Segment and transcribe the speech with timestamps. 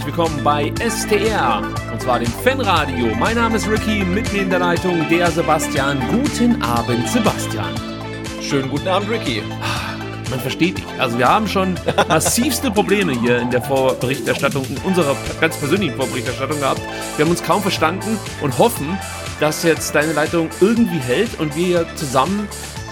[0.00, 1.62] Herzlich willkommen bei STR
[1.92, 3.14] und zwar dem Fanradio.
[3.16, 6.00] Mein Name ist Ricky, mit mir in der Leitung der Sebastian.
[6.08, 7.74] Guten Abend, Sebastian.
[8.40, 9.42] Schönen guten Abend, Ricky
[10.30, 10.86] man versteht dich.
[10.98, 11.74] Also wir haben schon
[12.08, 16.80] massivste Probleme hier in der Vorberichterstattung, in unserer ganz persönlichen Vorberichterstattung gehabt.
[17.16, 18.98] Wir haben uns kaum verstanden und hoffen,
[19.40, 22.48] dass jetzt deine Leitung irgendwie hält und wir zusammen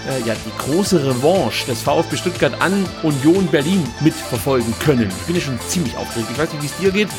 [0.09, 5.09] äh, ja, die große Revanche des VfB Stuttgart an Union Berlin mitverfolgen können.
[5.09, 6.29] Ich bin ja schon ziemlich aufgeregt.
[6.31, 7.09] Ich weiß nicht, wie es dir geht.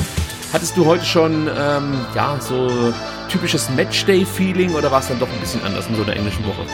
[0.53, 2.93] Hattest du heute schon ähm, ja, so
[3.29, 6.65] typisches Matchday-Feeling oder war es dann doch ein bisschen anders in so einer englischen Woche?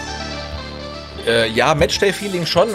[1.27, 2.69] Äh, ja, Matchday-Feeling schon,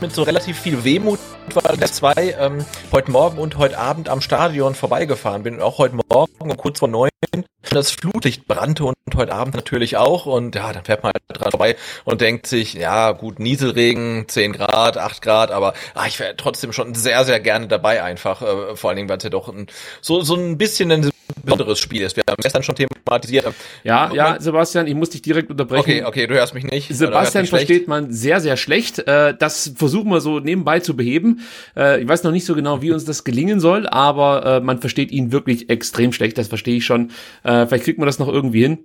[0.00, 1.20] mit so relativ viel Wehmut,
[1.54, 5.78] weil ich zwei ähm, heute Morgen und heute Abend am Stadion vorbeigefahren bin und auch
[5.78, 7.10] heute Morgen um kurz vor neun
[7.70, 11.50] das Flutlicht brannte und heute Abend natürlich auch und ja, dann fährt man halt dran
[11.50, 16.36] vorbei und denkt sich, ja gut, Nieselregen, 10 Grad, 8 Grad, aber ah, ich wäre
[16.36, 19.48] trotzdem schon sehr, sehr gerne dabei einfach, äh, vor allen Dingen, weil es ja doch
[19.48, 19.66] ein,
[20.00, 21.10] so, so ein bisschen ein
[21.44, 22.16] besonderes Spiel ist.
[22.16, 23.46] Wir haben gestern schon thematisiert.
[23.84, 25.82] Ja, ja, Sebastian, ich muss dich direkt unterbrechen.
[25.82, 26.94] Okay, okay, du hörst mich nicht.
[26.94, 29.00] Sebastian versteht man sehr, sehr schlecht.
[29.00, 31.40] Äh, das versuchen wir so nebenbei zu beheben.
[31.76, 34.80] Äh, ich weiß noch nicht so genau, wie uns das gelingen soll, aber äh, man
[34.80, 36.38] versteht ihn wirklich extrem schlecht.
[36.38, 37.07] Das verstehe ich schon.
[37.42, 38.84] Vielleicht kriegt man das noch irgendwie hin.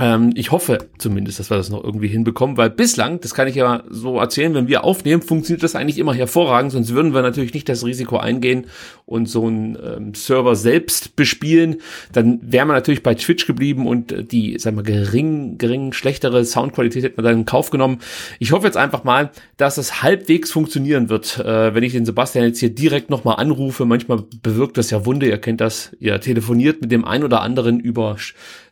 [0.00, 3.56] Ähm, ich hoffe zumindest, dass wir das noch irgendwie hinbekommen, weil bislang, das kann ich
[3.56, 7.52] ja so erzählen, wenn wir aufnehmen, funktioniert das eigentlich immer hervorragend, sonst würden wir natürlich
[7.52, 8.66] nicht das Risiko eingehen
[9.04, 11.82] und so einen ähm, Server selbst bespielen.
[12.12, 16.44] Dann wäre man natürlich bei Twitch geblieben und äh, die, sagen wir, gering, gering schlechtere
[16.46, 17.98] Soundqualität hätte man dann in Kauf genommen.
[18.38, 22.46] Ich hoffe jetzt einfach mal, dass es halbwegs funktionieren wird, äh, wenn ich den Sebastian
[22.46, 23.84] jetzt hier direkt nochmal anrufe.
[23.84, 27.78] Manchmal bewirkt das ja Wunder, ihr kennt das, ihr telefoniert mit dem ein oder anderen
[27.78, 28.16] über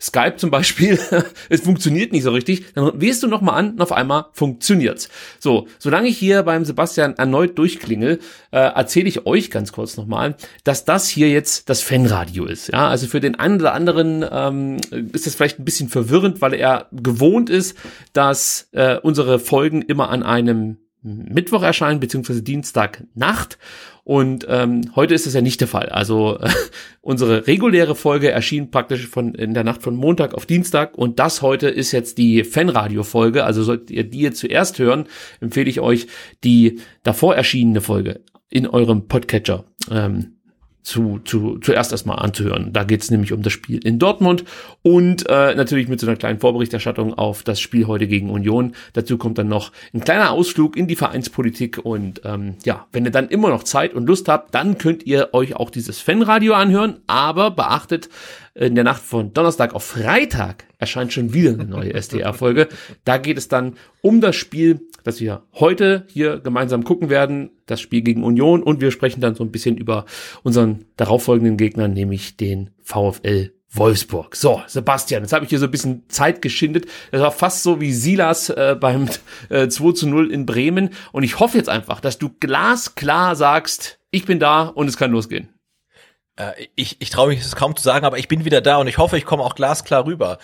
[0.01, 0.99] Skype zum Beispiel
[1.49, 5.09] es funktioniert nicht so richtig, dann wählst du nochmal an und auf einmal funktioniert's.
[5.39, 8.19] So, solange ich hier beim Sebastian erneut durchklingel,
[8.51, 12.69] äh, erzähle ich euch ganz kurz nochmal, dass das hier jetzt das Fanradio ist.
[12.69, 14.77] Ja, also für den einen oder anderen ähm,
[15.13, 17.77] ist das vielleicht ein bisschen verwirrend, weil er gewohnt ist,
[18.13, 23.59] dass äh, unsere Folgen immer an einem Mittwoch erscheinen, beziehungsweise Dienstagnacht.
[24.05, 25.89] Und ähm, heute ist das ja nicht der Fall.
[25.89, 26.49] Also äh,
[27.01, 31.43] unsere reguläre Folge erschien praktisch von in der Nacht von Montag auf Dienstag und das
[31.43, 33.45] heute ist jetzt die Fanradio-Folge.
[33.45, 35.05] Also solltet ihr die jetzt zuerst hören,
[35.41, 36.07] empfehle ich euch
[36.45, 39.65] die davor erschienene Folge in eurem Podcatcher.
[39.91, 40.40] Ähm,
[40.83, 42.73] zu, zu, zuerst erstmal anzuhören.
[42.73, 44.45] Da geht es nämlich um das Spiel in Dortmund
[44.83, 48.75] und äh, natürlich mit so einer kleinen Vorberichterstattung auf das Spiel heute gegen Union.
[48.93, 53.11] Dazu kommt dann noch ein kleiner Ausflug in die Vereinspolitik und ähm, ja, wenn ihr
[53.11, 57.01] dann immer noch Zeit und Lust habt, dann könnt ihr euch auch dieses Fanradio anhören,
[57.07, 58.09] aber beachtet,
[58.55, 62.69] in der Nacht von Donnerstag auf Freitag erscheint schon wieder eine neue SDR-Folge.
[63.05, 67.81] Da geht es dann um das Spiel, das wir heute hier gemeinsam gucken werden, das
[67.81, 70.05] Spiel gegen Union und wir sprechen dann so ein bisschen über
[70.43, 74.35] unseren darauffolgenden Gegner, nämlich den VfL Wolfsburg.
[74.35, 76.87] So, Sebastian, jetzt habe ich hier so ein bisschen Zeit geschindet.
[77.13, 79.09] Das war fast so wie Silas äh, beim
[79.49, 80.91] äh, 2 zu 0 in Bremen.
[81.13, 85.13] Und ich hoffe jetzt einfach, dass du glasklar sagst, ich bin da und es kann
[85.13, 85.51] losgehen.
[86.37, 88.89] Äh, ich, ich traue mich es kaum zu sagen, aber ich bin wieder da und
[88.89, 90.39] ich hoffe, ich komme auch glasklar rüber.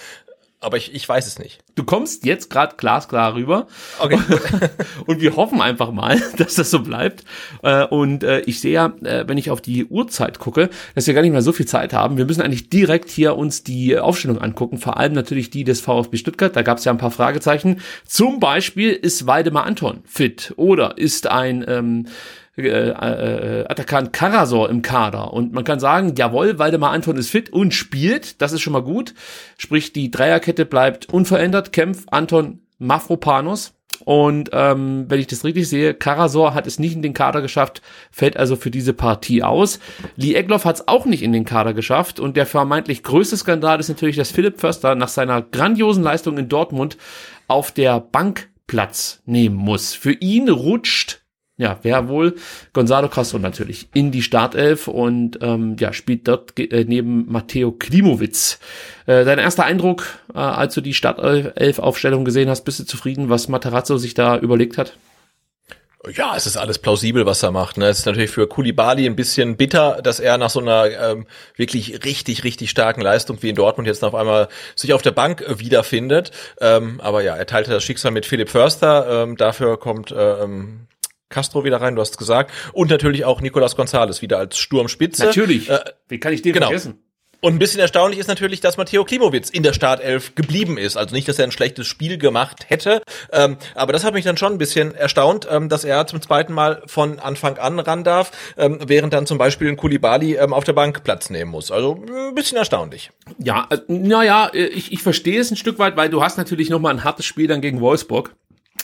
[0.67, 1.61] Aber ich, ich weiß es nicht.
[1.77, 3.69] Du kommst jetzt gerade glasklar rüber.
[4.01, 4.19] Okay.
[5.07, 7.23] und wir hoffen einfach mal, dass das so bleibt.
[7.63, 11.23] Äh, und äh, ich sehe ja, wenn ich auf die Uhrzeit gucke, dass wir gar
[11.23, 12.19] nicht mehr so viel Zeit haben.
[12.19, 14.79] Wir müssen eigentlich direkt hier uns die Aufstellung angucken.
[14.79, 16.57] Vor allem natürlich die des VfB Stuttgart.
[16.57, 17.81] Da gab es ja ein paar Fragezeichen.
[18.05, 22.07] Zum Beispiel ist Waldemar Anton fit oder ist ein ähm,
[22.57, 25.33] äh, äh, Atakan Karasor im Kader.
[25.33, 28.41] Und man kann sagen, jawohl, Waldemar Anton ist fit und spielt.
[28.41, 29.15] Das ist schon mal gut.
[29.59, 31.73] Sprich, die Dreierkette bleibt unverändert.
[31.73, 33.75] Kempf, Anton, Mafropanos.
[34.05, 37.83] Und ähm, wenn ich das richtig sehe, Karasor hat es nicht in den Kader geschafft,
[38.11, 39.79] fällt also für diese Partie aus.
[40.17, 42.21] Lee Egloff hat es auch nicht in den Kader geschafft.
[42.21, 46.49] Und der vermeintlich größte Skandal ist natürlich, dass Philipp Förster nach seiner grandiosen Leistung in
[46.49, 46.97] Dortmund
[47.49, 49.95] auf der Bank Platz nehmen muss.
[49.95, 51.21] Für ihn rutscht
[51.59, 52.37] ja, wer wohl?
[52.75, 58.59] Gonzalo Castro natürlich in die Startelf und ähm, ja, spielt dort äh, neben Matteo Klimowitz.
[59.07, 63.49] Äh, dein erster Eindruck, äh, als du die Startelf-Aufstellung gesehen hast, bist du zufrieden, was
[63.49, 64.99] Materazzo sich da überlegt hat?
[66.13, 67.79] Ja, es ist alles plausibel, was er macht.
[67.79, 67.87] Ne?
[67.87, 71.27] Es ist natürlich für Kulibali ein bisschen bitter, dass er nach so einer ähm,
[71.57, 75.41] wirklich richtig, richtig starken Leistung wie in Dortmund jetzt auf einmal sich auf der Bank
[75.41, 76.31] äh, wiederfindet.
[76.61, 79.25] Ähm, aber ja, er teilte das Schicksal mit Philipp Förster.
[79.25, 80.87] Ähm, dafür kommt ähm,
[81.29, 82.53] Castro wieder rein, du hast gesagt.
[82.73, 85.25] Und natürlich auch Nicolas Gonzalez wieder als Sturmspitze.
[85.25, 85.69] Natürlich.
[85.69, 86.67] Äh, Wie kann ich den genau.
[86.67, 87.01] vergessen?
[87.41, 90.97] Und ein bisschen erstaunlich ist natürlich, dass Matteo Klimowitz in der Startelf geblieben ist.
[90.97, 94.37] Also nicht, dass er ein schlechtes Spiel gemacht hätte, ähm, aber das hat mich dann
[94.37, 98.33] schon ein bisschen erstaunt, ähm, dass er zum zweiten Mal von Anfang an ran darf,
[98.57, 101.71] ähm, während dann zum Beispiel ein Kulibali ähm, auf der Bank Platz nehmen muss.
[101.71, 103.11] Also ein bisschen erstaunlich.
[103.39, 106.95] Ja, äh, naja, ich, ich verstehe es ein Stück weit, weil du hast natürlich nochmal
[106.95, 108.35] ein hartes Spiel dann gegen Wolfsburg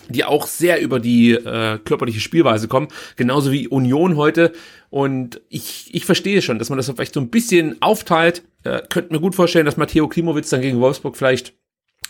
[0.09, 4.53] die auch sehr über die äh, körperliche Spielweise kommen, genauso wie Union heute.
[4.91, 8.43] Und ich, ich verstehe schon, dass man das vielleicht so ein bisschen aufteilt.
[8.65, 11.55] Äh, könnte mir gut vorstellen, dass Matteo Klimowitz dann gegen Wolfsburg vielleicht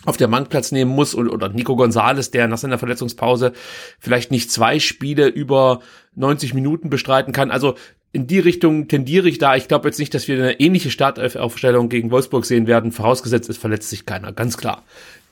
[0.05, 3.53] auf der Marktplatz nehmen muss und, oder Nico Gonzales, der nach seiner Verletzungspause
[3.99, 5.79] vielleicht nicht zwei Spiele über
[6.15, 7.51] 90 Minuten bestreiten kann.
[7.51, 7.75] Also
[8.11, 9.55] in die Richtung tendiere ich da.
[9.55, 12.91] Ich glaube jetzt nicht, dass wir eine ähnliche Startaufstellung gegen Wolfsburg sehen werden.
[12.91, 14.83] Vorausgesetzt, es verletzt sich keiner, ganz klar.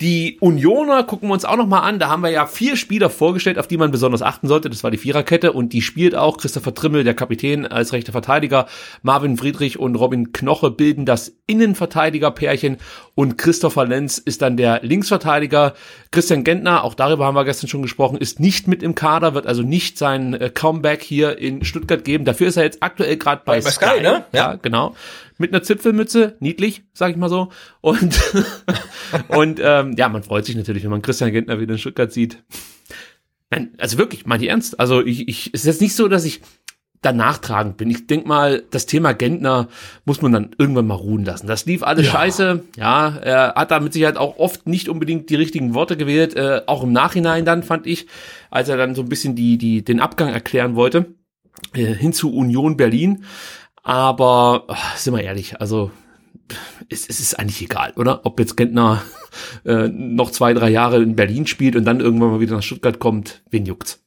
[0.02, 2.00] Die Unioner gucken wir uns auch nochmal an.
[2.00, 4.68] Da haben wir ja vier Spieler vorgestellt, auf die man besonders achten sollte.
[4.68, 8.66] Das war die Viererkette und die spielt auch Christopher Trimmel, der Kapitän, als rechter Verteidiger.
[9.04, 12.78] Marvin Friedrich und Robin Knoche bilden das Innenverteidigerpärchen
[13.14, 15.76] und Christopher Lenz ist dann der Linksverteidiger.
[16.10, 19.46] Christian Gentner, auch darüber haben wir gestern schon gesprochen, ist nicht mit im Kader, wird
[19.46, 22.26] also nicht sein äh, Comeback hier in Stuttgart geben.
[22.26, 24.26] Dafür ist er jetzt aktuell gerade bei, bei Sky, Sky, ne?
[24.32, 24.96] Ja, ja genau
[25.42, 27.50] mit einer Zipfelmütze, niedlich, sag ich mal so.
[27.82, 28.20] Und,
[29.28, 32.42] und ähm, ja, man freut sich natürlich, wenn man Christian Gentner wieder in Stuttgart sieht.
[33.50, 34.80] Nein, also wirklich, mal die ernst.
[34.80, 36.42] Also ich, ich, es ist jetzt nicht so, dass ich
[37.02, 37.90] da nachtragend bin.
[37.90, 39.68] Ich denk mal, das Thema Gentner
[40.06, 41.48] muss man dann irgendwann mal ruhen lassen.
[41.48, 42.12] Das lief alles ja.
[42.12, 42.64] scheiße.
[42.78, 46.36] Ja, er hat da mit Sicherheit auch oft nicht unbedingt die richtigen Worte gewählt.
[46.36, 48.06] Äh, auch im Nachhinein dann, fand ich,
[48.52, 51.08] als er dann so ein bisschen die, die, den Abgang erklären wollte,
[51.74, 53.26] äh, hin zu Union Berlin.
[53.84, 55.92] Aber ach, sind wir ehrlich, also
[56.90, 58.26] es, es ist eigentlich egal, oder?
[58.26, 59.02] Ob jetzt Gentner
[59.66, 63.00] äh, noch zwei, drei Jahre in Berlin spielt und dann irgendwann mal wieder nach Stuttgart
[63.00, 64.04] kommt, wen juckt's?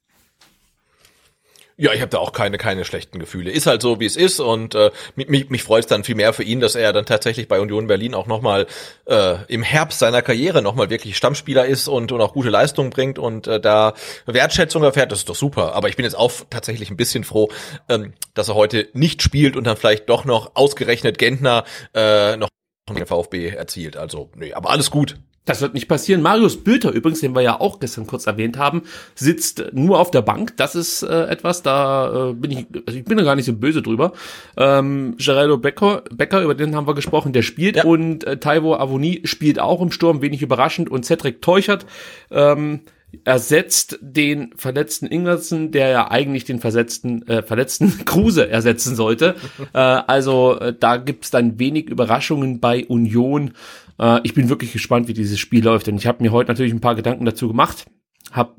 [1.76, 3.50] Ja, ich habe da auch keine keine schlechten Gefühle.
[3.50, 6.32] Ist halt so, wie es ist und äh, mich, mich freut es dann viel mehr
[6.32, 8.66] für ihn, dass er dann tatsächlich bei Union Berlin auch nochmal
[9.06, 13.18] äh, im Herbst seiner Karriere nochmal wirklich Stammspieler ist und, und auch gute Leistungen bringt
[13.18, 13.94] und äh, da
[14.26, 15.10] Wertschätzung erfährt.
[15.10, 15.74] Das ist doch super.
[15.74, 17.50] Aber ich bin jetzt auch tatsächlich ein bisschen froh,
[17.88, 22.48] ähm, dass er heute nicht spielt und dann vielleicht doch noch ausgerechnet Gentner äh, noch
[22.88, 23.96] den VfB erzielt.
[23.96, 25.16] Also, nee, aber alles gut.
[25.44, 26.22] Das wird nicht passieren.
[26.22, 28.82] Marius Bülter, übrigens, den wir ja auch gestern kurz erwähnt haben,
[29.14, 30.56] sitzt nur auf der Bank.
[30.56, 33.52] Das ist äh, etwas, da äh, bin ich, also ich bin da gar nicht so
[33.52, 34.14] böse drüber.
[34.56, 37.84] Ähm, Geraldo Becker, Becker, über den haben wir gesprochen, der spielt ja.
[37.84, 41.84] und äh, Taiwo Avoni spielt auch im Sturm, wenig überraschend und Cedric Teuchert
[42.30, 42.80] ähm,
[43.24, 49.36] ersetzt den verletzten Ingwertsen, der ja eigentlich den versetzten, äh, verletzten Kruse ersetzen sollte.
[49.72, 53.52] äh, also äh, da gibt's dann wenig Überraschungen bei Union.
[53.98, 56.72] Äh, ich bin wirklich gespannt, wie dieses Spiel läuft, denn ich habe mir heute natürlich
[56.72, 57.86] ein paar Gedanken dazu gemacht.
[58.34, 58.56] Hab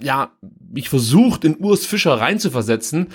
[0.00, 0.30] ja
[0.72, 3.08] mich versucht, in Urs Fischer reinzuversetzen.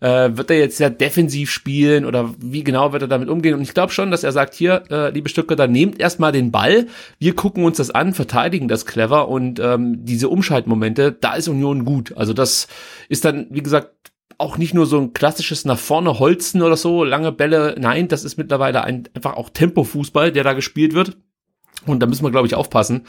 [0.00, 3.54] Äh, wird er jetzt sehr defensiv spielen oder wie genau wird er damit umgehen?
[3.54, 6.86] Und ich glaube schon, dass er sagt, hier, äh, liebe Stuttgarter, nehmt erstmal den Ball,
[7.18, 11.84] wir gucken uns das an, verteidigen das clever und ähm, diese Umschaltmomente, da ist Union
[11.84, 12.16] gut.
[12.16, 12.68] Also das
[13.08, 17.02] ist dann, wie gesagt, auch nicht nur so ein klassisches nach vorne Holzen oder so,
[17.02, 17.74] lange Bälle.
[17.78, 21.16] Nein, das ist mittlerweile ein, einfach auch Tempo-Fußball, der da gespielt wird.
[21.86, 23.04] Und da müssen wir, glaube ich, aufpassen,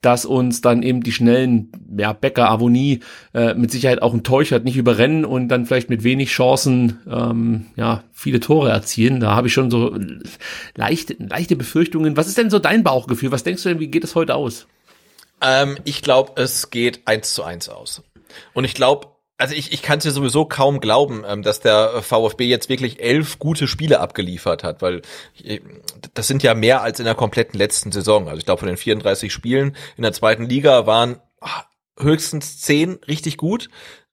[0.00, 3.00] dass uns dann eben die schnellen ja, Becker, Avonie
[3.34, 8.04] äh, mit Sicherheit auch Teuchert nicht überrennen und dann vielleicht mit wenig Chancen ähm, ja
[8.12, 9.20] viele Tore erzielen.
[9.20, 9.96] Da habe ich schon so
[10.74, 12.16] leichte, leichte Befürchtungen.
[12.16, 13.30] Was ist denn so dein Bauchgefühl?
[13.30, 14.66] Was denkst du denn, wie geht es heute aus?
[15.42, 18.02] Ähm, ich glaube, es geht eins zu eins aus.
[18.54, 19.08] Und ich glaube,
[19.40, 23.00] also ich, ich kann es ja sowieso kaum glauben, ähm, dass der VfB jetzt wirklich
[23.00, 25.00] elf gute Spiele abgeliefert hat, weil
[25.42, 25.60] äh,
[26.12, 28.28] das sind ja mehr als in der kompletten letzten Saison.
[28.28, 31.64] Also ich glaube, von den 34 Spielen in der zweiten Liga waren ah,
[31.98, 33.70] höchstens zehn richtig gut,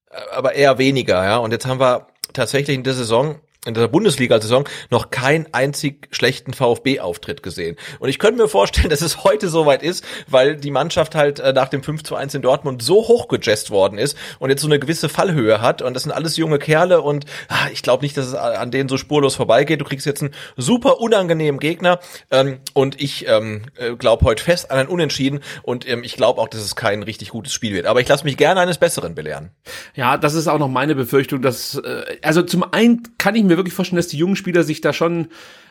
[0.09, 1.37] äh, aber eher weniger, ja.
[1.37, 6.53] Und jetzt haben wir tatsächlich in der Saison in der Bundesliga-Saison noch keinen einzig schlechten
[6.53, 7.75] VfB-Auftritt gesehen.
[7.99, 11.53] Und ich könnte mir vorstellen, dass es heute soweit ist, weil die Mannschaft halt äh,
[11.53, 14.79] nach dem 5 zu 1 in Dortmund so hochgejazzt worden ist und jetzt so eine
[14.79, 15.81] gewisse Fallhöhe hat.
[15.81, 18.89] Und das sind alles junge Kerle und ah, ich glaube nicht, dass es an denen
[18.89, 19.81] so spurlos vorbeigeht.
[19.81, 21.99] Du kriegst jetzt einen super unangenehmen Gegner
[22.31, 26.41] ähm, und ich ähm, äh, glaube heute fest an ein Unentschieden und ähm, ich glaube
[26.41, 27.85] auch, dass es kein richtig gutes Spiel wird.
[27.85, 29.51] Aber ich lasse mich gerne eines Besseren belehren.
[29.95, 33.56] Ja, das ist auch noch meine Befürchtung, dass äh, also zum einen kann ich mir
[33.57, 35.27] wirklich vorstellen, dass die jungen Spieler sich da schon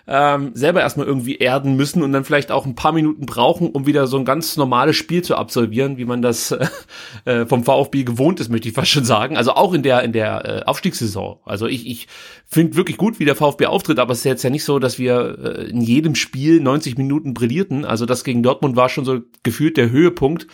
[0.09, 3.87] ähm, selber erstmal irgendwie erden müssen und dann vielleicht auch ein paar Minuten brauchen, um
[3.87, 6.57] wieder so ein ganz normales Spiel zu absolvieren, wie man das
[7.25, 9.37] äh, vom VfB gewohnt ist, möchte ich fast schon sagen.
[9.37, 11.39] Also auch in der in der äh, Aufstiegssaison.
[11.45, 12.07] Also ich, ich
[12.47, 14.99] finde wirklich gut, wie der VfB auftritt, aber es ist jetzt ja nicht so, dass
[14.99, 17.85] wir äh, in jedem Spiel 90 Minuten brillierten.
[17.85, 20.47] Also das gegen Dortmund war schon so gefühlt der Höhepunkt.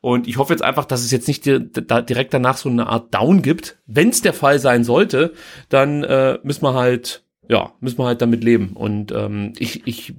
[0.00, 3.42] Und ich hoffe jetzt einfach, dass es jetzt nicht direkt danach so eine Art Down
[3.42, 3.78] gibt.
[3.86, 5.32] Wenn es der Fall sein sollte,
[5.68, 8.72] dann äh, müssen wir halt, ja, müssen wir halt damit leben.
[8.74, 10.14] Und ähm, ich, ich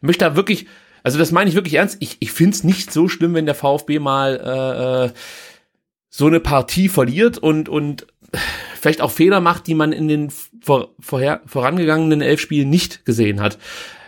[0.00, 0.66] möchte da wirklich,
[1.02, 3.54] also das meine ich wirklich ernst, ich, ich finde es nicht so schlimm, wenn der
[3.54, 5.12] VfB mal äh, äh,
[6.08, 8.06] so eine Partie verliert und, und
[8.74, 13.40] vielleicht auch Fehler macht, die man in den vor, vorher, vorangegangenen elf Spielen nicht gesehen
[13.40, 13.58] hat.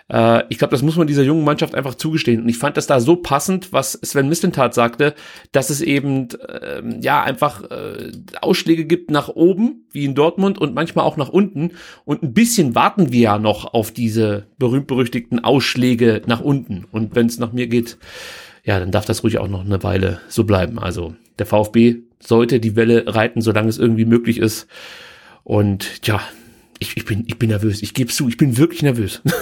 [0.09, 2.43] Äh, ich glaube, das muss man dieser jungen Mannschaft einfach zugestehen.
[2.43, 5.15] Und ich fand das da so passend, was Sven Mistentat sagte,
[5.53, 10.75] dass es eben äh, ja einfach äh, Ausschläge gibt nach oben, wie in Dortmund, und
[10.75, 11.73] manchmal auch nach unten.
[12.05, 16.85] Und ein bisschen warten wir ja noch auf diese berühmt-berüchtigten Ausschläge nach unten.
[16.91, 17.99] Und wenn es nach mir geht,
[18.65, 20.79] ja, dann darf das ruhig auch noch eine Weile so bleiben.
[20.79, 24.67] Also der VfB sollte die Welle reiten, solange es irgendwie möglich ist.
[25.43, 26.23] Und ja,
[26.79, 27.83] ich, ich bin, ich bin nervös.
[27.83, 29.23] Ich gebe zu, ich bin wirklich nervös.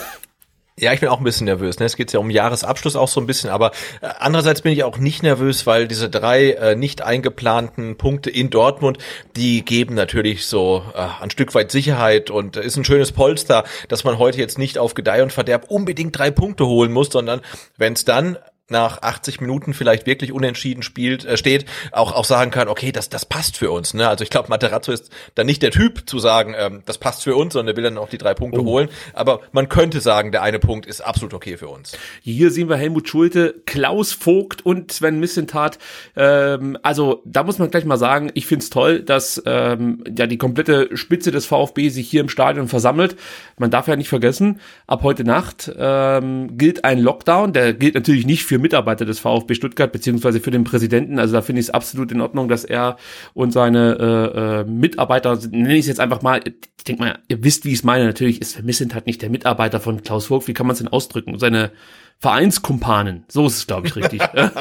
[0.78, 1.78] Ja, ich bin auch ein bisschen nervös.
[1.78, 1.84] Ne?
[1.84, 4.96] Es geht ja um Jahresabschluss auch so ein bisschen, aber äh, andererseits bin ich auch
[4.96, 8.96] nicht nervös, weil diese drei äh, nicht eingeplanten Punkte in Dortmund,
[9.36, 14.04] die geben natürlich so äh, ein Stück weit Sicherheit und ist ein schönes Polster, dass
[14.04, 17.42] man heute jetzt nicht auf Gedeih und Verderb unbedingt drei Punkte holen muss, sondern
[17.76, 18.38] wenn es dann
[18.72, 23.08] nach 80 Minuten vielleicht wirklich unentschieden spielt, äh, steht, auch, auch sagen kann, okay, das,
[23.08, 23.94] das passt für uns.
[23.94, 24.08] Ne?
[24.08, 27.36] Also ich glaube, Materazzo ist dann nicht der Typ zu sagen, ähm, das passt für
[27.36, 28.64] uns, sondern er will dann auch die drei Punkte oh.
[28.64, 28.88] holen.
[29.14, 31.92] Aber man könnte sagen, der eine Punkt ist absolut okay für uns.
[32.22, 35.78] Hier sehen wir Helmut Schulte, Klaus Vogt und Sven Missentat.
[36.16, 40.38] Ähm, also da muss man gleich mal sagen, ich find's toll, dass ähm, ja die
[40.38, 43.16] komplette Spitze des VfB sich hier im Stadion versammelt.
[43.58, 48.26] Man darf ja nicht vergessen, ab heute Nacht ähm, gilt ein Lockdown, der gilt natürlich
[48.26, 51.18] nicht für Mitarbeiter des VfB Stuttgart, beziehungsweise für den Präsidenten.
[51.18, 52.96] Also da finde ich es absolut in Ordnung, dass er
[53.34, 57.44] und seine äh, äh, Mitarbeiter, nenne ich es jetzt einfach mal, ich denke mal, ihr
[57.44, 60.48] wisst, wie ich es meine, natürlich ist Vermissend halt nicht der Mitarbeiter von Klaus Vogt,
[60.48, 61.38] wie kann man es denn ausdrücken?
[61.38, 61.72] Seine
[62.22, 64.20] Vereinskumpanen, so ist es, glaube ich, richtig.
[64.34, 64.52] ja,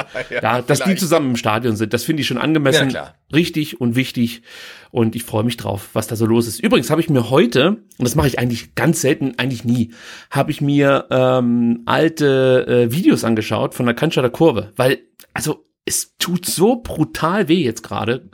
[0.42, 3.94] ja, dass die zusammen im Stadion sind, das finde ich schon angemessen, ja, richtig und
[3.94, 4.42] wichtig.
[4.90, 6.58] Und ich freue mich drauf, was da so los ist.
[6.58, 9.92] Übrigens habe ich mir heute, und das mache ich eigentlich ganz selten, eigentlich nie,
[10.28, 14.98] habe ich mir ähm, alte äh, Videos angeschaut von der Cannstatter Kurve, weil,
[15.32, 18.28] also es tut so brutal weh jetzt gerade,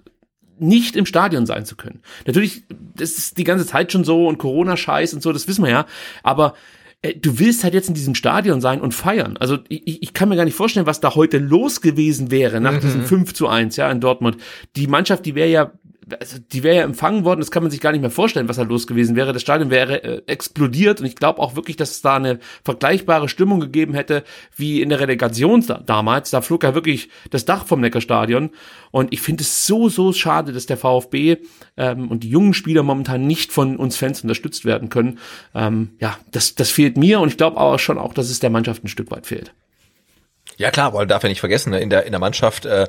[0.59, 2.01] nicht im Stadion sein zu können.
[2.27, 2.63] Natürlich,
[2.95, 5.87] das ist die ganze Zeit schon so und Corona-Scheiß und so, das wissen wir ja,
[6.23, 6.55] aber
[7.03, 9.37] du willst halt jetzt in diesem Stadion sein und feiern.
[9.37, 12.73] Also ich, ich kann mir gar nicht vorstellen, was da heute los gewesen wäre nach
[12.73, 12.81] mhm.
[12.81, 14.39] diesem 5 zu 1, ja, in Dortmund.
[14.77, 15.73] Die Mannschaft, die wäre ja
[16.21, 18.57] also die wäre ja empfangen worden, das kann man sich gar nicht mehr vorstellen, was
[18.57, 19.33] da los gewesen wäre.
[19.33, 23.29] Das Stadion wäre äh, explodiert und ich glaube auch wirklich, dass es da eine vergleichbare
[23.29, 24.25] Stimmung gegeben hätte
[24.57, 26.31] wie in der Relegation da, damals.
[26.31, 28.51] Da flog ja wirklich das Dach vom Neckarstadion
[28.91, 31.39] und ich finde es so, so schade, dass der VfB
[31.77, 35.19] ähm, und die jungen Spieler momentan nicht von uns Fans unterstützt werden können.
[35.55, 38.51] Ähm, ja, das, das fehlt mir und ich glaube aber schon auch, dass es der
[38.51, 39.53] Mannschaft ein Stück weit fehlt.
[40.59, 41.79] Ja klar, weil darf ja nicht vergessen, ne?
[41.79, 42.89] in der in der Mannschaft äh,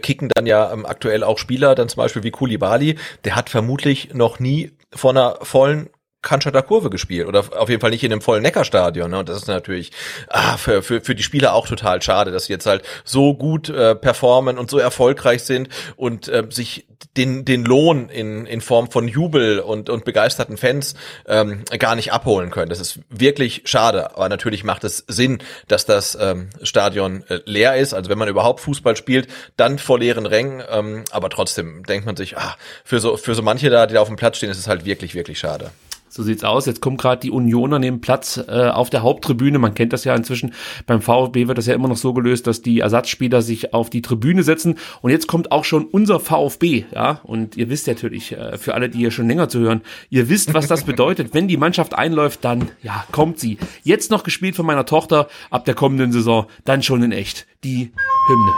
[0.00, 4.12] kicken dann ja ähm, aktuell auch Spieler, dann zum Beispiel wie Kulibali, der hat vermutlich
[4.12, 5.88] noch nie vor einer vollen
[6.22, 9.10] Cannstatter Kurve gespielt oder auf jeden Fall nicht in einem vollen Neckarstadion.
[9.10, 9.20] Ne?
[9.20, 9.92] Und das ist natürlich
[10.28, 13.68] ah, für, für, für die Spieler auch total schade, dass sie jetzt halt so gut
[13.68, 18.90] äh, performen und so erfolgreich sind und äh, sich den, den Lohn in, in Form
[18.90, 20.94] von Jubel und, und begeisterten Fans
[21.26, 22.68] ähm, gar nicht abholen können.
[22.68, 24.14] Das ist wirklich schade.
[24.16, 27.94] Aber natürlich macht es Sinn, dass das ähm, Stadion äh, leer ist.
[27.94, 30.62] Also wenn man überhaupt Fußball spielt, dann vor leeren Rängen.
[30.68, 34.00] Ähm, aber trotzdem denkt man sich, ah, für so, für so manche da, die da
[34.00, 35.70] auf dem Platz stehen, ist es halt wirklich, wirklich schade.
[36.08, 36.66] So sieht's aus.
[36.66, 39.58] Jetzt kommt gerade die Unioner nehmen Platz äh, auf der Haupttribüne.
[39.58, 40.54] Man kennt das ja inzwischen.
[40.86, 44.02] Beim VfB wird das ja immer noch so gelöst, dass die Ersatzspieler sich auf die
[44.02, 44.78] Tribüne setzen.
[45.02, 47.20] Und jetzt kommt auch schon unser VfB, ja.
[47.24, 50.54] Und ihr wisst natürlich, äh, für alle, die hier schon länger zu hören, ihr wisst,
[50.54, 51.34] was das bedeutet.
[51.34, 53.58] Wenn die Mannschaft einläuft, dann ja kommt sie.
[53.82, 57.92] Jetzt noch gespielt von meiner Tochter ab der kommenden Saison, dann schon in echt die
[58.28, 58.52] Hymne.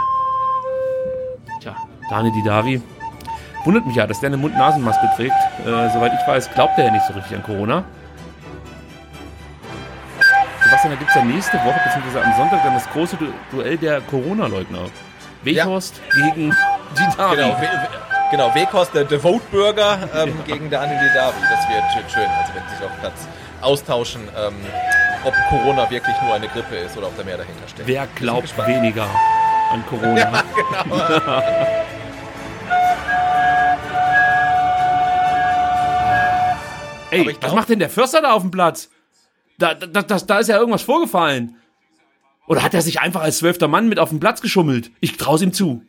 [1.61, 1.75] Tja,
[2.09, 2.81] Dani Didavi
[3.65, 5.35] Wundert mich ja, dass der eine Mund-Nasen-Maske trägt.
[5.65, 7.83] Äh, soweit ich weiß, glaubt er ja nicht so richtig an Corona.
[10.63, 13.77] Sebastian, da gibt es ja nächste Woche, beziehungsweise am Sonntag, dann das große Du Duell
[13.77, 14.85] der Corona-Leugner.
[15.43, 16.55] Weghorst gegen
[16.97, 17.35] Didavi.
[17.35, 17.69] Genau, We
[18.31, 21.39] genau Weghorst, der, der Vote-Bürger ähm, gegen der Anil Davi.
[21.49, 23.27] Das wird wird schön, also wenn sie sich auf Platz
[23.61, 24.55] austauschen, ähm,
[25.23, 27.87] ob Corona wirklich nur eine Grippe ist oder ob da mehr dahinter steckt.
[27.87, 29.07] Wer glaubt weniger
[29.71, 30.15] an Corona?
[30.15, 30.25] Ey,
[30.89, 31.23] Aber
[37.11, 38.89] ich was glaub- macht denn der Förster da auf dem Platz?
[39.57, 41.55] Da, da, da, da ist ja irgendwas vorgefallen.
[42.47, 44.89] Oder hat er sich einfach als zwölfter Mann mit auf den Platz geschummelt?
[45.01, 45.83] Ich trau's ihm zu.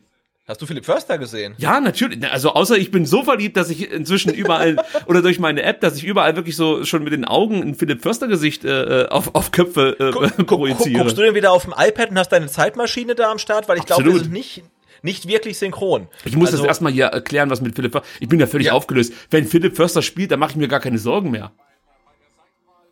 [0.47, 1.53] Hast du Philipp Förster gesehen?
[1.57, 2.19] Ja, natürlich.
[2.21, 4.75] Na, Also außer ich bin so verliebt, dass ich inzwischen überall
[5.05, 8.01] oder durch meine App, dass ich überall wirklich so schon mit den Augen ein Philipp
[8.01, 11.03] Förster Gesicht äh, auf, auf Köpfe äh, Guck, guck, projiziere.
[11.03, 13.69] guckst du denn wieder auf dem iPad und hast deine Zeitmaschine da am Start?
[13.69, 14.63] Weil ich glaube, wir sind nicht,
[15.03, 16.07] nicht wirklich synchron.
[16.25, 18.07] Ich muss Also- das erstmal hier erklären, was mit Philipp Förster.
[18.19, 18.73] Ich bin ja völlig Ja.
[18.73, 19.13] aufgelöst.
[19.29, 21.51] Wenn Philipp Förster spielt, dann mache ich mir gar keine Sorgen mehr.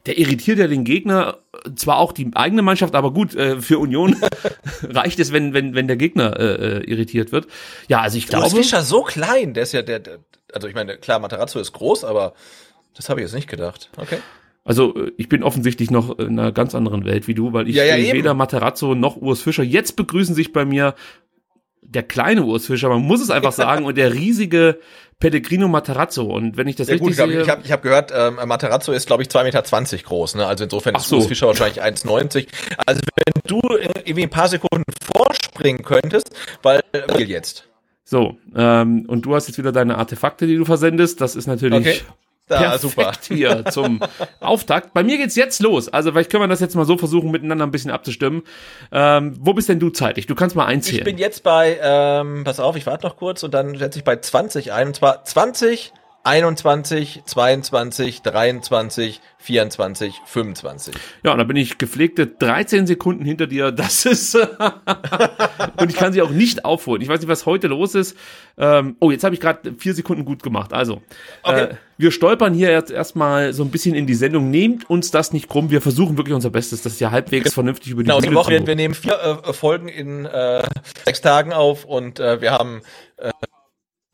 [0.06, 3.80] Der irritiert ja den Gegner, äh, zwar auch die eigene Mannschaft, aber gut, äh, für
[3.80, 4.16] Union
[4.84, 7.48] reicht es, wenn, wenn, wenn der Gegner äh, äh, irritiert wird.
[7.90, 8.56] Ja, also ich Urs glaube.
[8.56, 10.20] Fischer so klein, der ist ja der, der
[10.54, 12.34] also ich meine, klar, Materazzo ist groß, aber
[12.96, 13.92] das habe ich jetzt nicht gedacht.
[13.98, 14.18] Okay.
[14.64, 17.84] Also ich bin offensichtlich noch in einer ganz anderen Welt wie du, weil ich Ja,
[17.84, 19.64] ja, weder Materazzo noch Urs Fischer.
[19.64, 20.96] Jetzt begrüßen sich bei mir
[21.90, 24.80] der kleine Urs Fischer, man muss es einfach sagen, und der riesige
[25.20, 26.24] Pellegrino Materazzo.
[26.24, 28.40] Und wenn ich das Ja richtig gut, glaub, sehe, ich habe ich hab gehört, ähm,
[28.46, 30.36] Materazzo ist, glaube ich, 2,20 Meter groß.
[30.36, 30.46] Ne?
[30.46, 31.18] Also insofern Ach ist so.
[31.18, 32.48] Urs Fischer wahrscheinlich 1,90.
[32.86, 36.32] Also wenn du irgendwie ein paar Sekunden vorspringen könntest,
[36.62, 37.68] weil weil jetzt.
[38.06, 41.20] so, ähm, und du hast jetzt wieder deine Artefakte, die du versendest.
[41.20, 42.02] Das ist natürlich Okay.
[42.50, 43.12] Da, perfekt super.
[43.30, 44.02] hier zum
[44.40, 44.94] Auftakt.
[44.94, 45.88] Bei mir geht's jetzt los.
[45.88, 48.44] Also vielleicht können wir das jetzt mal so versuchen, miteinander ein bisschen abzustimmen.
[48.92, 50.26] Ähm, wo bist denn du zeitlich?
[50.28, 51.04] Du kannst mal Ich einzählen.
[51.06, 54.16] bin jetzt bei, ähm, pass auf, ich warte noch kurz und dann setze ich bei
[54.18, 54.88] 20 ein.
[54.88, 55.94] Und zwar 20,
[56.30, 60.94] 21, 22, 23, 24, 25.
[61.24, 63.72] Ja, und da bin ich gepflegte 13 Sekunden hinter dir.
[63.80, 64.36] Das ist.
[65.78, 67.02] und ich kann sie auch nicht aufholen.
[67.02, 68.16] Ich weiß nicht, was heute los ist.
[68.58, 70.74] Ähm, oh, jetzt habe ich gerade vier Sekunden gut gemacht.
[70.74, 71.02] Also,
[71.44, 71.64] Okay.
[71.64, 74.52] äh, wir stolpern hier jetzt erstmal so ein bisschen in die Sendung.
[74.52, 75.72] Nehmt uns das nicht krumm.
[75.72, 78.54] Wir versuchen wirklich unser Bestes, das ja halbwegs vernünftig über die Genau, die Bühne Woche,
[78.54, 80.62] zu wir, wir nehmen vier äh, Folgen in äh,
[81.06, 82.82] sechs Tagen auf und äh, wir haben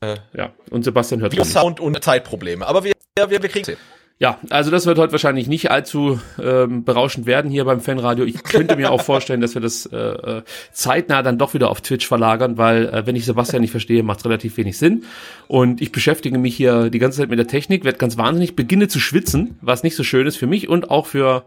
[0.02, 1.52] Ja, und Sebastian hört uns.
[1.52, 2.66] Sound und Zeitprobleme.
[2.66, 3.78] Aber wir, wir, wir kriegen es.
[4.18, 8.24] Ja, also das wird heute wahrscheinlich nicht allzu ähm, berauschend werden hier beim Fanradio.
[8.24, 11.82] Ich könnte mir auch vorstellen, dass wir das äh, äh, zeitnah dann doch wieder auf
[11.82, 15.04] Twitch verlagern, weil äh, wenn ich Sebastian nicht verstehe, macht relativ wenig Sinn.
[15.48, 18.88] Und ich beschäftige mich hier die ganze Zeit mit der Technik, werde ganz wahnsinnig, beginne
[18.88, 21.44] zu schwitzen, was nicht so schön ist für mich und auch für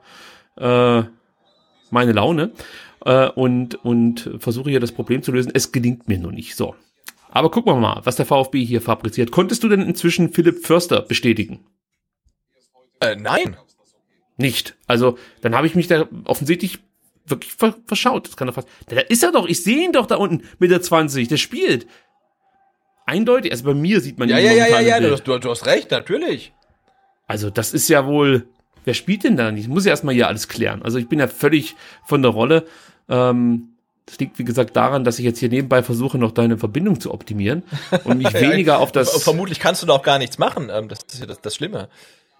[0.57, 1.01] äh,
[1.89, 2.51] meine Laune.
[3.03, 5.51] Äh, und, und versuche hier das Problem zu lösen.
[5.55, 6.55] Es gelingt mir nur nicht.
[6.55, 6.75] So.
[7.31, 9.31] Aber gucken wir mal, was der VfB hier fabriziert.
[9.31, 11.65] Konntest du denn inzwischen Philipp Förster bestätigen?
[12.99, 13.55] Äh, nein.
[14.37, 14.75] Nicht.
[14.87, 16.79] Also, dann habe ich mich da offensichtlich
[17.25, 18.27] wirklich ver verschaut.
[18.27, 18.67] Das kann doch fast.
[18.87, 21.87] Da ist er doch, ich sehe ihn doch da unten mit der 20, der spielt.
[23.05, 25.37] Eindeutig, also bei mir sieht man Ja, ihn ja, ja, ja, ja, du hast, du,
[25.37, 26.53] du hast recht, natürlich.
[27.27, 28.47] Also, das ist ja wohl.
[28.85, 29.63] Wer spielt denn da nicht?
[29.63, 30.81] Ich muss ja erstmal hier alles klären.
[30.81, 32.65] Also, ich bin ja völlig von der Rolle.
[33.07, 33.75] Ähm,
[34.09, 37.13] das liegt, wie gesagt, daran, dass ich jetzt hier nebenbei versuche, noch deine Verbindung zu
[37.13, 37.63] optimieren
[38.03, 39.21] und mich weniger auf das.
[39.23, 40.69] Vermutlich kannst du da auch gar nichts machen.
[40.71, 41.89] Ähm, das ist ja das, das Schlimme.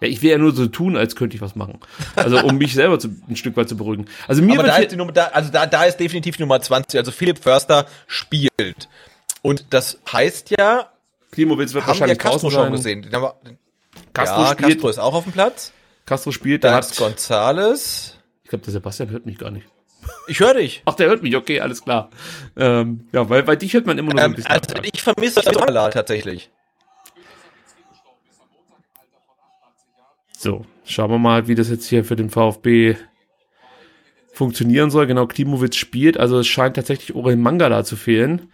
[0.00, 1.78] Ja, ich will ja nur so tun, als könnte ich was machen.
[2.16, 4.06] Also, um mich selber zu, ein Stück weit zu beruhigen.
[4.26, 6.60] Also, mir Aber da ist, die Nummer, da, also da, da ist definitiv die Nummer
[6.60, 6.98] 20.
[6.98, 8.88] Also Philipp Förster spielt.
[9.42, 10.90] Und das heißt ja,
[11.30, 13.02] Klimowitz wird haben wir wahrscheinlich Castro draußen schon gesehen.
[13.02, 13.34] Den haben wir,
[14.12, 14.72] Castro ja, spielt.
[14.72, 15.72] Castro ist auch auf dem Platz.
[16.06, 16.96] Castro spielt, Da hat.
[16.96, 18.16] Gonzales.
[18.42, 19.66] Ich glaube, der Sebastian hört mich gar nicht.
[20.28, 20.82] Ich höre dich.
[20.86, 22.10] Ach, der hört mich, okay, alles klar.
[22.56, 24.50] Ähm, ja, weil, weil dich hört man immer nur so ein Ähm, bisschen.
[24.50, 26.50] also ich vermisse Sala tatsächlich.
[30.36, 32.96] so, schauen wir mal, wie das jetzt hier für den VfB
[34.32, 35.06] funktionieren soll.
[35.06, 38.50] Genau, Klimowitz spielt, also es scheint tatsächlich Orel Mangala zu fehlen.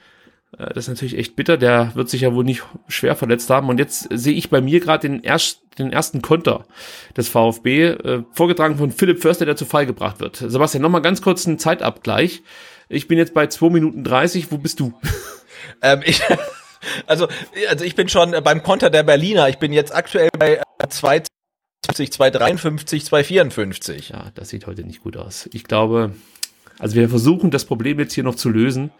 [0.56, 3.68] Äh, Das ist natürlich echt bitter, der wird sich ja wohl nicht schwer verletzt haben.
[3.68, 6.66] Und jetzt sehe ich bei mir gerade den, erst, den ersten Konter
[7.16, 10.36] des VfB, äh, vorgetragen von Philipp Förster, der zu Fall gebracht wird.
[10.36, 12.42] Sebastian, nochmal ganz kurz einen Zeitabgleich.
[12.88, 14.92] Ich bin jetzt bei 2 Minuten 30, wo bist du?
[15.82, 16.22] Ähm, ich,
[17.06, 17.26] also,
[17.68, 19.48] also ich bin schon beim Konter der Berliner.
[19.48, 24.08] Ich bin jetzt aktuell bei äh, 250, 253, 254.
[24.10, 25.48] Ja, das sieht heute nicht gut aus.
[25.52, 26.14] Ich glaube,
[26.78, 28.90] also wir versuchen das Problem jetzt hier noch zu lösen.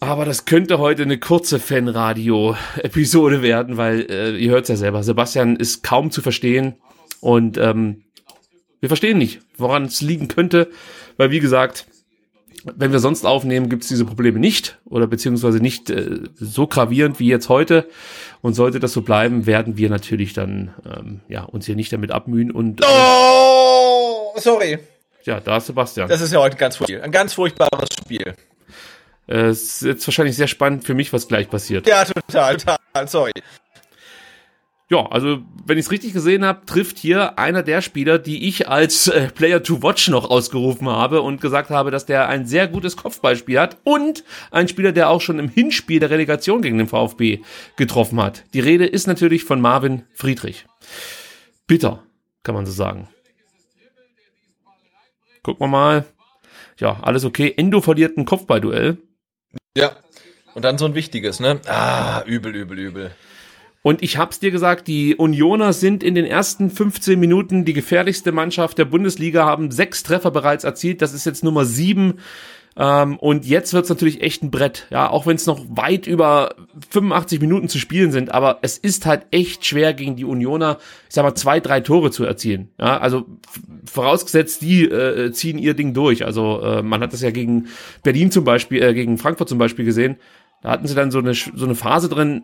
[0.00, 5.02] Aber das könnte heute eine kurze Fanradio-Episode werden, weil äh, ihr hört es ja selber.
[5.02, 6.76] Sebastian ist kaum zu verstehen
[7.20, 8.04] und ähm,
[8.80, 10.70] wir verstehen nicht, woran es liegen könnte,
[11.16, 11.86] weil wie gesagt,
[12.76, 17.18] wenn wir sonst aufnehmen, gibt es diese Probleme nicht oder beziehungsweise nicht äh, so gravierend
[17.18, 17.88] wie jetzt heute.
[18.40, 22.12] Und sollte das so bleiben, werden wir natürlich dann ähm, ja uns hier nicht damit
[22.12, 24.78] abmühen und äh, Oh, sorry.
[25.24, 26.08] ja, da ist Sebastian.
[26.08, 28.34] Das ist ja heute ein ganz, furch- ein ganz furchtbares Spiel.
[29.28, 31.86] Äh, Es ist jetzt wahrscheinlich sehr spannend für mich, was gleich passiert.
[31.86, 33.32] Ja, total, total, sorry.
[34.90, 38.68] Ja, also wenn ich es richtig gesehen habe, trifft hier einer der Spieler, die ich
[38.68, 42.66] als äh, Player to Watch noch ausgerufen habe und gesagt habe, dass der ein sehr
[42.68, 46.86] gutes Kopfballspiel hat und ein Spieler, der auch schon im Hinspiel der Relegation gegen den
[46.88, 47.40] VfB
[47.76, 48.44] getroffen hat.
[48.54, 50.64] Die Rede ist natürlich von Marvin Friedrich.
[51.66, 52.02] Bitter,
[52.42, 53.08] kann man so sagen.
[55.42, 56.06] Gucken wir mal.
[56.78, 57.52] Ja, alles okay.
[57.54, 58.96] Endo verliert ein Kopfballduell.
[59.76, 59.92] Ja.
[60.54, 61.60] Und dann so ein wichtiges, ne?
[61.66, 63.10] Ah, übel, übel, übel.
[63.82, 68.32] Und ich hab's dir gesagt, die Unioner sind in den ersten 15 Minuten die gefährlichste
[68.32, 71.00] Mannschaft der Bundesliga, haben sechs Treffer bereits erzielt.
[71.00, 72.18] Das ist jetzt Nummer sieben.
[72.78, 74.86] Ähm, und jetzt wird's natürlich echt ein Brett.
[74.90, 76.54] Ja, auch wenn es noch weit über
[76.90, 78.30] 85 Minuten zu spielen sind.
[78.30, 82.12] Aber es ist halt echt schwer gegen die Unioner, ich sag mal, zwei, drei Tore
[82.12, 82.70] zu erzielen.
[82.78, 83.26] Ja, also
[83.84, 86.24] vorausgesetzt, die äh, ziehen ihr Ding durch.
[86.24, 87.66] Also äh, man hat das ja gegen
[88.04, 90.16] Berlin zum Beispiel, äh, gegen Frankfurt zum Beispiel gesehen.
[90.62, 92.42] Da hatten sie dann so eine, so eine Phase drin.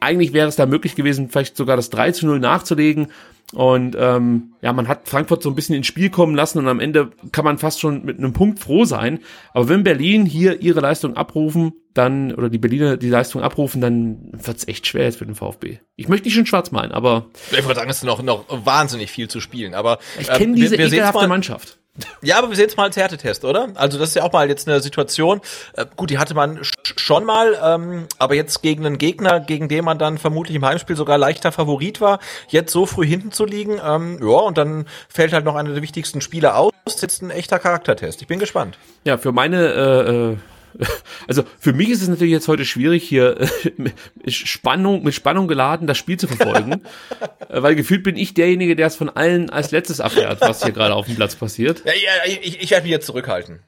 [0.00, 3.08] Eigentlich wäre es da möglich gewesen, vielleicht sogar das 3 zu 0 nachzulegen.
[3.52, 6.80] Und ähm, ja, man hat Frankfurt so ein bisschen ins Spiel kommen lassen und am
[6.80, 9.20] Ende kann man fast schon mit einem Punkt froh sein.
[9.52, 14.30] Aber wenn Berlin hier ihre Leistung abrufen, dann, oder die Berliner die Leistung abrufen, dann
[14.32, 15.78] wird's echt schwer jetzt für den VfB.
[15.94, 19.10] Ich möchte nicht schon schwarz malen, aber Ich würde sagen, es ist noch, noch wahnsinnig
[19.10, 21.78] viel zu spielen, aber ich kenne diese wir, wir ekelhafte Mannschaft.
[22.22, 23.68] Ja, aber wir sehen es mal als Härtetest, oder?
[23.76, 25.40] Also das ist ja auch mal jetzt eine Situation.
[25.74, 29.68] Äh, gut, die hatte man sch schon mal, ähm, aber jetzt gegen einen Gegner, gegen
[29.68, 33.44] den man dann vermutlich im Heimspiel sogar leichter Favorit war, jetzt so früh hinten zu
[33.44, 36.72] liegen, ähm, ja, und dann fällt halt noch einer der wichtigsten Spieler aus.
[36.84, 38.20] Das ist jetzt ein echter Charaktertest.
[38.22, 38.76] Ich bin gespannt.
[39.04, 40.36] Ja, für meine, äh, äh,
[41.28, 43.94] also für mich ist es natürlich jetzt heute schwierig, hier äh, mit
[44.28, 46.82] Spannung, mit Spannung geladen das Spiel zu verfolgen,
[47.48, 50.72] äh, weil gefühlt bin ich derjenige, der es von allen als letztes abfährt, was hier
[50.72, 51.82] gerade auf dem Platz passiert.
[51.84, 53.60] Ja, ja, ich, ich werde mich jetzt zurückhalten.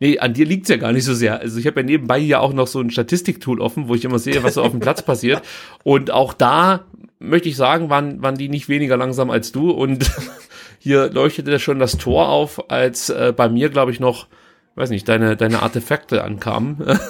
[0.00, 1.40] Nee, an dir liegt's ja gar nicht so sehr.
[1.40, 4.20] Also ich habe ja nebenbei ja auch noch so ein Statistiktool offen, wo ich immer
[4.20, 5.42] sehe, was so auf dem Platz passiert.
[5.82, 6.84] Und auch da
[7.18, 9.70] möchte ich sagen, waren, waren die nicht weniger langsam als du.
[9.70, 10.08] Und
[10.78, 14.28] hier leuchtete schon das Tor auf, als äh, bei mir, glaube ich, noch,
[14.78, 16.98] weiß nicht, deine, deine Artefakte ankamen.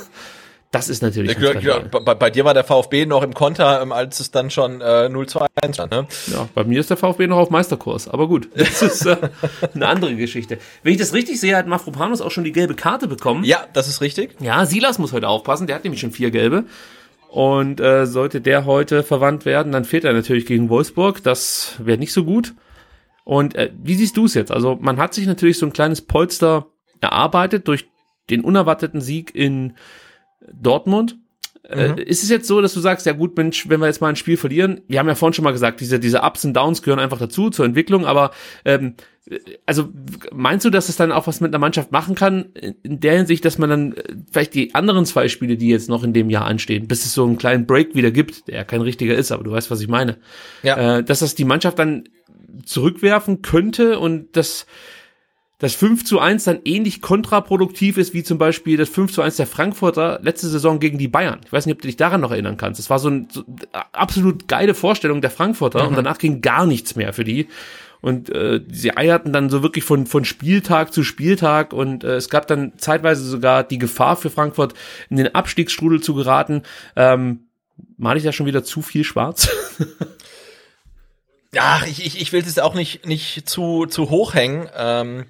[0.71, 2.03] Das ist natürlich Ja, ja, Skandal.
[2.05, 5.09] bei, bei dir war der VfB noch im Konter, ähm, als es dann schon äh,
[5.11, 5.93] 0-2-1 stand.
[5.93, 6.07] Ne?
[6.27, 8.07] Ja, bei mir ist der VfB noch auf Meisterkurs.
[8.07, 9.17] Aber gut, das ist äh,
[9.75, 10.59] eine andere Geschichte.
[10.83, 13.45] Wenn ich das richtig sehe, hat Mafropanos auch schon die gelbe Karte bekommen.
[13.45, 14.37] Ja, das ist richtig.
[14.41, 16.65] Ja, Silas muss heute aufpassen, der hat nämlich schon vier gelbe.
[17.31, 21.23] Und äh, sollte der heute verwandt werden, dann fehlt er natürlich gegen Wolfsburg.
[21.23, 22.53] Das wäre nicht so gut.
[23.25, 24.51] Und äh, wie siehst du es jetzt?
[24.53, 26.67] Also man hat sich natürlich so ein kleines Polster
[27.01, 27.89] erarbeitet durch
[28.31, 29.75] den unerwarteten Sieg in
[30.53, 31.17] Dortmund.
[31.69, 34.09] Äh, ist es jetzt so, dass du sagst, ja gut, Mensch, wenn wir jetzt mal
[34.09, 36.83] ein Spiel verlieren, wir haben ja vorhin schon mal gesagt, diese, diese Ups und Downs
[36.83, 38.31] gehören einfach dazu, zur Entwicklung, aber
[38.65, 38.95] ähm,
[39.67, 39.91] also
[40.33, 42.47] meinst du, dass es dann auch was mit einer Mannschaft machen kann,
[42.83, 46.05] in der Hinsicht, dass man dann äh, vielleicht die anderen zwei Spiele, die jetzt noch
[46.05, 48.81] in dem Jahr anstehen, bis es so einen kleinen Break wieder gibt, der ja kein
[48.81, 50.17] richtiger ist, aber du weißt, was ich meine,
[50.63, 50.99] Ja.
[50.99, 52.05] äh, dass das die Mannschaft dann
[52.65, 54.67] zurückwerfen könnte und das
[55.59, 59.37] das 5 zu 1 dann ähnlich kontraproduktiv ist wie zum Beispiel das 5 zu 1
[59.37, 61.41] der Frankfurter letzte Saison gegen die Bayern.
[61.45, 62.79] Ich weiß nicht, ob du dich daran noch erinnern kannst.
[62.79, 63.43] Es war so, ein, so
[63.93, 67.49] absolut geile Vorstellung der Frankfurter und danach ging gar nichts mehr für die.
[68.01, 72.31] Und äh, sie eierten dann so wirklich von, von Spieltag zu Spieltag und äh, es
[72.31, 74.75] gab dann zeitweise sogar die Gefahr für Frankfurt,
[75.11, 76.63] in den Abstiegsstrudel zu geraten.
[76.95, 77.49] Ähm,
[77.97, 79.49] mal ich da schon wieder zu viel schwarz?
[81.55, 84.69] Ja, ich, ich, ich will es auch nicht, nicht zu, zu hoch hängen.
[84.77, 85.27] Ähm,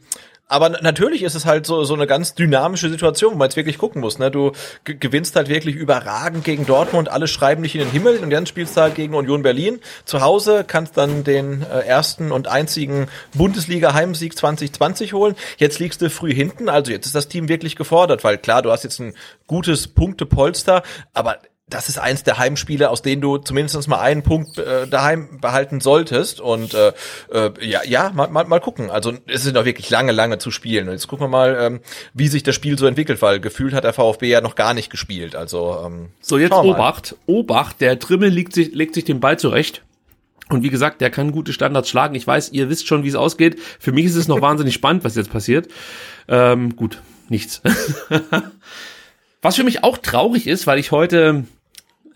[0.51, 3.77] aber natürlich ist es halt so, so eine ganz dynamische Situation, wo man jetzt wirklich
[3.77, 4.19] gucken muss.
[4.19, 4.31] Ne?
[4.31, 4.53] Du
[4.85, 8.47] ge- gewinnst halt wirklich überragend gegen Dortmund, alle schreiben dich in den Himmel und dann
[8.47, 9.79] spielst du halt gegen Union Berlin.
[10.07, 15.37] Zu Hause kannst dann den äh, ersten und einzigen Bundesliga-Heimsieg 2020 holen.
[15.59, 18.73] Jetzt liegst du früh hinten, also jetzt ist das Team wirklich gefordert, weil klar, du
[18.73, 19.13] hast jetzt ein
[19.47, 21.39] gutes Punktepolster, aber
[21.71, 25.81] das ist eins der Heimspiele, aus denen du zumindest mal einen Punkt äh, daheim behalten
[25.81, 26.41] solltest.
[26.41, 26.93] Und äh,
[27.33, 28.91] äh, ja, ja, mal, mal, mal gucken.
[28.91, 30.89] Also es sind noch wirklich lange, lange zu spielen.
[30.89, 31.81] Und jetzt gucken wir mal, ähm,
[32.15, 34.91] wie sich das Spiel so entwickelt, weil gefühlt hat der VfB ja noch gar nicht
[34.91, 35.37] gespielt.
[35.37, 36.53] Also ähm, So, jetzt.
[36.53, 37.17] Obacht.
[37.27, 39.83] Obacht, der Trimmel legt sich, legt sich den Ball zurecht.
[40.49, 42.15] Und wie gesagt, der kann gute Standards schlagen.
[42.15, 43.61] Ich weiß, ihr wisst schon, wie es ausgeht.
[43.79, 45.69] Für mich ist es noch wahnsinnig spannend, was jetzt passiert.
[46.29, 47.61] Ähm, gut, nichts.
[49.43, 51.45] was für mich auch traurig ist, weil ich heute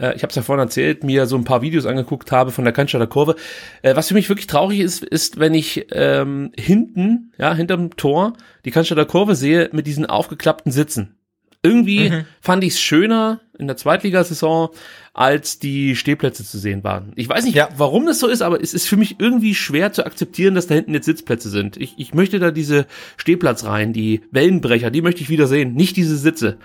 [0.03, 2.65] äh, ich habe es ja vorhin erzählt, mir so ein paar Videos angeguckt habe von
[2.65, 3.37] der Cannstatter Kurve.
[3.81, 8.35] Äh, was für mich wirklich traurig ist, ist, wenn ich ähm, hinten, ja, hinterm Tor
[8.65, 11.17] die Cannstatter Kurve sehe mit diesen aufgeklappten Sitzen.
[11.65, 12.25] Irgendwie mhm.
[12.41, 14.71] fand ich es schöner in der Zweitligasaison,
[15.15, 17.13] als die Stehplätze zu sehen waren.
[17.15, 17.69] Ich weiß nicht, ja.
[17.77, 20.75] warum das so ist, aber es ist für mich irgendwie schwer zu akzeptieren, dass da
[20.75, 21.77] hinten jetzt Sitzplätze sind.
[21.77, 22.87] Ich, ich möchte da diese
[23.17, 26.59] Stehplatzreihen, die Wellenbrecher, die möchte ich wieder sehen, nicht diese Sitze.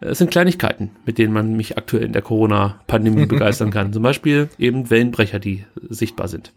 [0.00, 3.92] Es sind Kleinigkeiten, mit denen man mich aktuell in der Corona-Pandemie begeistern kann.
[3.92, 6.52] Zum Beispiel eben Wellenbrecher, die sichtbar sind.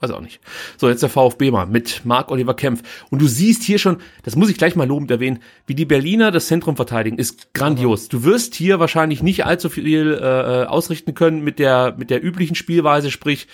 [0.00, 0.40] Weiß auch nicht.
[0.76, 2.82] So, jetzt der VfB mal mit Marc Oliver Kempf.
[3.10, 6.30] Und du siehst hier schon, das muss ich gleich mal lobend erwähnen, wie die Berliner
[6.30, 8.10] das Zentrum verteidigen, ist grandios.
[8.10, 12.22] Du wirst hier wahrscheinlich nicht allzu viel äh, äh, ausrichten können mit der, mit der
[12.22, 13.46] üblichen Spielweise, sprich,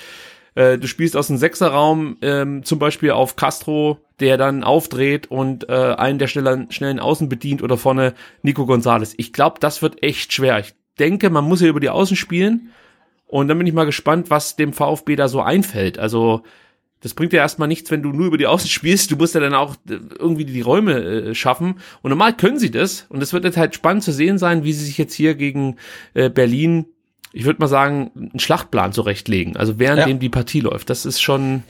[0.54, 5.68] äh, du spielst aus dem Sechserraum ähm, zum Beispiel auf Castro, der dann aufdreht und
[5.68, 9.14] äh, einen der schnellen, schnellen Außen bedient oder vorne Nico Gonzalez.
[9.16, 10.58] Ich glaube, das wird echt schwer.
[10.58, 12.70] Ich denke, man muss hier über die Außen spielen
[13.26, 15.98] und dann bin ich mal gespannt, was dem VfB da so einfällt.
[15.98, 16.42] Also
[17.00, 19.10] das bringt ja erstmal nichts, wenn du nur über die Außen spielst.
[19.10, 21.76] Du musst ja dann auch äh, irgendwie die Räume äh, schaffen.
[22.02, 23.06] Und normal können sie das.
[23.08, 25.76] Und es wird jetzt halt spannend zu sehen sein, wie sie sich jetzt hier gegen
[26.12, 26.86] äh, Berlin,
[27.32, 29.56] ich würde mal sagen, einen Schlachtplan zurechtlegen.
[29.56, 30.18] Also währenddem ja.
[30.18, 30.90] die Partie läuft.
[30.90, 31.62] Das ist schon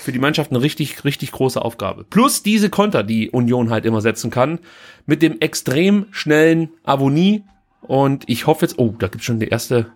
[0.00, 2.04] für die Mannschaft eine richtig, richtig große Aufgabe.
[2.04, 4.58] Plus diese Konter, die Union halt immer setzen kann.
[5.06, 7.44] Mit dem extrem schnellen Avonie.
[7.82, 9.92] Und ich hoffe jetzt, oh, da gibt's schon die erste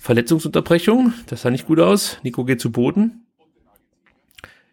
[0.00, 1.12] Verletzungsunterbrechung.
[1.26, 2.18] Das sah nicht gut aus.
[2.22, 3.23] Nico geht zu Boden.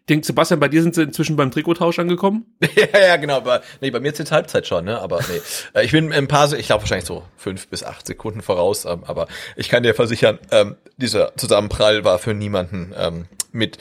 [0.08, 2.46] Denkt Sebastian, bei dir sind sie inzwischen beim Trikottausch angekommen?
[2.76, 3.36] ja, ja, genau.
[3.36, 4.98] Aber, nee, bei mir ist jetzt Halbzeit schon, ne?
[5.00, 5.40] Aber nee.
[5.74, 8.84] Äh, ich bin ein paar, ich glaube wahrscheinlich so fünf bis acht Sekunden voraus.
[8.84, 13.78] Ähm, aber ich kann dir versichern, ähm, dieser Zusammenprall war für niemanden ähm, mit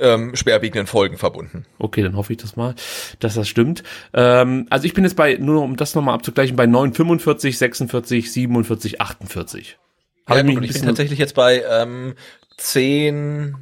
[0.00, 1.66] ähm, schwerwiegenden Folgen verbunden.
[1.78, 2.74] Okay, dann hoffe ich das mal,
[3.20, 3.82] dass das stimmt.
[4.12, 8.32] Ähm, also ich bin jetzt bei, nur um das nochmal abzugleichen, bei 9, 45, 46,
[8.32, 9.78] 47, 48.
[10.26, 12.14] Hab ja, ich, gut, ich bin tatsächlich jetzt bei ähm,
[12.56, 13.56] 10,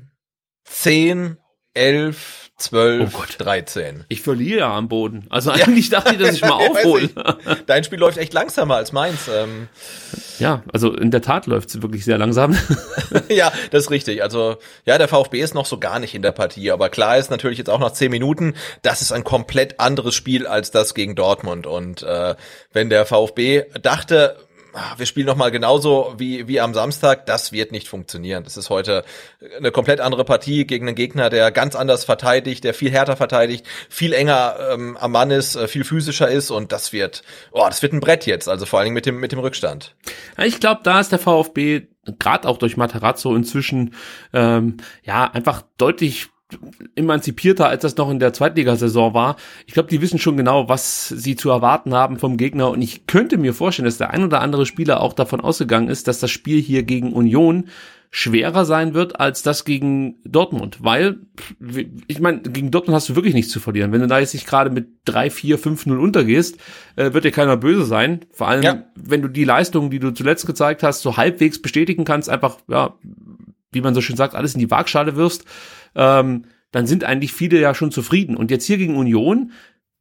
[0.64, 1.37] 10,
[1.79, 4.05] 11, 12, oh 13.
[4.09, 5.27] Ich verliere ja am Boden.
[5.31, 6.01] Also eigentlich ja.
[6.01, 7.09] dachte ich, dass ich mal aufhole.
[7.67, 9.29] Dein Spiel läuft echt langsamer als meins.
[9.29, 9.69] Ähm.
[10.41, 12.59] Ja, also in der Tat läuft es wirklich sehr langsam.
[13.29, 14.25] ja, das ist richtig.
[14.25, 17.31] Also ja, der VfB ist noch so gar nicht in der Partie, aber klar ist
[17.31, 21.14] natürlich jetzt auch nach zehn Minuten, das ist ein komplett anderes Spiel als das gegen
[21.14, 21.69] Dortmund.
[21.69, 22.35] Und äh,
[22.73, 24.37] wenn der VfB dachte,
[24.97, 28.45] wir spielen noch mal genauso wie, wie am Samstag, das wird nicht funktionieren.
[28.45, 29.05] Das ist heute
[29.57, 33.67] eine komplett andere Partie gegen einen Gegner, der ganz anders verteidigt, der viel härter verteidigt,
[33.88, 37.83] viel enger ähm, am Mann ist, äh, viel physischer ist und das wird, oh, das
[37.83, 39.95] wird ein Brett jetzt, also vor allen Dingen mit dem, mit dem Rückstand.
[40.38, 41.88] Ich glaube, da ist der VfB
[42.19, 43.95] gerade auch durch Matarazzo inzwischen
[44.33, 46.29] ähm, ja einfach deutlich
[46.95, 49.37] emanzipierter, als das noch in der Zweitligasaison war.
[49.67, 52.71] Ich glaube, die wissen schon genau, was sie zu erwarten haben vom Gegner.
[52.71, 56.09] Und ich könnte mir vorstellen, dass der ein oder andere Spieler auch davon ausgegangen ist,
[56.09, 57.67] dass das Spiel hier gegen Union
[58.11, 61.19] schwerer sein wird als das gegen Dortmund, weil
[62.07, 63.93] ich meine, gegen Dortmund hast du wirklich nichts zu verlieren.
[63.93, 66.57] Wenn du da jetzt nicht gerade mit 3, 4, 5, 0 untergehst,
[66.97, 68.25] äh, wird dir keiner böse sein.
[68.33, 68.85] Vor allem, ja.
[68.95, 72.95] wenn du die Leistungen, die du zuletzt gezeigt hast, so halbwegs bestätigen kannst, einfach, ja,
[73.73, 75.45] wie man so schön sagt, alles in die Waagschale wirst,
[75.94, 78.37] ähm, dann sind eigentlich viele ja schon zufrieden.
[78.37, 79.53] Und jetzt hier gegen Union,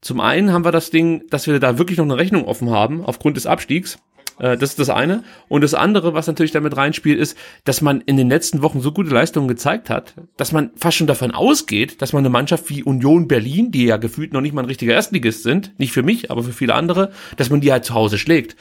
[0.01, 3.03] zum einen haben wir das Ding, dass wir da wirklich noch eine Rechnung offen haben,
[3.03, 3.97] aufgrund des Abstiegs.
[4.39, 5.23] Äh, das ist das eine.
[5.47, 8.91] Und das andere, was natürlich damit reinspielt, ist, dass man in den letzten Wochen so
[8.91, 12.83] gute Leistungen gezeigt hat, dass man fast schon davon ausgeht, dass man eine Mannschaft wie
[12.83, 16.29] Union Berlin, die ja gefühlt noch nicht mal ein richtiger Erstligist sind, nicht für mich,
[16.31, 18.55] aber für viele andere, dass man die halt zu Hause schlägt.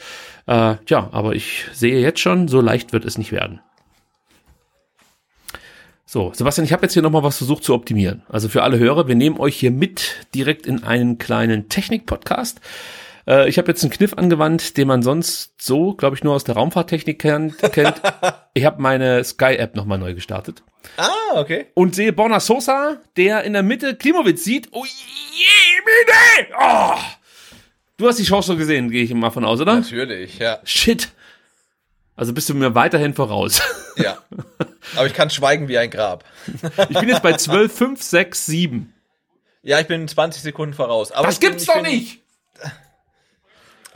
[0.47, 3.59] Äh, tja, aber ich sehe jetzt schon, so leicht wird es nicht werden.
[6.09, 8.23] So, Sebastian, ich habe jetzt hier nochmal was versucht zu optimieren.
[8.29, 12.61] Also für alle Hörer, wir nehmen euch hier mit direkt in einen kleinen Technik-Podcast.
[13.27, 16.45] Äh, ich habe jetzt einen Kniff angewandt, den man sonst so, glaube ich, nur aus
[16.45, 17.55] der Raumfahrttechnik kennt.
[18.53, 20.63] ich habe meine Sky-App nochmal neu gestartet.
[20.95, 21.09] Ah,
[21.41, 21.65] okay.
[21.73, 24.69] Und sehe Borna Sosa, der in der Mitte Klimowitz sieht.
[24.71, 26.45] Oh je!
[26.57, 26.95] Oh!
[27.97, 29.75] Du hast die Chance so gesehen, gehe ich mal von aus, oder?
[29.75, 30.59] Natürlich, ja.
[30.63, 31.09] Shit.
[32.17, 33.61] Also bist du mir weiterhin voraus.
[33.97, 34.19] Ja.
[34.95, 36.23] Aber ich kann schweigen wie ein Grab.
[36.87, 38.93] Ich bin jetzt bei 12, 5, 6, 7.
[39.63, 41.11] Ja, ich bin 20 Sekunden voraus.
[41.11, 42.21] Aber das gibt's bin, doch nicht!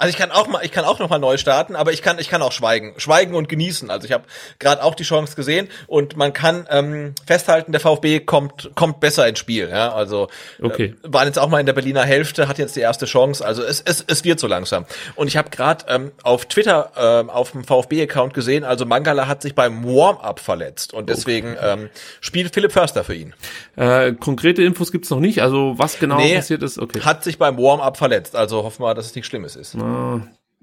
[0.02, 2.18] Also ich kann auch mal, ich kann auch noch mal neu starten, aber ich kann,
[2.18, 3.92] ich kann auch schweigen, schweigen und genießen.
[3.92, 4.24] Also ich habe
[4.58, 9.28] gerade auch die Chance gesehen und man kann ähm, festhalten, der VfB kommt kommt besser
[9.28, 9.70] ins Spiel.
[9.70, 10.28] Ja, also
[10.60, 10.96] okay.
[11.04, 13.46] äh, waren jetzt auch mal in der Berliner Hälfte, hat jetzt die erste Chance.
[13.46, 14.88] Also es es, es wird so langsam.
[15.14, 19.44] Und ich habe gerade ähm, auf Twitter ähm, auf dem VfB-Account gesehen, also Mangala hat
[19.44, 21.74] sich beim Warm-up verletzt und deswegen okay.
[21.74, 21.90] ähm,
[22.22, 23.36] spielt Philipp Förster für ihn.
[23.76, 25.44] Äh, konkrete Infos gibt's noch nicht.
[25.44, 27.02] Also was genau nee, passiert ist, okay.
[27.02, 28.36] Hat sich beim Warm-up verletzt.
[28.36, 29.76] Also hoffen wir, dass es nichts Schlimmes ist.
[29.76, 29.91] Ah,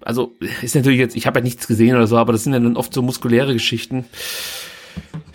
[0.03, 2.61] also ist natürlich jetzt, ich habe ja nichts gesehen oder so, aber das sind ja
[2.61, 4.05] dann oft so muskuläre Geschichten.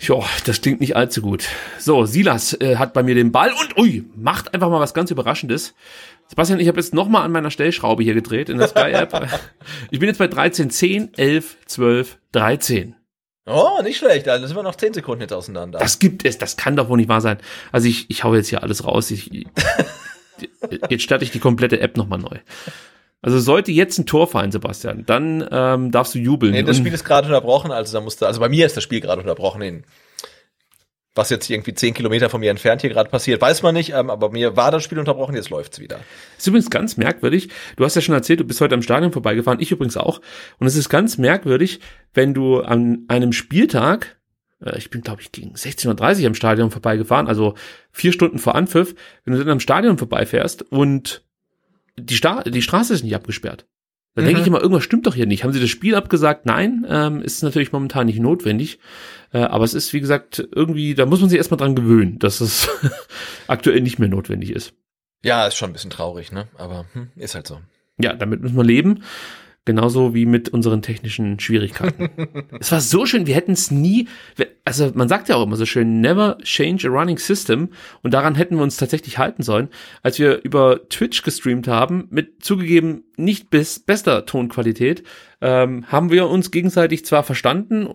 [0.00, 1.48] Ja, das klingt nicht allzu gut.
[1.78, 5.10] So, Silas äh, hat bei mir den Ball und ui, macht einfach mal was ganz
[5.10, 5.74] Überraschendes.
[6.28, 9.28] Sebastian, ich habe jetzt noch mal an meiner Stellschraube hier gedreht in der Sky-App.
[9.90, 12.96] ich bin jetzt bei 13, 10, 11, 12, 13.
[13.46, 14.26] Oh, nicht schlecht.
[14.26, 15.78] Da sind wir noch 10 Sekunden jetzt auseinander.
[15.78, 17.38] Das gibt es, das kann doch wohl nicht wahr sein.
[17.72, 19.10] Also ich, ich hau jetzt hier alles raus.
[19.10, 19.30] Ich,
[20.88, 22.38] jetzt starte ich die komplette App nochmal neu.
[23.24, 26.52] Also sollte jetzt ein Tor fallen, Sebastian, dann ähm, darfst du jubeln.
[26.52, 29.00] Nee, das Spiel ist gerade unterbrochen, also da musste, also bei mir ist das Spiel
[29.00, 29.62] gerade unterbrochen.
[29.62, 29.84] In,
[31.14, 34.10] was jetzt irgendwie zehn Kilometer von mir entfernt hier gerade passiert, weiß man nicht, ähm,
[34.10, 36.00] aber mir war das Spiel unterbrochen, jetzt läuft's wieder.
[36.36, 37.48] ist übrigens ganz merkwürdig.
[37.76, 40.20] Du hast ja schon erzählt, du bist heute am Stadion vorbeigefahren, ich übrigens auch.
[40.58, 41.80] Und es ist ganz merkwürdig,
[42.12, 44.18] wenn du an einem Spieltag
[44.60, 47.54] äh, ich bin, glaube ich, gegen 16.30 Uhr am Stadion vorbeigefahren, also
[47.90, 51.23] vier Stunden vor Anpfiff, wenn du dann am Stadion vorbeifährst und
[51.98, 53.66] die, Sta die Straße ist nicht abgesperrt.
[54.14, 54.26] Da mhm.
[54.26, 55.44] denke ich immer, irgendwas stimmt doch hier nicht.
[55.44, 56.46] Haben sie das Spiel abgesagt?
[56.46, 58.78] Nein, ähm, ist natürlich momentan nicht notwendig.
[59.32, 62.40] Äh, aber es ist, wie gesagt, irgendwie, da muss man sich erstmal dran gewöhnen, dass
[62.40, 62.68] es
[63.48, 64.72] aktuell nicht mehr notwendig ist.
[65.24, 66.48] Ja, ist schon ein bisschen traurig, ne?
[66.58, 67.60] Aber hm, ist halt so.
[67.98, 69.02] Ja, damit müssen wir leben.
[69.66, 72.10] Genauso wie mit unseren technischen Schwierigkeiten.
[72.60, 74.08] es war so schön, wir hätten es nie,
[74.64, 77.70] also man sagt ja auch immer so schön, never change a running system
[78.02, 79.70] und daran hätten wir uns tatsächlich halten sollen,
[80.02, 85.02] als wir über Twitch gestreamt haben, mit zugegeben nicht bis bester Tonqualität,
[85.40, 87.88] ähm, haben wir uns gegenseitig zwar verstanden,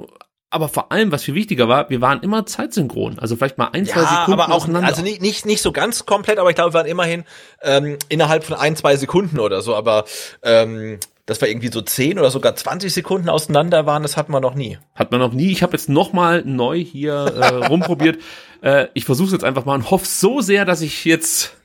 [0.51, 3.19] aber vor allem, was viel wichtiger war, wir waren immer zeitsynchron.
[3.19, 6.07] Also vielleicht mal ein, ja, zwei Sekunden aber auch, Also nicht, nicht, nicht so ganz
[6.07, 7.23] komplett, aber ich glaube, wir waren immerhin
[7.61, 9.75] ähm, innerhalb von ein, zwei Sekunden oder so.
[9.75, 10.05] Aber
[10.41, 14.39] ähm, dass wir irgendwie so 10 oder sogar 20 Sekunden auseinander waren, das hatten wir
[14.39, 14.79] noch nie.
[14.95, 15.51] Hat man noch nie.
[15.51, 18.19] Ich habe jetzt noch mal neu hier äh, rumprobiert.
[18.61, 21.55] Äh, ich versuche jetzt einfach mal und hoffe so sehr, dass ich jetzt,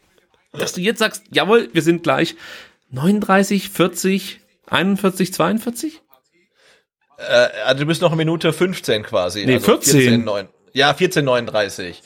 [0.53, 2.37] dass du jetzt sagst, jawohl, wir sind gleich
[2.91, 6.01] 39, 40, 41, 42?
[7.19, 7.23] Äh,
[7.67, 9.45] also du bist noch in Minute 15 quasi.
[9.45, 10.01] Nee, also 14.
[10.03, 11.97] 14 9, ja, 14,39.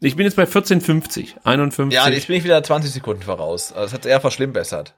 [0.00, 1.94] Ich bin jetzt bei 14,50, 51.
[1.96, 3.70] Ja, jetzt bin ich wieder 20 Sekunden voraus.
[3.70, 4.96] Also das hat eher verschlimmbessert.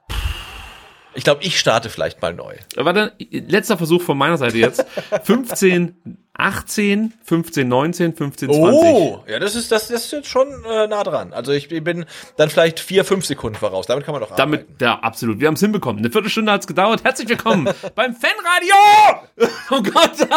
[1.15, 2.55] Ich glaube, ich starte vielleicht mal neu.
[2.75, 4.85] War dann letzter Versuch von meiner Seite jetzt.
[5.23, 8.73] 15, 18, 15, 19, 15, 20.
[8.73, 11.31] Oh, ja, das ist, das, das ist jetzt schon äh, nah dran.
[11.31, 12.05] Also ich bin
[12.37, 13.85] dann vielleicht vier, fünf Sekunden voraus.
[13.85, 14.51] Damit kann man doch arbeiten.
[14.51, 15.39] Damit, ja, absolut.
[15.39, 15.99] Wir haben es hinbekommen.
[15.99, 17.03] Eine Viertelstunde hat's gedauert.
[17.03, 19.45] Herzlich willkommen beim Fanradio!
[19.69, 20.27] Oh Gott,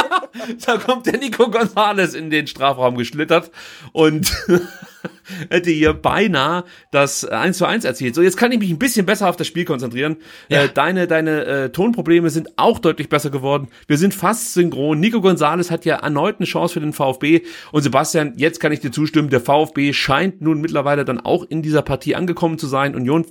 [0.67, 3.51] da kommt der Nico Gonzales in den Strafraum geschlittert
[3.93, 4.31] und
[5.51, 8.15] hätte hier beinahe das 1 zu 1 erzielt.
[8.15, 10.17] So, jetzt kann ich mich ein bisschen besser auf das Spiel konzentrieren.
[10.49, 10.65] Ja.
[10.65, 13.69] Äh, deine deine äh, Tonprobleme sind auch deutlich besser geworden.
[13.87, 15.01] Wir sind fast synchron.
[15.01, 17.43] Nico Gonzales hat ja erneut eine Chance für den VfB.
[17.73, 21.63] Und Sebastian, jetzt kann ich dir zustimmen, der VfB scheint nun mittlerweile dann auch in
[21.63, 22.95] dieser Partie angekommen zu sein.
[22.95, 23.27] Union,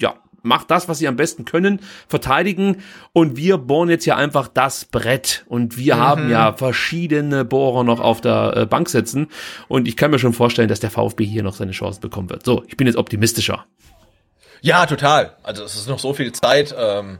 [0.00, 4.48] ja, macht das, was sie am besten können, verteidigen und wir bohren jetzt ja einfach
[4.48, 6.00] das Brett und wir mhm.
[6.00, 9.28] haben ja verschiedene Bohrer noch auf der äh, Bank sitzen
[9.68, 12.44] und ich kann mir schon vorstellen, dass der VfB hier noch seine Chance bekommen wird.
[12.44, 13.66] So, ich bin jetzt optimistischer.
[14.62, 15.36] Ja, total.
[15.42, 16.74] Also es ist noch so viel Zeit.
[16.78, 17.18] Ähm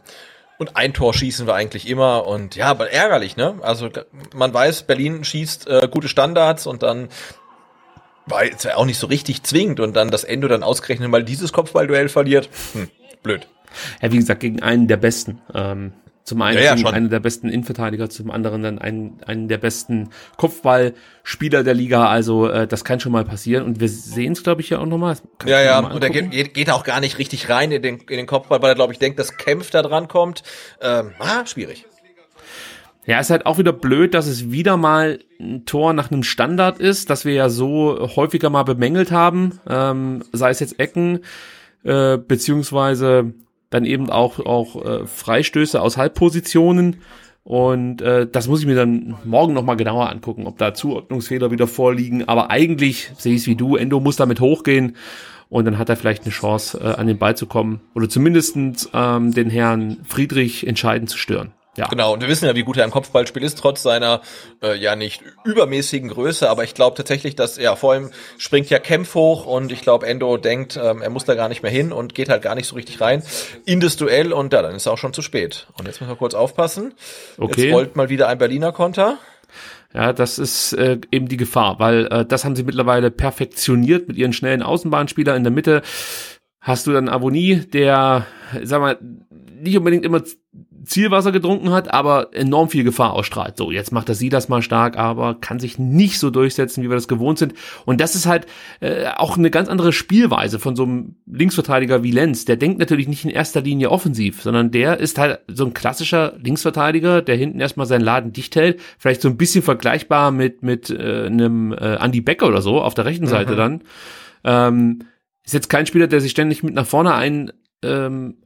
[0.59, 3.59] und ein Tor schießen wir eigentlich immer und ja, aber ärgerlich, ne?
[3.63, 3.89] Also
[4.35, 7.09] man weiß, Berlin schießt äh, gute Standards und dann
[8.27, 11.55] war jetzt auch nicht so richtig zwingend und dann das Ende dann ausgerechnet mal dieses
[11.55, 12.51] Kopfballduell verliert.
[12.75, 12.91] Hm
[13.23, 13.49] blöd.
[14.03, 15.41] Ja, wie gesagt, gegen einen der besten.
[15.55, 15.93] Ähm,
[16.25, 20.11] zum einen ja, ja, einen der besten Innenverteidiger, zum anderen dann einen, einen der besten
[20.37, 22.09] Kopfballspieler der Liga.
[22.09, 23.65] Also äh, das kann schon mal passieren.
[23.65, 25.17] Und wir sehen es, glaube ich, ja auch nochmal.
[25.45, 28.27] Ja, ja, und er geht, geht auch gar nicht richtig rein in den, in den
[28.27, 30.43] Kopfball, weil er, glaube ich, denkt, dass Kämpf da dran kommt.
[30.81, 31.87] Ähm, ah, schwierig.
[33.07, 36.79] Ja, ist halt auch wieder blöd, dass es wieder mal ein Tor nach einem Standard
[36.79, 41.21] ist, das wir ja so häufiger mal bemängelt haben, ähm, sei es jetzt Ecken,
[41.85, 43.33] äh, beziehungsweise
[43.71, 46.97] dann eben auch, auch äh, Freistöße aus Halbpositionen.
[47.43, 51.67] Und äh, das muss ich mir dann morgen nochmal genauer angucken, ob da Zuordnungsfehler wieder
[51.67, 52.29] vorliegen.
[52.29, 54.97] Aber eigentlich sehe ich es wie du, Endo muss damit hochgehen
[55.49, 58.89] und dann hat er vielleicht eine Chance, äh, an den Ball zu kommen oder zumindestens
[58.95, 61.53] ähm, den Herrn Friedrich entscheidend zu stören.
[61.77, 61.87] Ja.
[61.87, 64.23] Genau, und wir wissen ja, wie gut er im Kopfballspiel ist, trotz seiner
[64.61, 68.81] äh, ja nicht übermäßigen Größe, aber ich glaube tatsächlich, dass er vor ihm springt ja
[68.81, 71.93] Kempf hoch und ich glaube, Endo denkt, ähm, er muss da gar nicht mehr hin
[71.93, 73.23] und geht halt gar nicht so richtig rein
[73.67, 75.69] in das Duell und ja, dann ist er auch schon zu spät.
[75.79, 76.95] Und jetzt müssen wir kurz aufpassen.
[77.39, 77.67] Okay.
[77.67, 79.19] Jetzt rollt mal wieder ein Berliner Konter.
[79.95, 84.17] Ja, das ist äh, eben die Gefahr, weil äh, das haben sie mittlerweile perfektioniert mit
[84.17, 85.83] ihren schnellen Außenbahnspieler in der Mitte.
[86.61, 88.27] Hast du dann Avonie, der,
[88.63, 88.99] sag mal,
[89.61, 90.23] nicht unbedingt immer
[90.85, 93.57] Zielwasser getrunken hat, aber enorm viel Gefahr ausstrahlt.
[93.57, 96.89] So, jetzt macht er sie das mal stark, aber kann sich nicht so durchsetzen, wie
[96.89, 97.55] wir das gewohnt sind.
[97.85, 98.47] Und das ist halt
[98.81, 102.45] äh, auch eine ganz andere Spielweise von so einem Linksverteidiger wie Lenz.
[102.45, 106.35] Der denkt natürlich nicht in erster Linie offensiv, sondern der ist halt so ein klassischer
[106.43, 108.81] Linksverteidiger, der hinten erstmal seinen Laden dicht hält.
[108.99, 112.95] Vielleicht so ein bisschen vergleichbar mit, mit äh, einem äh, Andy Becker oder so auf
[112.95, 113.57] der rechten Seite mhm.
[113.57, 113.83] dann.
[114.45, 114.99] Ähm,
[115.45, 117.53] ist jetzt kein Spieler, der sich ständig mit nach vorne ein,
[117.83, 118.37] ähm,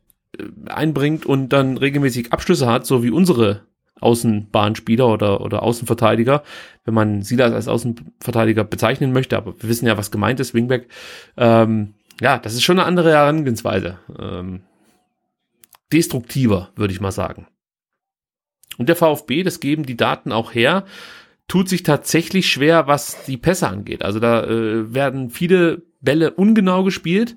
[0.66, 3.62] einbringt und dann regelmäßig Abschlüsse hat, so wie unsere
[4.00, 6.42] Außenbahnspieler oder, oder Außenverteidiger,
[6.84, 10.88] wenn man Silas als Außenverteidiger bezeichnen möchte, aber wir wissen ja, was gemeint ist, Wingback.
[11.36, 13.98] Ähm, ja, das ist schon eine andere Herangehensweise.
[14.18, 14.62] Ähm,
[15.92, 17.46] destruktiver, würde ich mal sagen.
[18.78, 20.84] Und der VfB, das geben die Daten auch her,
[21.46, 24.02] tut sich tatsächlich schwer, was die Pässe angeht.
[24.02, 27.36] Also da äh, werden viele Bälle ungenau gespielt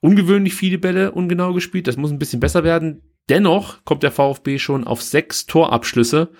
[0.00, 1.86] ungewöhnlich viele Bälle ungenau gespielt.
[1.86, 3.02] Das muss ein bisschen besser werden.
[3.28, 6.30] Dennoch kommt der VfB schon auf sechs Torabschlüsse.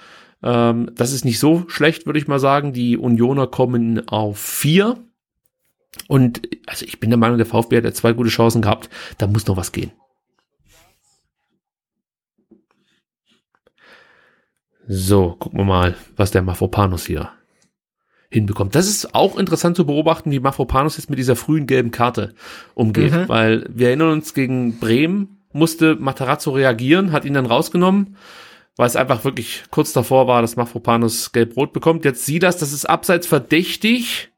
[0.42, 2.72] Ähm, das ist nicht so schlecht, würde ich mal sagen.
[2.72, 5.02] Die Unioner kommen auf vier.
[6.08, 8.90] Und also ich bin der Meinung, der VfB hat ja zwei gute Chancen gehabt.
[9.18, 9.92] Da muss noch was gehen.
[14.88, 17.32] So, gucken wir mal, was der Mafropanos hier
[18.30, 18.74] hinbekommt.
[18.74, 22.34] Das ist auch interessant zu beobachten, wie Mafropanos jetzt mit dieser frühen gelben Karte
[22.74, 23.28] umgeht, mhm.
[23.28, 28.16] weil wir erinnern uns gegen Bremen musste Matarazzo reagieren, hat ihn dann rausgenommen,
[28.76, 32.04] weil es einfach wirklich kurz davor war, dass Mafropanos gelb-rot bekommt.
[32.04, 34.30] Jetzt sieht das, das ist abseits verdächtig.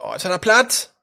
[0.00, 0.94] Oh, ist er da Platz?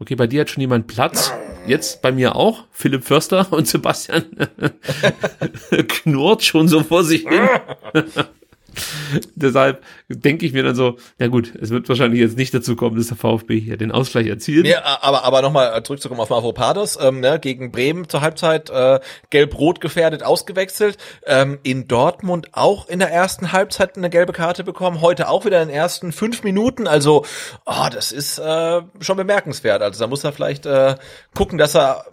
[0.00, 1.32] Okay, bei dir hat schon jemand Platz.
[1.66, 2.64] Jetzt bei mir auch.
[2.70, 4.24] Philipp Förster und Sebastian
[5.88, 7.48] knurrt schon so vor sich hin.
[9.34, 12.96] Deshalb denke ich mir dann so, na gut, es wird wahrscheinlich jetzt nicht dazu kommen,
[12.96, 14.66] dass der VfB hier den Ausgleich erzielt.
[14.66, 19.00] Ja, aber, aber nochmal zurückzukommen auf Mavropados, ähm, ne, gegen Bremen zur Halbzeit äh,
[19.30, 20.98] gelb-rot gefährdet ausgewechselt.
[21.26, 25.62] Ähm, in Dortmund auch in der ersten Halbzeit eine gelbe Karte bekommen, heute auch wieder
[25.62, 26.86] in den ersten fünf Minuten.
[26.86, 27.24] Also,
[27.66, 29.82] oh, das ist äh, schon bemerkenswert.
[29.82, 30.96] Also da muss er vielleicht äh,
[31.34, 32.06] gucken, dass er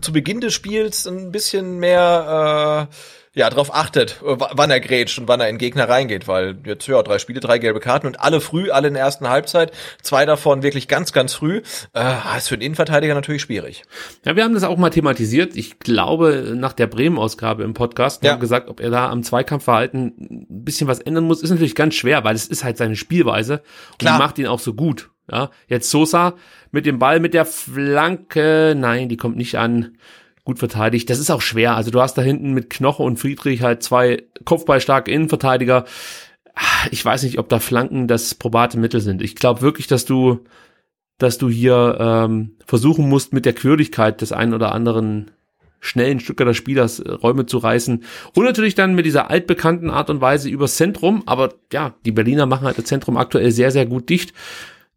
[0.00, 2.94] zu Beginn des Spiels ein bisschen mehr äh,
[3.34, 6.86] ja, darauf achtet, äh, wann er grätscht und wann er in Gegner reingeht, weil jetzt,
[6.86, 9.72] ja, drei Spiele, drei gelbe Karten und alle früh, alle in der ersten Halbzeit,
[10.02, 11.62] zwei davon wirklich ganz, ganz früh,
[11.94, 13.84] äh, ist für den Innenverteidiger natürlich schwierig.
[14.24, 18.32] Ja, wir haben das auch mal thematisiert, ich glaube, nach der Bremen-Ausgabe im Podcast, ja.
[18.32, 21.94] haben gesagt, ob er da am Zweikampfverhalten ein bisschen was ändern muss, ist natürlich ganz
[21.94, 23.62] schwer, weil es ist halt seine Spielweise
[23.92, 24.14] und Klar.
[24.14, 25.08] die macht ihn auch so gut.
[25.30, 26.34] Ja, jetzt Sosa
[26.72, 29.96] mit dem Ball, mit der Flanke, nein, die kommt nicht an
[30.44, 31.08] gut verteidigt.
[31.08, 31.76] Das ist auch schwer.
[31.76, 35.84] Also du hast da hinten mit Knoche und Friedrich halt zwei kopfballstarke Innenverteidiger.
[36.90, 39.22] Ich weiß nicht, ob da Flanken das probate Mittel sind.
[39.22, 40.40] Ich glaube wirklich, dass du,
[41.18, 45.30] dass du hier ähm, versuchen musst, mit der Quirligkeit des einen oder anderen
[45.82, 48.04] schnellen Stücker Spielers äh, Räume zu reißen.
[48.34, 51.22] Und natürlich dann mit dieser altbekannten Art und Weise übers Zentrum.
[51.26, 54.32] Aber ja, die Berliner machen halt das Zentrum aktuell sehr, sehr gut dicht.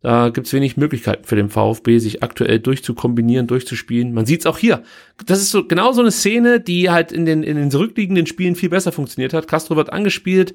[0.06, 4.14] Da gibt's wenig Möglichkeiten für den VfB, sich aktuell durchzukombinieren, durchzuspielen.
[4.14, 4.84] Man sieht's auch hier.
[5.26, 8.56] Das ist so genau so eine Szene, die halt in den, in den zurückliegenden Spielen
[8.56, 9.48] viel besser funktioniert hat.
[9.48, 10.54] Castro wird angespielt,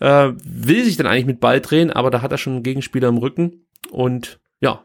[0.00, 3.08] äh, will sich dann eigentlich mit Ball drehen, aber da hat er schon einen Gegenspieler
[3.08, 3.64] im Rücken.
[3.90, 4.84] Und ja,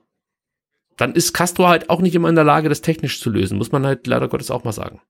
[0.95, 3.57] dann ist Castro halt auch nicht immer in der Lage, das technisch zu lösen.
[3.57, 5.01] Muss man halt leider Gottes auch mal sagen.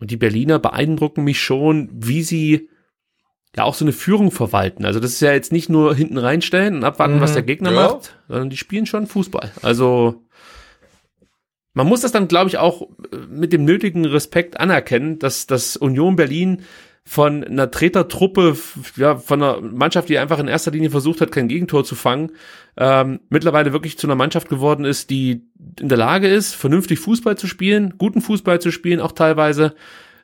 [0.00, 2.68] Und die Berliner beeindrucken mich schon, wie sie
[3.56, 4.84] ja auch so eine Führung verwalten.
[4.84, 7.20] Also das ist ja jetzt nicht nur hinten reinstellen und abwarten, mhm.
[7.20, 7.88] was der Gegner ja.
[7.88, 9.52] macht, sondern die spielen schon Fußball.
[9.62, 10.24] Also
[11.74, 12.88] man muss das dann, glaube ich, auch
[13.28, 16.62] mit dem nötigen Respekt anerkennen, dass das Union Berlin
[17.06, 18.56] von einer Tretertruppe,
[18.96, 22.30] ja, von einer Mannschaft, die einfach in erster Linie versucht hat, kein Gegentor zu fangen,
[22.78, 25.42] ähm, mittlerweile wirklich zu einer Mannschaft geworden ist, die
[25.78, 29.74] in der Lage ist, vernünftig Fußball zu spielen, guten Fußball zu spielen, auch teilweise,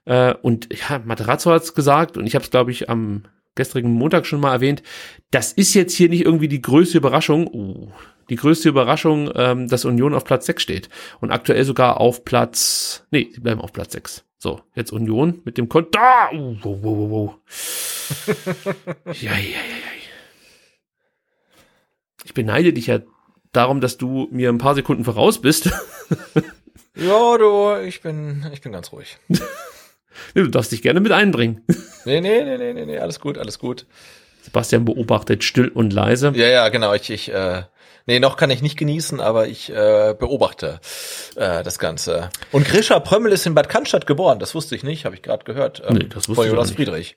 [0.04, 3.24] äh, und ja, Materazzo hat's gesagt und ich habe es, glaube ich, am
[3.54, 4.82] gestrigen Montag schon mal erwähnt.
[5.30, 7.46] Das ist jetzt hier nicht irgendwie die größte Überraschung.
[7.48, 7.92] Uh,
[8.30, 10.88] die größte Überraschung, ähm, dass Union auf Platz 6 steht.
[11.20, 14.24] Und aktuell sogar auf Platz, nee, sie bleiben auf Platz 6.
[14.38, 15.98] So, jetzt Union mit dem Konto.
[15.98, 17.34] Ah, uh, wow, wow, wow.
[19.06, 19.60] ja, ja, ja, ja.
[22.24, 23.00] Ich beneide dich ja
[23.52, 25.66] darum, dass du mir ein paar Sekunden voraus bist.
[26.94, 29.18] ja, du, ich bin, ich bin ganz ruhig.
[30.34, 31.64] Du darfst dich gerne mit einbringen.
[32.06, 33.84] Nee, nee, nee, nee, nee, alles gut, alles gut.
[34.40, 36.32] Sebastian beobachtet still und leise.
[36.34, 36.94] Ja, ja, genau.
[36.94, 37.64] Ich, ich, äh,
[38.06, 40.80] nee, noch kann ich nicht genießen, aber ich äh, beobachte
[41.36, 42.30] äh, das Ganze.
[42.52, 44.38] Und Grisha Prömmel ist in Bad Cannstatt geboren.
[44.38, 45.82] Das wusste ich nicht, habe ich gerade gehört.
[45.86, 47.16] Ähm, nee, das wusste von Jonas Friedrich.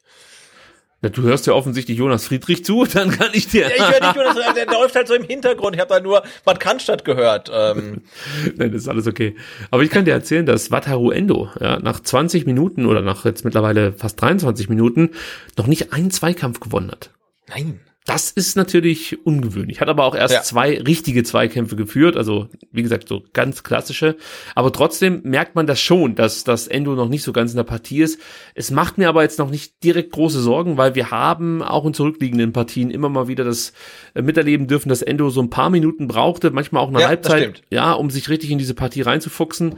[1.03, 3.63] Na, du hörst ja offensichtlich Jonas Friedrich zu, dann kann ich dir.
[3.63, 5.75] Ja, ich höre nicht nur, das, der läuft halt so im Hintergrund.
[5.75, 7.51] Ich habe da nur Bad Cannstatt gehört.
[7.53, 8.01] Ähm.
[8.55, 9.35] Nein, das ist alles okay.
[9.69, 13.43] Aber ich kann dir erzählen, dass Wataru Endo ja, nach 20 Minuten oder nach jetzt
[13.43, 15.09] mittlerweile fast 23 Minuten
[15.57, 17.11] noch nicht einen Zweikampf gewonnen hat.
[17.49, 17.81] Nein.
[18.05, 19.79] Das ist natürlich ungewöhnlich.
[19.79, 20.41] Hat aber auch erst Ja.
[20.43, 22.17] zwei richtige Zweikämpfe geführt.
[22.17, 24.17] Also, wie gesagt, so ganz klassische.
[24.55, 27.63] Aber trotzdem merkt man das schon, dass das Endo noch nicht so ganz in der
[27.63, 28.19] Partie ist.
[28.55, 31.93] Es macht mir aber jetzt noch nicht direkt große Sorgen, weil wir haben auch in
[31.93, 33.71] zurückliegenden Partien immer mal wieder das
[34.15, 37.61] äh, miterleben dürfen, dass Endo so ein paar Minuten brauchte, manchmal auch eine Ja, Halbzeit,
[37.69, 39.75] ja, um sich richtig in diese Partie reinzufuchsen.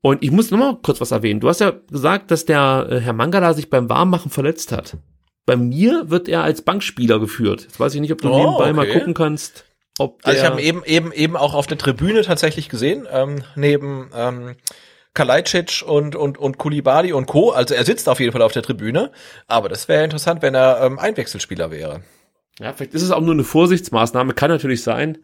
[0.00, 1.40] Und ich muss noch mal kurz was erwähnen.
[1.40, 4.96] Du hast ja gesagt, dass der äh, Herr Mangala sich beim Warmmachen verletzt hat.
[5.46, 7.62] Bei mir wird er als Bankspieler geführt.
[7.62, 8.98] Jetzt weiß ich nicht, ob du Oh, nebenbei mal okay.
[8.98, 9.64] gucken kannst,
[9.98, 13.42] ob Also ich habe ihn eben eben eben auch auf der Tribüne tatsächlich gesehen, ähm,
[13.56, 14.54] neben ähm,
[15.14, 17.50] Kalajdzic und und und Kulibali und Co.
[17.50, 19.10] Also er sitzt auf jeden Fall auf der Tribüne,
[19.46, 22.02] aber das wäre interessant, wenn er ähm, Einwechselspieler wäre.
[22.60, 25.18] ja, vielleicht ist es auch nur eine Vorsichtsmaßnahme, kann natürlich sein.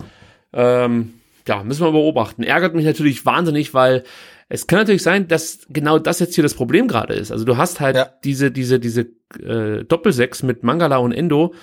[0.53, 1.15] Ähm,
[1.47, 2.43] ja, müssen wir beobachten.
[2.43, 4.05] Ärgert mich natürlich wahnsinnig, weil
[4.49, 7.31] es kann natürlich sein, dass genau das jetzt hier das Problem gerade ist.
[7.33, 8.09] Also du hast halt Ja.
[8.25, 9.07] diese, diese, diese
[9.43, 11.55] äh, Doppelsechs mit Mangala und Endo,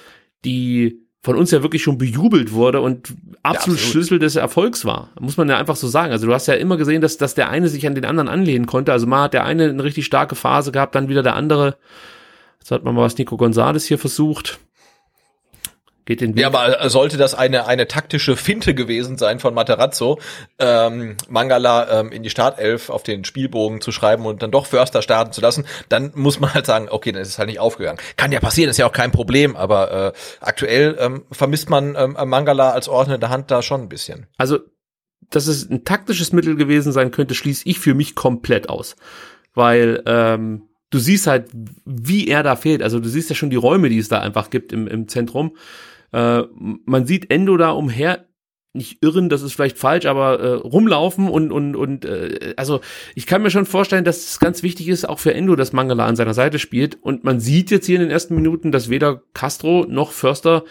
[0.44, 3.08] die von uns ja wirklich schon bejubelt wurde und
[3.42, 3.80] absolut absolut.
[3.80, 5.10] Schlüssel des Erfolgs war.
[5.20, 6.12] Muss man ja einfach so sagen.
[6.12, 8.68] Also du hast ja immer gesehen, dass, dass der eine sich an den anderen anlehnen
[8.68, 8.92] konnte.
[8.92, 11.78] Also mal hat der eine eine richtig starke Phase gehabt, dann wieder der andere.
[12.60, 14.60] Jetzt hat man mal was Nico Gonzalez hier versucht.
[16.06, 16.41] Geht den Weg.
[16.41, 20.20] Ja, aber sollte das eine eine taktische Finte gewesen sein von Materazzo,
[20.60, 25.01] ähm, Mangala ähm, in die Startelf auf den Spielbogen zu schreiben und dann doch Förster
[25.01, 27.99] starten zu lassen, dann muss man halt sagen, okay, dann ist es halt nicht aufgegangen.
[28.18, 32.16] Kann ja passieren, ist ja auch kein Problem, aber äh, aktuell ähm, vermisst man ähm,
[32.30, 34.28] Mangala als ordnende Hand da schon ein bisschen.
[34.38, 34.60] Also,
[35.32, 38.95] dass es ein taktisches Mittel gewesen sein könnte, schließe ich für mich komplett aus.
[39.56, 41.49] Weil ähm, du siehst halt,
[41.86, 42.84] wie er da fehlt.
[42.84, 45.58] Also du siehst ja schon die Räume, die es da einfach gibt im, im Zentrum.
[46.16, 48.26] Äh, man sieht Endo da umher,
[48.72, 52.82] nicht irren, das ist vielleicht falsch, aber äh, rumlaufen und und und äh, also
[53.16, 56.05] ich kann mir schon vorstellen, dass es ganz wichtig ist, auch für Endo, dass Mangala
[56.05, 57.01] an seiner Seite spielt.
[57.01, 60.63] Und man sieht jetzt hier in den ersten Minuten, dass weder Castro noch Förster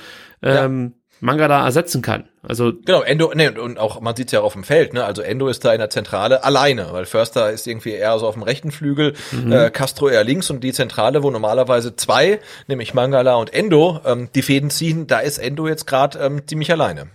[0.42, 2.24] ähm, Mangala ersetzen kann.
[2.42, 5.04] Also Genau, Endo, nee, und- auch, man sieht ja auch auf dem Feld, ne?
[5.04, 8.34] Also Endo ist da in der Zentrale alleine, weil Förster ist irgendwie eher so auf
[8.34, 9.14] dem rechten Flügel,
[9.50, 14.28] äh, Castro eher links und die Zentrale, wo normalerweise zwei, nämlich Mangala und Endo, ähm,
[14.34, 17.06] die Fäden ziehen, da ist Endo jetzt gerade ähm, ziemlich alleine.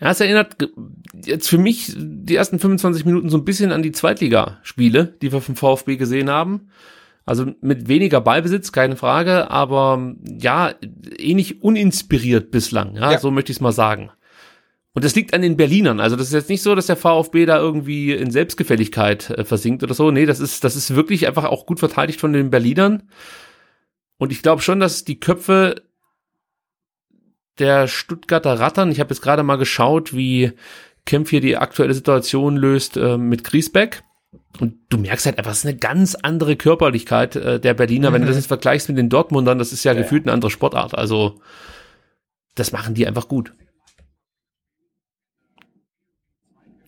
[0.00, 0.56] Ja, es erinnert
[1.24, 5.40] jetzt für mich die ersten 25 Minuten so ein bisschen an die Zweitligaspiele, die wir
[5.40, 6.68] vom VfB gesehen haben.
[7.26, 10.74] Also mit weniger Ballbesitz, keine Frage, aber ja,
[11.18, 13.18] ähnlich uninspiriert bislang, ja, Ja.
[13.18, 14.10] so möchte ich es mal sagen.
[14.92, 16.00] Und das liegt an den Berlinern.
[16.00, 19.82] Also das ist jetzt nicht so, dass der VfB da irgendwie in Selbstgefälligkeit äh, versinkt
[19.82, 20.10] oder so.
[20.10, 23.02] Nee, das ist, das ist wirklich einfach auch gut verteidigt von den Berlinern.
[24.16, 25.82] Und ich glaube schon, dass die Köpfe
[27.58, 30.52] der Stuttgarter Rattern, ich habe jetzt gerade mal geschaut, wie
[31.04, 34.02] Kempf hier die aktuelle Situation löst äh, mit Griesbeck.
[34.58, 38.12] Und du merkst halt einfach, es ist eine ganz andere Körperlichkeit äh, der Berliner.
[38.12, 40.94] Wenn du das jetzt vergleichst mit den Dortmundern, das ist ja, gefühlt eine andere Sportart.
[40.94, 41.40] Also
[42.54, 43.52] das machen die einfach gut.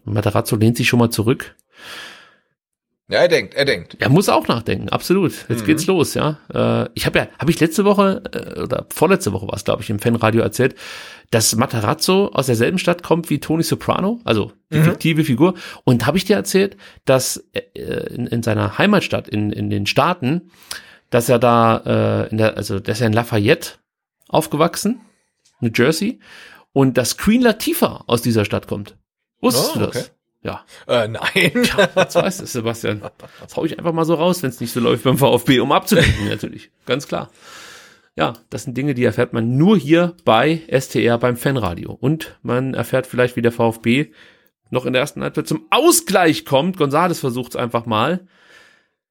[0.05, 1.57] Und Materazzo lehnt sich schon mal zurück.
[3.11, 3.97] Ja, er denkt, er denkt.
[4.01, 5.33] Er muss auch nachdenken, absolut.
[5.49, 6.39] Jetzt geht's los, ja.
[6.53, 9.83] Äh, ich habe ja, habe ich letzte Woche äh, oder vorletzte Woche war es, glaube
[9.83, 10.75] ich, im Fanradio erzählt,
[11.31, 15.55] dass Matarazzo aus derselben Stadt kommt wie Tony Soprano, also die fiktive Figur.
[15.85, 17.61] Und habe ich dir erzählt, dass äh,
[18.15, 20.51] in, in seiner Heimatstadt in, in den Staaten,
[21.09, 23.71] dass er da äh, in der, also dass er in Lafayette
[24.29, 25.01] aufgewachsen,
[25.61, 26.21] New Jersey,
[26.75, 28.97] und dass Queen Latifah aus dieser Stadt kommt.
[29.41, 29.97] Wusstest Oh, du das?
[29.97, 30.07] okay.
[30.43, 30.65] Ja.
[30.87, 31.53] Äh, nein.
[31.77, 33.03] Ja, was weiß es, Sebastian.
[33.41, 35.73] Das hau ich einfach mal so raus, wenn es nicht so läuft beim VfB, um
[35.73, 36.71] abzulenken, natürlich.
[36.87, 37.31] Ganz klar.
[38.17, 41.93] Ja, das sind Dinge, die erfährt man nur hier bei STR beim Fanradio.
[41.93, 44.11] Und man erfährt vielleicht, wie der VfB
[44.71, 46.77] noch in der ersten Halbzeit zum Ausgleich kommt.
[46.77, 48.27] Gonzales versucht es einfach mal.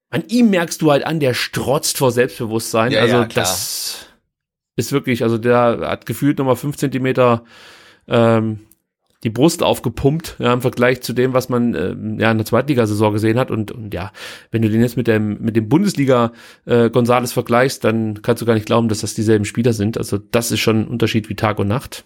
[0.09, 2.91] An ihm merkst du halt an, der strotzt vor Selbstbewusstsein.
[2.91, 4.07] Ja, also ja, das
[4.75, 7.43] ist wirklich, also der hat gefühlt nochmal fünf Zentimeter
[8.07, 8.66] ähm,
[9.23, 13.13] die Brust aufgepumpt, ja, im Vergleich zu dem, was man ähm, ja in der Zweitligasaison
[13.13, 13.51] gesehen hat.
[13.51, 14.11] Und, und ja,
[14.51, 16.31] wenn du den jetzt mit dem, mit dem Bundesliga
[16.65, 19.97] äh, Gonzales vergleichst, dann kannst du gar nicht glauben, dass das dieselben Spieler sind.
[19.97, 22.05] Also das ist schon ein Unterschied wie Tag und Nacht.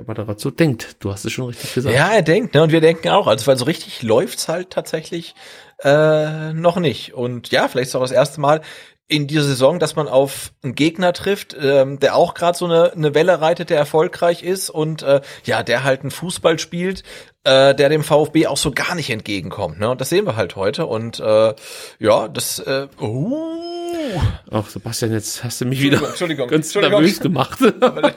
[0.00, 1.94] Ich mal dazu denkt, du hast es schon richtig gesagt.
[1.94, 2.64] Ja, er denkt, ne?
[2.64, 3.28] Und wir denken auch.
[3.28, 5.36] Also, weil so richtig läuft's halt tatsächlich
[5.84, 7.14] äh, noch nicht.
[7.14, 8.60] Und ja, vielleicht ist auch das erste Mal
[9.06, 12.92] in dieser Saison, dass man auf einen Gegner trifft, ähm, der auch gerade so eine,
[12.92, 17.02] eine Welle reitet, der erfolgreich ist und äh, ja, der halt einen Fußball spielt,
[17.44, 19.78] äh, der dem VfB auch so gar nicht entgegenkommt.
[19.78, 19.90] Ne?
[19.90, 20.86] Und das sehen wir halt heute.
[20.86, 21.54] Und äh,
[21.98, 27.00] ja, das äh, uh, Ach, Sebastian, jetzt hast du mich wieder Entschuldigung, ganz Entschuldigung.
[27.02, 27.58] nervös gemacht.
[27.80, 28.12] Aber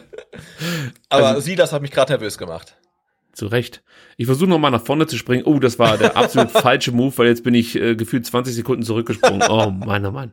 [1.10, 2.78] Also- Sie, das hat mich gerade nervös gemacht.
[3.38, 3.84] Zu Recht.
[4.18, 5.44] Ich versuche nochmal nach vorne zu springen.
[5.46, 8.82] Oh, das war der absolut falsche Move, weil jetzt bin ich äh, gefühlt 20 Sekunden
[8.82, 9.44] zurückgesprungen.
[9.48, 10.32] Oh, meiner Mann.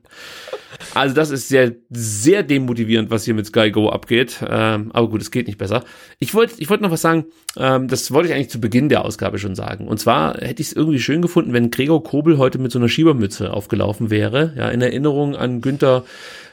[0.95, 4.43] Also das ist sehr, sehr demotivierend, was hier mit Sky Go abgeht.
[4.49, 5.85] Ähm, aber gut, es geht nicht besser.
[6.19, 7.27] Ich wollte ich wollte noch was sagen.
[7.59, 9.87] Ähm, das wollte ich eigentlich zu Beginn der Ausgabe schon sagen.
[9.87, 12.89] Und zwar hätte ich es irgendwie schön gefunden, wenn Gregor Kobel heute mit so einer
[12.89, 14.55] Schiebermütze aufgelaufen wäre.
[14.57, 16.05] Ja, in Erinnerung an Günther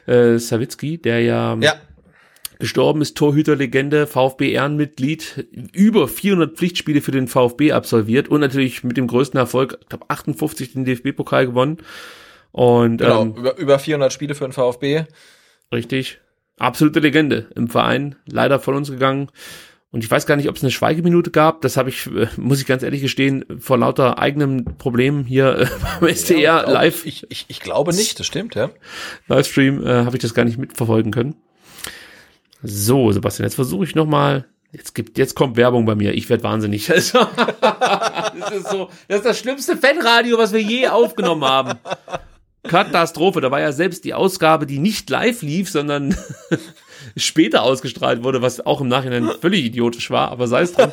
[0.05, 1.75] äh, Sawicki, der ja, Ja,
[2.61, 8.95] gestorben ist, Torhüterlegende, VfB Ehrenmitglied, über 400 Pflichtspiele für den VfB absolviert und natürlich mit
[8.95, 11.77] dem größten Erfolg, ich glaube 58 den DFB-Pokal gewonnen.
[12.51, 13.23] Und genau.
[13.23, 15.03] ähm, über, über 400 Spiele für den VfB.
[15.73, 16.19] richtig,
[16.57, 19.29] absolute Legende im Verein, leider von uns gegangen.
[19.91, 21.61] Und ich weiß gar nicht, ob es eine Schweigeminute gab.
[21.61, 25.67] Das habe ich, äh, muss ich ganz ehrlich gestehen, vor lauter eigenem Problem hier äh,
[25.99, 28.69] beim STR Glaub- live Ich, ich, ich glaube nicht, das stimmt, ja.
[29.27, 31.35] Livestream äh, habe ich das gar nicht mitverfolgen können.
[32.63, 34.45] So, Sebastian, jetzt versuche ich noch mal.
[34.71, 36.13] Jetzt gibt, jetzt kommt Werbung bei mir.
[36.13, 36.89] Ich werde wahnsinnig.
[36.91, 37.19] Also,
[38.39, 41.79] das ist so, das ist das schlimmste Fanradio, was wir je aufgenommen haben.
[42.63, 43.41] Katastrophe.
[43.41, 46.15] Da war ja selbst die Ausgabe, die nicht live lief, sondern
[47.17, 50.91] später ausgestrahlt wurde, was auch im Nachhinein völlig idiotisch war, aber sei es drum.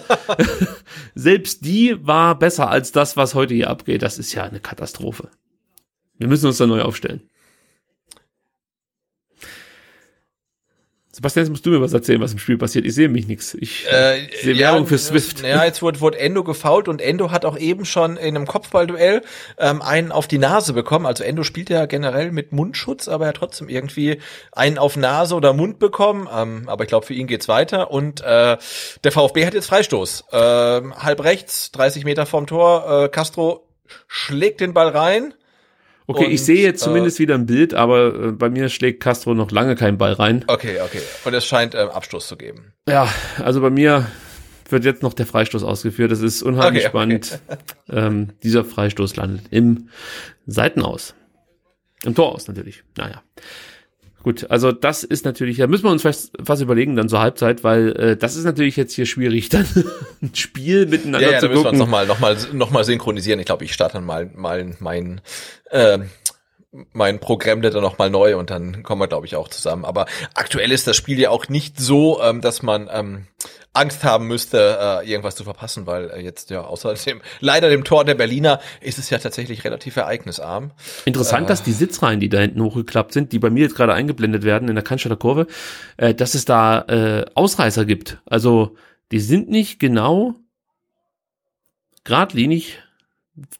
[1.14, 4.02] selbst die war besser als das, was heute hier abgeht.
[4.02, 5.28] Das ist ja eine Katastrophe.
[6.16, 7.22] Wir müssen uns da neu aufstellen.
[11.18, 12.86] Sebastian, jetzt musst du mir was erzählen, was im Spiel passiert.
[12.86, 13.54] Ich sehe mich nichts.
[13.54, 15.42] Ich Äh, sehe Werbung für Swift.
[15.42, 19.22] Ja, jetzt wurde, wurde Endo gefault und Endo hat auch eben schon in einem Kopfballduell
[19.58, 21.06] ähm, einen auf die Nase bekommen.
[21.06, 24.20] Also Endo spielt ja generell mit Mundschutz, aber er hat trotzdem irgendwie
[24.52, 26.28] einen auf Nase oder Mund bekommen.
[26.32, 27.90] Ähm, aber ich glaube, für ihn geht's weiter.
[27.90, 28.56] Und äh,
[29.02, 30.26] der VfB hat jetzt Freistoß.
[30.30, 33.06] Ähm, halb rechts, 30 Meter vorm Tor.
[33.06, 33.66] Äh, Castro
[34.06, 35.34] schlägt den Ball rein.
[36.10, 39.00] Okay, und, ich sehe jetzt äh, zumindest wieder ein Bild, aber äh, bei mir schlägt
[39.00, 40.42] Castro noch lange keinen Ball rein.
[40.46, 41.02] Okay, okay.
[41.26, 42.72] Und es scheint ähm, Abstoß zu geben.
[42.88, 43.12] Ja,
[43.44, 44.06] also bei mir
[44.70, 46.10] wird jetzt noch der Freistoß ausgeführt.
[46.10, 47.22] Das ist unheimlich Okay, okay.
[47.26, 47.40] spannend.
[47.90, 49.88] Ähm, dieser Freistoß landet im
[50.46, 51.14] Seitenaus.
[52.04, 52.84] Im Tor aus natürlich.
[52.98, 53.22] Naja.
[54.28, 57.64] Gut, also das ist natürlich, da müssen wir uns fast, fast überlegen dann zur Halbzeit,
[57.64, 59.66] weil äh, das ist natürlich jetzt hier schwierig, dann
[60.20, 61.78] ein Spiel miteinander Ja, ja, zu da müssen wir uns gucken.
[61.78, 63.40] nochmal noch mal, noch mal synchronisieren.
[63.40, 65.22] Ich glaube, ich starte dann mal, mal mein,
[65.70, 66.00] äh,
[66.92, 69.86] mein Programm dann noch mal neu und dann kommen wir, glaube ich, auch zusammen.
[69.86, 70.04] Aber
[70.34, 73.28] aktuell ist das Spiel ja auch nicht so, ähm, dass man ähm,
[73.74, 77.84] Angst haben müsste, äh, irgendwas zu verpassen, weil äh, jetzt ja außer dem, leider dem
[77.84, 80.72] Tor der Berliner ist es ja tatsächlich relativ ereignisarm.
[81.04, 84.42] Interessant, dass die Sitzreihen, die da hinten hochgeklappt sind, die bei mir jetzt gerade eingeblendet
[84.42, 85.46] werden in der Cannstatter Kurve,
[85.96, 88.18] äh, dass es da äh, Ausreißer gibt.
[88.26, 88.76] Also
[89.12, 90.34] die sind nicht genau
[92.04, 92.78] geradlinig,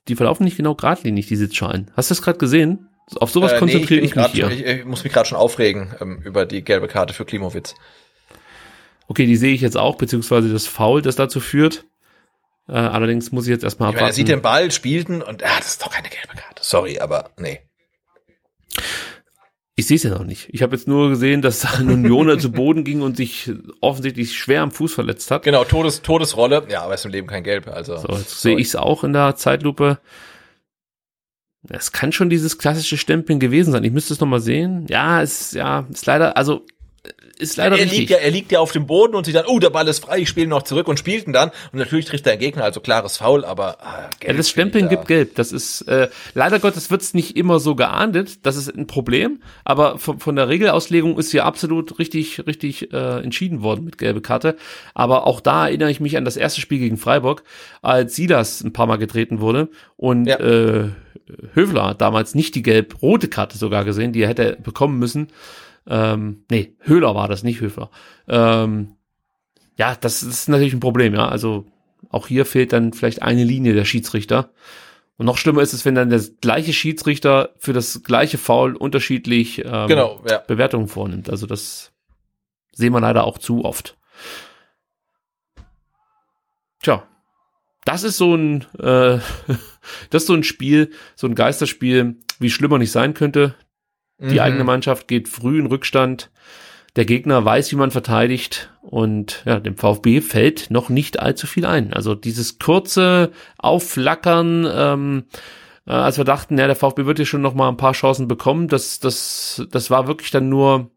[0.09, 1.91] die verlaufen nicht genau geradlinig, die Sitzschalen.
[1.97, 2.89] Hast du das gerade gesehen?
[3.21, 4.51] Auf sowas Äh, nee, konzentriere bin ich, mich grad- hier.
[4.51, 7.75] Ich, ich muss mich gerade schon aufregen ähm, über die gelbe Karte für Klimowitz.
[9.09, 11.85] Okay, die sehe ich jetzt auch, beziehungsweise das Foul, das dazu führt.
[12.69, 14.17] Äh, allerdings muss ich jetzt erstmal Ich meine, er abwarten.
[14.17, 16.63] sieht den Ball, spielt ihn und ah, das ist doch keine gelbe Karte.
[16.63, 17.61] Sorry, aber nee.
[19.77, 20.49] Ich sehe es ja noch nicht.
[20.51, 23.51] Ich habe jetzt nur gesehen, dass ein Unioner zu Boden ging und sich
[23.81, 25.45] offensichtlich schwer am Fuß verletzt hat.
[25.45, 26.67] Genau, Todes, Todesrolle.
[26.69, 27.69] Ja, aber ist im Leben kein Gelb.
[27.69, 29.99] Also So, jetzt sehe ich es auch in der Zeitlupe.
[31.71, 33.85] Es kann schon dieses klassische Stempeln gewesen sein.
[33.85, 34.87] Ich müsste es nochmal sehen.
[34.89, 36.67] Ja, es ja, ist leider, also
[37.39, 37.99] ist leider er richtig.
[38.01, 40.05] liegt, ja, er liegt ja auf dem Boden und sieht dann, oh, der Ball ist
[40.05, 41.51] frei, ich spiele noch zurück und spielt ihn dann.
[41.72, 45.34] Und natürlich trifft der Gegner, also klares Foul, aber ah, ja, das Stempeln gibt gelb.
[45.36, 48.45] Das ist äh, leider Gottes wird's nicht immer so geahndet.
[48.47, 49.41] Das ist ein Problem.
[49.64, 54.20] Aber von, von der Regelauslegung ist hier absolut richtig, richtig äh, entschieden worden mit gelbe
[54.20, 54.57] Karte.
[54.95, 57.45] Aber auch da erinnere ich mich an das erste Spiel gegen Freiburg,
[57.82, 60.39] als Silas ein paar Mal getreten wurde und Ja.
[60.41, 60.89] äh,
[61.55, 65.28] Höfler hat damals nicht die gelb-rote Karte sogar gesehen, die er hätte bekommen müssen.
[65.89, 67.91] Ähm, nee, Höhler war das, nicht Höfler.
[68.28, 68.97] Ähm,
[69.76, 71.28] ja, das ist natürlich ein Problem, ja.
[71.28, 71.66] Also
[72.11, 74.51] auch hier fehlt dann vielleicht eine Linie der Schiedsrichter.
[75.16, 79.64] Und noch schlimmer ist es, wenn dann der gleiche Schiedsrichter für das gleiche Foul unterschiedlich
[79.64, 80.39] ähm, Genau, ja.
[80.39, 81.28] Bewertungen vornimmt.
[81.28, 81.93] Also das
[82.72, 83.97] sehen wir leider auch zu oft.
[86.80, 87.03] Tja,
[87.84, 89.18] das ist so ein, äh,
[90.11, 93.57] das ist so ein Spiel, so ein Geisterspiel, wie schlimmer nicht sein könnte.
[94.21, 94.41] Die Mhm.
[94.41, 96.31] eigene Mannschaft geht früh in Rückstand.
[96.97, 101.64] Der Gegner weiß, wie man verteidigt und ja, dem VfB fällt noch nicht allzu viel
[101.66, 101.93] ein.
[101.93, 105.25] Also dieses kurze Aufflackern, ähm,
[105.87, 108.27] äh, als wir dachten, ja, der VfB wird hier schon noch mal ein paar Chancen
[108.27, 110.91] bekommen, das, das, das war wirklich dann nur,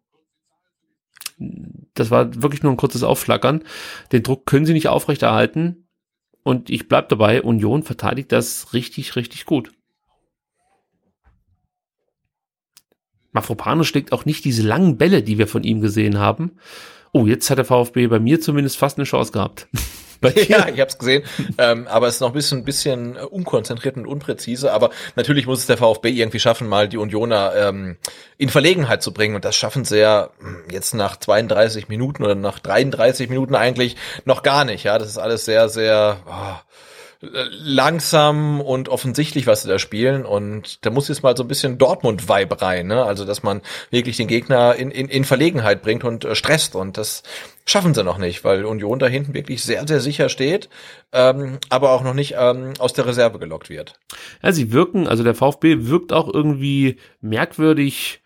[1.93, 3.63] das war wirklich nur ein kurzes Aufflackern.
[4.11, 5.87] Den Druck können sie nicht aufrechterhalten.
[6.43, 9.71] Und ich bleib dabei, Union verteidigt das richtig, richtig gut.
[13.31, 16.57] Mafropanos schlägt auch nicht diese langen Bälle, die wir von ihm gesehen haben.
[17.13, 19.67] Oh, jetzt hat der VfB bei mir zumindest fast eine Chance gehabt.
[20.47, 21.23] ja, ich habe es gesehen,
[21.57, 24.71] ähm, aber es ist noch ein bisschen, bisschen unkonzentriert und unpräzise.
[24.71, 27.97] Aber natürlich muss es der VfB irgendwie schaffen, mal die Unioner ähm,
[28.37, 29.35] in Verlegenheit zu bringen.
[29.35, 33.95] Und das schaffen sie ja hm, jetzt nach 32 Minuten oder nach 33 Minuten eigentlich
[34.25, 34.83] noch gar nicht.
[34.83, 36.59] Ja, das ist alles sehr, sehr oh,
[37.21, 40.25] langsam und offensichtlich, was sie da spielen.
[40.25, 43.03] Und da muss jetzt mal so ein bisschen Dortmund-Vibe rein, ne?
[43.03, 43.61] Also, dass man
[43.91, 46.75] wirklich den Gegner in, in, in Verlegenheit bringt und äh, stresst.
[46.75, 47.21] Und das
[47.65, 50.69] schaffen sie noch nicht, weil Union da hinten wirklich sehr, sehr sicher steht,
[51.11, 53.93] ähm, aber auch noch nicht ähm, aus der Reserve gelockt wird.
[54.41, 58.21] Ja, sie wirken, also der VfB wirkt auch irgendwie merkwürdig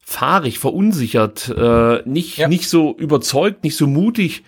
[0.00, 2.48] fahrig, verunsichert, äh, nicht, ja.
[2.48, 4.44] nicht so überzeugt, nicht so mutig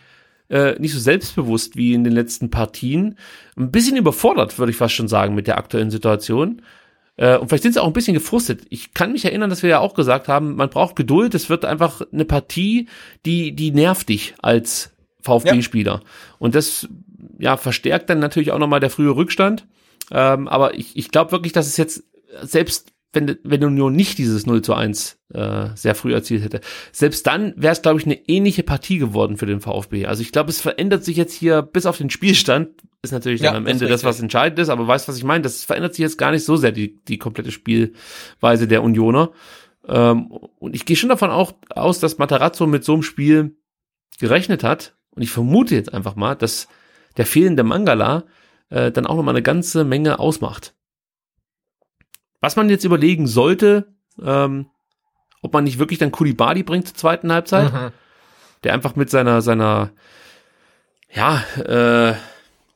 [0.49, 3.18] äh, nicht so selbstbewusst wie in den letzten Partien.
[3.57, 6.62] Ein bisschen überfordert, würde ich fast schon sagen, mit der aktuellen Situation.
[7.16, 8.62] Äh, und vielleicht sind sie auch ein bisschen gefrustet.
[8.70, 11.34] Ich kann mich erinnern, dass wir ja auch gesagt haben, man braucht Geduld.
[11.34, 12.88] Es wird einfach eine Partie,
[13.24, 14.92] die, die nervt dich als
[15.22, 15.94] VfB-Spieler.
[15.94, 16.11] Ja.
[16.38, 16.88] Und das,
[17.38, 19.66] ja, verstärkt dann natürlich auch nochmal der frühe Rückstand.
[20.12, 22.05] Ähm, aber ich, ich glaube wirklich, dass es jetzt
[22.42, 26.60] selbst wenn, wenn Union nicht dieses 0 zu 1 äh, sehr früh erzielt hätte.
[26.92, 30.06] Selbst dann wäre es, glaube ich, eine ähnliche Partie geworden für den VfB.
[30.06, 32.68] Also ich glaube, es verändert sich jetzt hier bis auf den Spielstand,
[33.02, 35.42] ist natürlich ja, dann am Ende das, was entscheidend ist, aber weißt, was ich meine?
[35.42, 39.32] Das verändert sich jetzt gar nicht so sehr, die, die komplette Spielweise der Unioner.
[39.88, 40.26] Ähm,
[40.58, 43.56] und ich gehe schon davon auch aus, dass Matarazzo mit so einem Spiel
[44.20, 44.94] gerechnet hat.
[45.10, 46.68] Und ich vermute jetzt einfach mal, dass
[47.16, 48.24] der fehlende Mangala
[48.68, 50.76] äh, dann auch nochmal eine ganze Menge ausmacht.
[52.41, 54.66] Was man jetzt überlegen sollte, ähm,
[55.43, 57.93] ob man nicht wirklich dann Kulibadi bringt zur zweiten Halbzeit, mhm.
[58.64, 59.91] der einfach mit seiner, seiner,
[61.12, 62.14] ja, äh,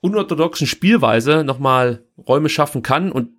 [0.01, 3.31] unorthodoxen Spielweise nochmal Räume schaffen kann und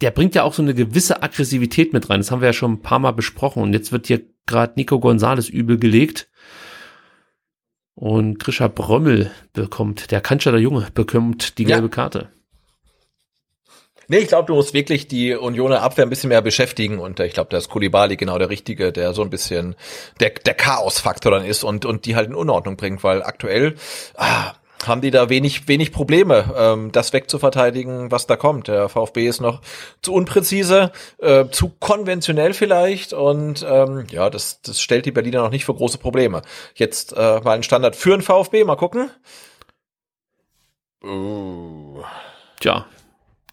[0.00, 2.20] der bringt ja auch so eine gewisse Aggressivität mit rein.
[2.20, 5.00] Das haben wir ja schon ein paar Mal besprochen und jetzt wird hier gerade Nico
[5.00, 6.30] Gonzales übel gelegt.
[7.94, 11.90] Und Grisha Brömmel bekommt, der Kanzler Junge, bekommt die gelbe ja.
[11.90, 12.28] Karte.
[14.10, 17.26] Nee, ich glaube, du musst wirklich die Unioner Abwehr ein bisschen mehr beschäftigen und äh,
[17.26, 19.76] ich glaube, da ist Kulibali genau der Richtige, der so ein bisschen
[20.18, 23.74] der, der Chaos-Faktor dann ist und, und die halt in Unordnung bringt, weil aktuell
[24.16, 24.54] ah,
[24.86, 28.68] haben die da wenig, wenig Probleme, ähm, das wegzuverteidigen, was da kommt.
[28.68, 29.60] Der VfB ist noch
[30.00, 35.50] zu unpräzise, äh, zu konventionell vielleicht und ähm, ja, das, das stellt die Berliner noch
[35.50, 36.40] nicht für große Probleme.
[36.74, 39.10] Jetzt äh, mal ein Standard für den VfB, mal gucken.
[41.04, 42.02] Uh.
[42.58, 42.86] Tja,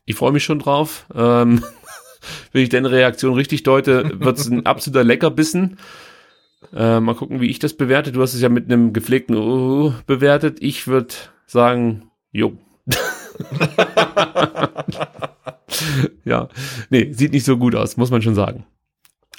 [0.06, 1.06] ich freue mich schon drauf.
[1.14, 1.64] Ähm,
[2.51, 5.78] wenn ich deine Reaktion richtig deute, wird es ein absoluter Leckerbissen.
[6.76, 8.12] Äh, mal gucken, wie ich das bewerte.
[8.12, 10.58] Du hast es ja mit einem gepflegten uh, bewertet.
[10.62, 11.14] Ich würde
[11.45, 12.58] sagen, jo.
[16.24, 16.49] ja,
[16.89, 18.66] nee, sieht nicht so gut aus, muss man schon sagen.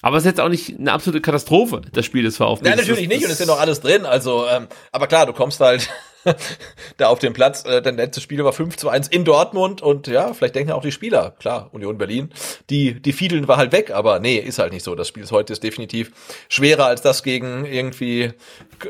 [0.02, 2.68] Aber es ist jetzt auch nicht eine absolute Katastrophe, das Spiel des VfB.
[2.68, 4.04] Nein, natürlich nicht und es ist ja noch alles drin.
[4.04, 5.88] Also, ähm, aber klar, du kommst halt
[6.96, 7.64] da auf dem Platz.
[7.64, 10.82] Äh, dein letztes Spiel war 5 zu 1 in Dortmund und ja, vielleicht denken auch
[10.82, 12.30] die Spieler, klar, Union Berlin,
[12.70, 14.94] die, die Fiedeln war halt weg, aber nee, ist halt nicht so.
[14.94, 16.12] Das Spiel ist heute ist definitiv
[16.48, 18.32] schwerer als das gegen irgendwie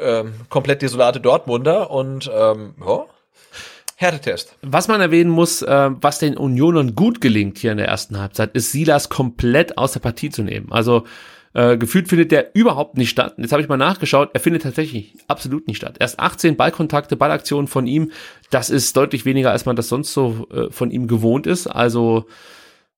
[0.00, 3.06] ähm, komplett desolate Dortmunder und ähm, ja,
[3.98, 4.56] Härtetest.
[4.60, 8.50] Was man erwähnen muss, äh, was den Unionern gut gelingt hier in der ersten Halbzeit,
[8.52, 10.70] ist Silas komplett aus der Partie zu nehmen.
[10.70, 11.04] Also
[11.56, 13.34] äh, gefühlt findet der überhaupt nicht statt.
[13.38, 15.96] Jetzt habe ich mal nachgeschaut, er findet tatsächlich absolut nicht statt.
[15.98, 18.12] Erst 18 Ballkontakte, Ballaktionen von ihm.
[18.50, 21.66] Das ist deutlich weniger, als man das sonst so äh, von ihm gewohnt ist.
[21.66, 22.26] Also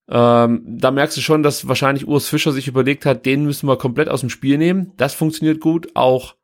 [0.09, 3.77] ähm, da merkst du schon, dass wahrscheinlich Urs Fischer sich überlegt hat, den müssen wir
[3.77, 4.91] komplett aus dem Spiel nehmen.
[4.97, 5.91] Das funktioniert gut.
[5.95, 6.35] Auch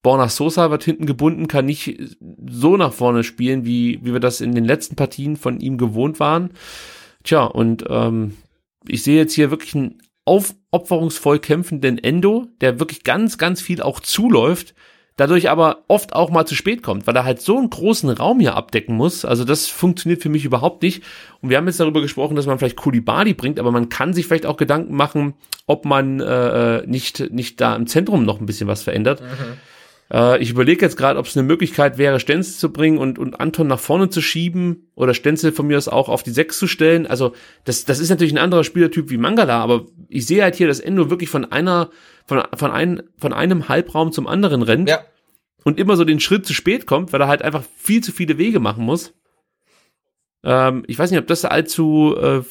[0.00, 1.98] Borna Sosa wird hinten gebunden, kann nicht
[2.46, 6.20] so nach vorne spielen, wie, wie wir das in den letzten Partien von ihm gewohnt
[6.20, 6.50] waren.
[7.24, 8.36] Tja, und ähm,
[8.86, 14.00] ich sehe jetzt hier wirklich einen aufopferungsvoll kämpfenden Endo, der wirklich ganz, ganz viel auch
[14.00, 14.74] zuläuft,
[15.16, 18.40] dadurch aber oft auch mal zu spät kommt, weil er halt so einen großen Raum
[18.40, 19.24] hier abdecken muss.
[19.24, 21.04] Also das funktioniert für mich überhaupt nicht.
[21.40, 24.26] Und wir haben jetzt darüber gesprochen, dass man vielleicht Kulibali bringt, aber man kann sich
[24.26, 25.34] vielleicht auch Gedanken machen,
[25.66, 29.20] ob man äh, äh nicht, nicht da im Zentrum noch ein bisschen was verändert.
[29.20, 29.58] Mhm.
[30.12, 33.40] Äh, ich überlege jetzt gerade, ob es eine Möglichkeit wäre, Stenzel zu bringen und, und
[33.40, 36.66] Anton nach vorne zu schieben oder Stenzel von mir aus auch auf die Sechs zu
[36.66, 37.06] stellen.
[37.06, 37.34] Also
[37.64, 40.80] das, das ist natürlich ein anderer Spielertyp wie Mangala, aber ich sehe halt hier, dass
[40.80, 41.90] Endo wirklich von einer,
[42.26, 45.00] von, von, ein, von einem Halbraum zum anderen rennt ja.
[45.64, 48.38] und immer so den Schritt zu spät kommt, weil er halt einfach viel zu viele
[48.38, 49.14] Wege machen muss.
[50.42, 52.42] Ähm, ich weiß nicht, ob das allzu äh,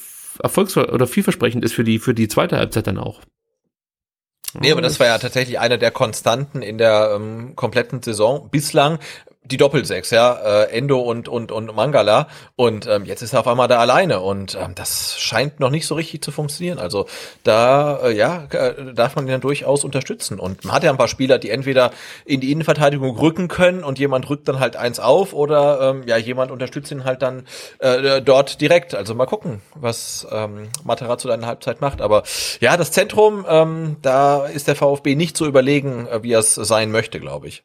[0.42, 3.22] erfolgsvoll oder vielversprechend ist für die, für die zweite Halbzeit dann auch.
[4.60, 9.00] Nee, aber das war ja tatsächlich einer der Konstanten in der ähm, kompletten Saison bislang.
[9.46, 13.48] Die Doppelsechs, ja, äh, Endo und und und Mangala und ähm, jetzt ist er auf
[13.48, 16.80] einmal da alleine und ähm, das scheint noch nicht so richtig zu funktionieren.
[16.80, 17.08] Also
[17.44, 20.98] da äh, ja äh, darf man ihn dann durchaus unterstützen und man hat ja ein
[20.98, 21.92] paar Spieler, die entweder
[22.26, 26.18] in die Innenverteidigung rücken können und jemand rückt dann halt eins auf oder ähm, ja
[26.18, 27.46] jemand unterstützt ihn halt dann
[27.80, 28.96] äh, dort direkt.
[28.96, 32.02] Also mal gucken, was ähm, Materazzo in der Halbzeit macht.
[32.02, 32.24] Aber
[32.60, 36.56] ja, das Zentrum, ähm, da ist der VfB nicht so überlegen, äh, wie er es
[36.56, 37.64] sein möchte, glaube ich.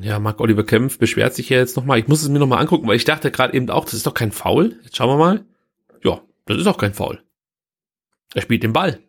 [0.00, 1.98] Ja, Marc Oliver Kempf beschwert sich ja jetzt nochmal.
[1.98, 4.14] Ich muss es mir nochmal angucken, weil ich dachte gerade eben auch, das ist doch
[4.14, 4.76] kein Foul.
[4.84, 5.44] Jetzt schauen wir mal.
[6.02, 7.22] Ja, das ist auch kein Foul.
[8.34, 9.00] Er spielt den Ball.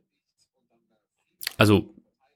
[1.57, 1.93] Also,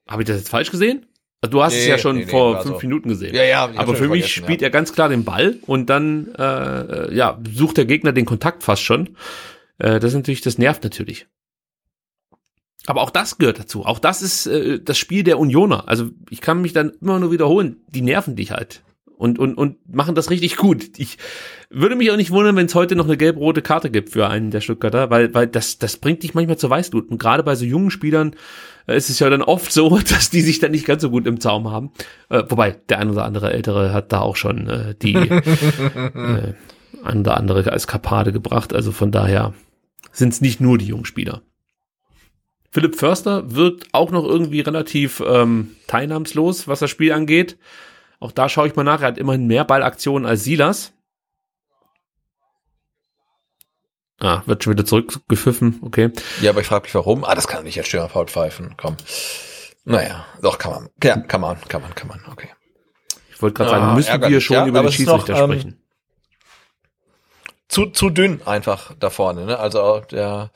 [0.07, 1.05] habe ich das jetzt falsch gesehen?
[1.41, 2.87] Also, du hast nee, es ja schon nee, vor nee, fünf so.
[2.87, 3.35] Minuten gesehen.
[3.35, 3.69] Ja, ja.
[3.75, 4.67] Aber für mich spielt ja.
[4.67, 8.83] er ganz klar den Ball und dann äh, ja sucht der Gegner den Kontakt fast
[8.83, 9.17] schon.
[9.77, 11.27] Äh, das ist natürlich, das nervt natürlich.
[12.87, 13.85] Aber auch das gehört dazu.
[13.85, 15.87] Auch das ist äh, das Spiel der Unioner.
[15.87, 17.81] Also ich kann mich dann immer nur wiederholen.
[17.89, 18.81] Die nerven dich halt
[19.17, 20.97] und und und machen das richtig gut.
[20.97, 21.17] Ich
[21.69, 24.51] würde mich auch nicht wundern, wenn es heute noch eine gelb-rote Karte gibt für einen
[24.51, 27.09] der Stuttgarter, weil weil das das bringt dich manchmal zur Weißglut.
[27.09, 28.35] Und gerade bei so jungen Spielern
[28.87, 31.27] äh, ist es ja dann oft so, dass die sich dann nicht ganz so gut
[31.27, 31.91] im Zaum haben.
[32.29, 36.53] Äh, wobei der ein oder andere Ältere hat da auch schon äh, die äh,
[37.03, 38.73] ein oder andere Eskapade gebracht.
[38.73, 39.53] Also von daher
[40.11, 41.41] sind es nicht nur die jungen Spieler.
[42.77, 47.57] Philipp Förster wirkt auch noch irgendwie relativ ähm, teilnahmslos, was das Spiel angeht.
[48.19, 49.01] Auch da schaue ich mal nach.
[49.01, 50.93] Er hat immerhin mehr Ballaktionen als Silas.
[54.19, 56.11] Ah, wird schon wieder zurückgepfiffen, okay.
[56.39, 57.23] Ja, aber ich frage mich warum.
[57.23, 58.75] Ah, das kann nicht jetzt Stürmer faul pfeifen.
[58.77, 58.95] Komm.
[59.83, 60.89] Naja, doch, kann man.
[61.03, 62.49] Ja, kann man, kann man, kann man, okay.
[63.33, 65.81] Ich wollte gerade ah, sagen, müssen wir schon ja, über den Schiedsrichter noch, ähm, sprechen.
[67.77, 69.59] Zu, zu dünn einfach da vorne, ne?
[69.59, 70.49] Also der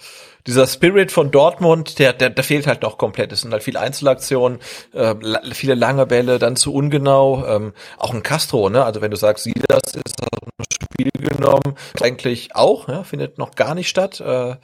[0.48, 3.32] dieser Spirit von Dortmund, der, der, der fehlt halt noch komplett.
[3.32, 4.58] Es sind halt viele Einzelaktionen,
[4.94, 5.14] äh,
[5.54, 7.46] viele lange Bälle, dann zu ungenau.
[7.46, 8.84] Ähm, auch ein Castro, ne?
[8.84, 13.54] Also wenn du sagst, Silas ist aus dem Spiel genommen, eigentlich auch, ja, findet noch
[13.54, 14.20] gar nicht statt.
[14.20, 14.56] Äh,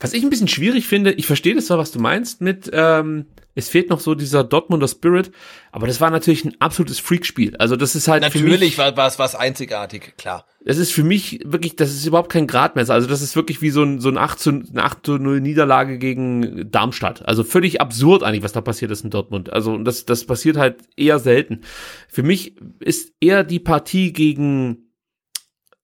[0.00, 3.24] was ich ein bisschen schwierig finde, ich verstehe das zwar, was du meinst mit, ähm,
[3.54, 5.30] es fehlt noch so dieser Dortmunder Spirit,
[5.72, 7.56] aber das war natürlich ein absolutes Freakspiel.
[7.56, 10.46] Also das ist halt natürlich war es was einzigartig, klar.
[10.64, 12.94] Das ist für mich wirklich, das ist überhaupt kein Gradmesser.
[12.94, 15.40] Also das ist wirklich wie so ein so ein 8 zu, eine 8 zu 0
[15.40, 17.26] Niederlage gegen Darmstadt.
[17.26, 19.52] Also völlig absurd eigentlich, was da passiert ist in Dortmund.
[19.52, 21.60] Also das das passiert halt eher selten.
[22.08, 24.92] Für mich ist eher die Partie gegen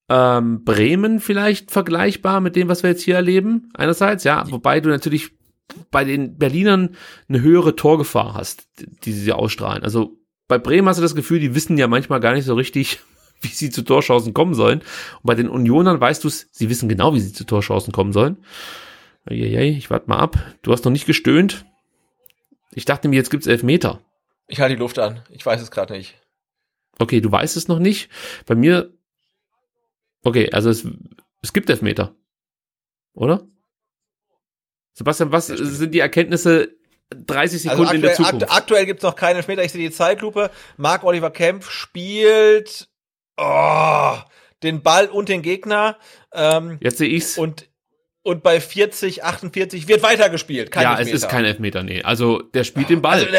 [0.08, 3.70] ähm, Bremen vielleicht vergleichbar mit dem, was wir jetzt hier erleben.
[3.74, 5.37] Einerseits, ja, wobei du natürlich
[5.90, 6.96] bei den Berlinern
[7.28, 8.68] eine höhere Torgefahr hast,
[9.04, 9.82] die sie ausstrahlen.
[9.82, 10.16] Also
[10.46, 13.00] bei Bremen hast du das Gefühl, die wissen ja manchmal gar nicht so richtig,
[13.40, 14.80] wie sie zu Torchancen kommen sollen.
[14.80, 18.12] Und bei den Unionern weißt du es, sie wissen genau, wie sie zu Torchancen kommen
[18.12, 18.38] sollen.
[19.26, 20.38] Eieiei, ich warte mal ab.
[20.62, 21.66] Du hast noch nicht gestöhnt.
[22.72, 24.00] Ich dachte mir, jetzt gibt's elf Meter.
[24.46, 25.22] Ich halte die Luft an.
[25.30, 26.14] Ich weiß es gerade nicht.
[26.98, 28.10] Okay, du weißt es noch nicht.
[28.46, 28.92] Bei mir.
[30.24, 30.86] Okay, also es,
[31.42, 32.14] es gibt Elfmeter.
[33.14, 33.46] Oder?
[34.98, 36.76] Sebastian, was sind die Erkenntnisse
[37.10, 38.42] 30 Sekunden also aktuell, in der Zukunft?
[38.42, 39.62] Akt, aktuell gibt's noch keine Später.
[39.62, 40.50] Ich sehe die Zeitlupe.
[40.76, 42.88] Marc Oliver Kempf spielt
[43.36, 44.16] oh,
[44.64, 45.98] den Ball und den Gegner.
[46.34, 47.38] Ähm, Jetzt sehe ich's.
[47.38, 47.68] Und
[48.22, 50.70] und bei 40, 48 wird weitergespielt.
[50.70, 51.16] Kein ja, Elfmeter.
[51.16, 52.02] es ist kein Elfmeter, nee.
[52.02, 53.20] Also der spielt den Ball.
[53.20, 53.32] Also,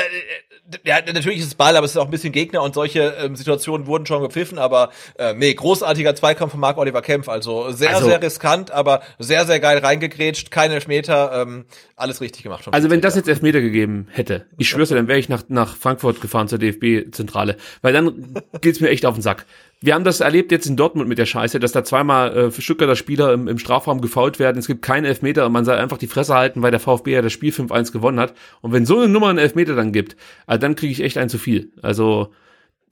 [0.84, 3.36] ja, natürlich ist es Ball, aber es ist auch ein bisschen Gegner und solche ähm,
[3.36, 7.96] Situationen wurden schon gepfiffen, aber äh, nee, großartiger Zweikampf von Marc Oliver Kempf, also sehr,
[7.96, 11.66] also, sehr riskant, aber sehr, sehr geil reingegrätscht, keine Elfmeter, ähm,
[11.96, 12.66] alles richtig gemacht.
[12.72, 15.76] Also wenn das jetzt Elfmeter gegeben hätte, ich schwör's dir, dann wäre ich nach, nach
[15.76, 19.46] Frankfurt gefahren zur DFB-Zentrale, weil dann geht's mir echt auf den Sack.
[19.82, 22.62] Wir haben das erlebt jetzt in Dortmund mit der Scheiße, dass da zweimal äh, für
[22.62, 24.58] Stuttgarter Spieler im, im Strafraum gefault werden.
[24.58, 27.22] Es gibt keinen Elfmeter und man soll einfach die Fresse halten, weil der VfB ja
[27.22, 28.34] das Spiel 5-1 gewonnen hat.
[28.62, 30.18] Und wenn so eine Nummer einen Elfmeter dann gibt,
[30.48, 31.72] also dann kriege ich echt einen zu viel.
[31.82, 32.34] Also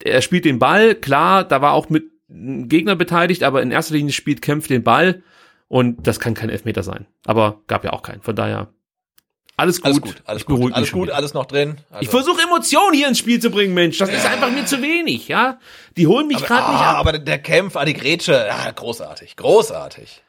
[0.02, 4.14] er spielt den Ball, klar, da war auch mit Gegner beteiligt, aber in erster Linie
[4.14, 5.24] spielt Kempf den Ball
[5.68, 7.06] und das kann kein Elfmeter sein.
[7.26, 8.22] Aber gab ja auch keinen.
[8.22, 8.70] Von daher
[9.58, 9.86] alles gut.
[9.86, 11.78] Alles gut, alles gut, alles, gut, alles noch drin.
[11.90, 12.04] Also.
[12.04, 13.98] Ich versuche Emotionen hier ins Spiel zu bringen, Mensch.
[13.98, 15.60] Das ist einfach mir zu wenig, ja.
[15.98, 16.98] Die holen mich gerade nicht ab.
[16.98, 20.22] Aber der Kämpf an die Grätsche, ja, großartig, großartig.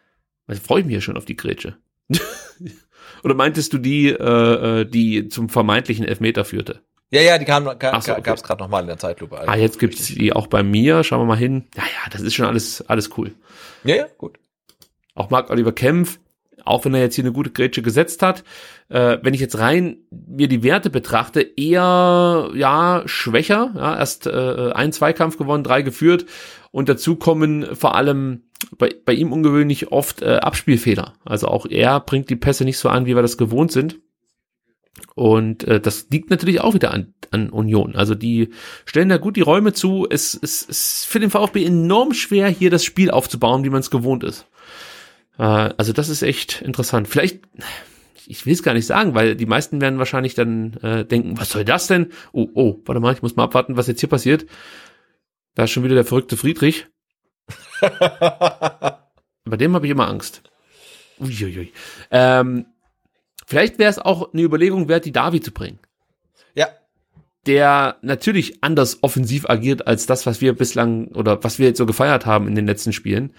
[0.46, 1.76] Also freue ich mich ja schon auf die Grätsche.
[3.22, 6.80] Oder meintest du die, äh, äh, die zum vermeintlichen Elfmeter führte?
[7.10, 8.22] Ja, ja, die kam, kam so, okay.
[8.22, 9.38] gab's gerade noch mal in der Zeitlupe.
[9.38, 11.04] Also ah, jetzt gibt's die auch bei mir.
[11.04, 11.66] Schauen wir mal hin.
[11.76, 13.34] Ja, ja, das ist schon alles, alles cool.
[13.84, 14.38] Ja, ja, gut.
[15.14, 16.18] Auch Marc Oliver Kempf,
[16.68, 18.44] auch wenn er jetzt hier eine gute Grätsche gesetzt hat,
[18.88, 23.72] äh, wenn ich jetzt rein mir die Werte betrachte, eher ja schwächer.
[23.74, 26.26] Ja, erst äh, ein Zweikampf gewonnen, drei geführt
[26.70, 28.42] und dazu kommen vor allem
[28.76, 31.14] bei, bei ihm ungewöhnlich oft äh, Abspielfehler.
[31.24, 33.98] Also auch er bringt die Pässe nicht so an, wie wir das gewohnt sind.
[35.14, 37.94] Und äh, das liegt natürlich auch wieder an, an Union.
[37.94, 38.50] Also die
[38.84, 40.06] stellen da gut die Räume zu.
[40.08, 43.90] Es, es ist für den VfB enorm schwer, hier das Spiel aufzubauen, wie man es
[43.90, 44.46] gewohnt ist.
[45.38, 47.08] Äh, also das ist echt interessant.
[47.08, 47.40] Vielleicht,
[48.26, 51.50] ich will es gar nicht sagen, weil die meisten werden wahrscheinlich dann äh, denken, was
[51.50, 52.12] soll das denn?
[52.32, 54.46] Oh, oh, warte mal, ich muss mal abwarten, was jetzt hier passiert.
[55.54, 56.86] Da ist schon wieder der verrückte Friedrich.
[57.80, 60.42] Bei dem habe ich immer Angst.
[61.20, 61.72] Uiuiui.
[62.10, 62.66] Ähm,
[63.46, 65.78] vielleicht wäre es auch eine Überlegung wert, die Davi zu bringen.
[66.54, 66.68] Ja.
[67.46, 71.86] Der natürlich anders offensiv agiert als das, was wir bislang oder was wir jetzt so
[71.86, 73.32] gefeiert haben in den letzten Spielen.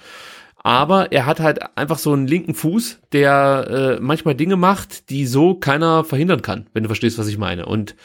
[0.62, 5.26] Aber er hat halt einfach so einen linken Fuß, der äh, manchmal Dinge macht, die
[5.26, 7.66] so keiner verhindern kann, wenn du verstehst, was ich meine.
[7.66, 7.96] Und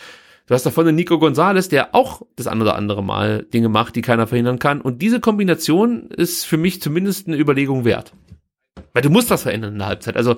[0.47, 3.97] du hast da vorne Nico Gonzalez, der auch das ein oder andere Mal Dinge macht,
[3.97, 4.81] die keiner verhindern kann.
[4.81, 8.13] Und diese Kombination ist für mich zumindest eine Überlegung wert.
[8.93, 10.17] Weil du musst was verändern in der Halbzeit.
[10.17, 10.37] Also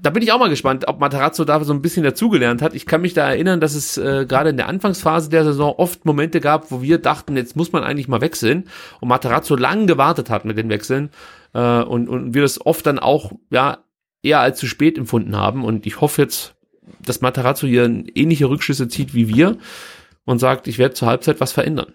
[0.00, 2.74] da bin ich auch mal gespannt, ob Matarazzo da so ein bisschen dazugelernt hat.
[2.74, 6.04] Ich kann mich da erinnern, dass es äh, gerade in der Anfangsphase der Saison oft
[6.04, 8.64] Momente gab, wo wir dachten, jetzt muss man eigentlich mal wechseln
[9.00, 11.10] und Matarazzo lang gewartet hat mit den Wechseln
[11.54, 13.78] äh, und, und wir das oft dann auch ja
[14.22, 16.54] eher als zu spät empfunden haben und ich hoffe jetzt,
[17.00, 19.56] dass Matarazzo hier ähnliche Rückschlüsse zieht wie wir
[20.24, 21.94] und sagt, ich werde zur Halbzeit was verändern.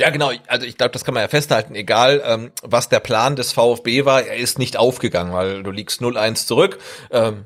[0.00, 0.30] Ja, genau.
[0.46, 1.74] Also ich glaube, das kann man ja festhalten.
[1.74, 6.00] Egal, ähm, was der Plan des VfB war, er ist nicht aufgegangen, weil du liegst
[6.00, 6.78] 0-1 zurück.
[7.10, 7.44] Ähm,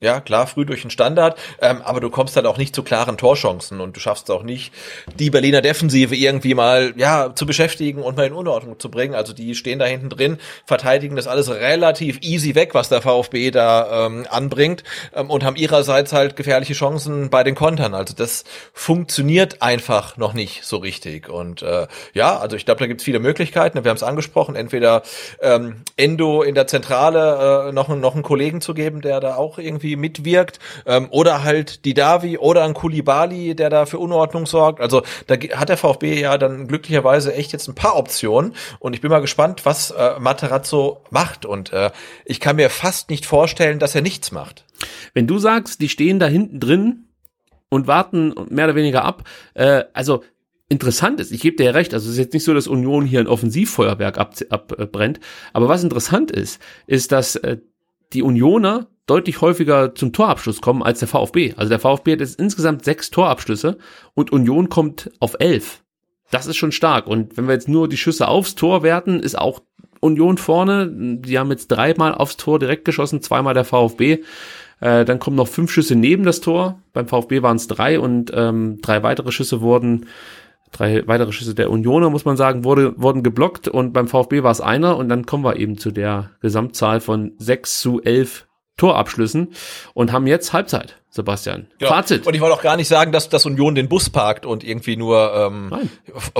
[0.00, 3.16] ja, klar, früh durch den Standard, ähm, aber du kommst halt auch nicht zu klaren
[3.16, 4.72] Torchancen und du schaffst auch nicht,
[5.18, 9.14] die Berliner Defensive irgendwie mal ja zu beschäftigen und mal in Unordnung zu bringen.
[9.14, 13.50] Also die stehen da hinten drin, verteidigen das alles relativ easy weg, was der VfB
[13.50, 14.84] da ähm, anbringt
[15.14, 17.94] ähm, und haben ihrerseits halt gefährliche Chancen bei den Kontern.
[17.94, 21.30] Also das funktioniert einfach noch nicht so richtig.
[21.30, 23.82] Und äh, ja, also ich glaube, da gibt es viele Möglichkeiten.
[23.82, 25.02] Wir haben es angesprochen, entweder
[25.40, 29.58] ähm, Endo in der Zentrale äh, noch, noch einen Kollegen zu geben, der da auch
[29.84, 34.80] irgendwie mitwirkt ähm, oder halt die Davi oder ein Kulibali, der da für Unordnung sorgt.
[34.80, 39.00] Also da hat der VfB ja dann glücklicherweise echt jetzt ein paar Optionen und ich
[39.00, 41.90] bin mal gespannt, was äh, Materazzo macht und äh,
[42.24, 44.64] ich kann mir fast nicht vorstellen, dass er nichts macht.
[45.12, 47.04] Wenn du sagst, die stehen da hinten drin
[47.68, 49.24] und warten mehr oder weniger ab,
[49.54, 50.22] äh, also
[50.68, 53.04] interessant ist, ich gebe dir ja recht, also es ist jetzt nicht so, dass Union
[53.04, 57.58] hier ein Offensivfeuerwerk abbrennt, ab, aber was interessant ist, ist, dass äh,
[58.12, 61.54] die Unioner deutlich häufiger zum Torabschluss kommen als der VfB.
[61.56, 63.78] Also der VfB hat jetzt insgesamt sechs Torabschlüsse
[64.14, 65.82] und Union kommt auf elf.
[66.30, 67.06] Das ist schon stark.
[67.06, 69.60] Und wenn wir jetzt nur die Schüsse aufs Tor werten, ist auch
[70.00, 70.90] Union vorne.
[70.90, 74.22] Die haben jetzt dreimal aufs Tor direkt geschossen, zweimal der VfB.
[74.80, 76.80] Äh, dann kommen noch fünf Schüsse neben das Tor.
[76.92, 80.06] Beim VfB waren es drei und ähm, drei weitere Schüsse wurden
[80.72, 84.50] drei weitere Schüsse der Unioner, muss man sagen, wurde, wurden geblockt und beim VfB war
[84.50, 88.46] es einer und dann kommen wir eben zu der Gesamtzahl von sechs zu elf
[88.76, 89.54] Torabschlüssen
[89.94, 90.96] und haben jetzt Halbzeit.
[91.14, 91.68] Sebastian.
[91.78, 91.86] Ja.
[91.86, 92.26] Fazit.
[92.26, 94.96] Und ich wollte auch gar nicht sagen, dass, dass Union den Bus parkt und irgendwie
[94.96, 95.88] nur ähm,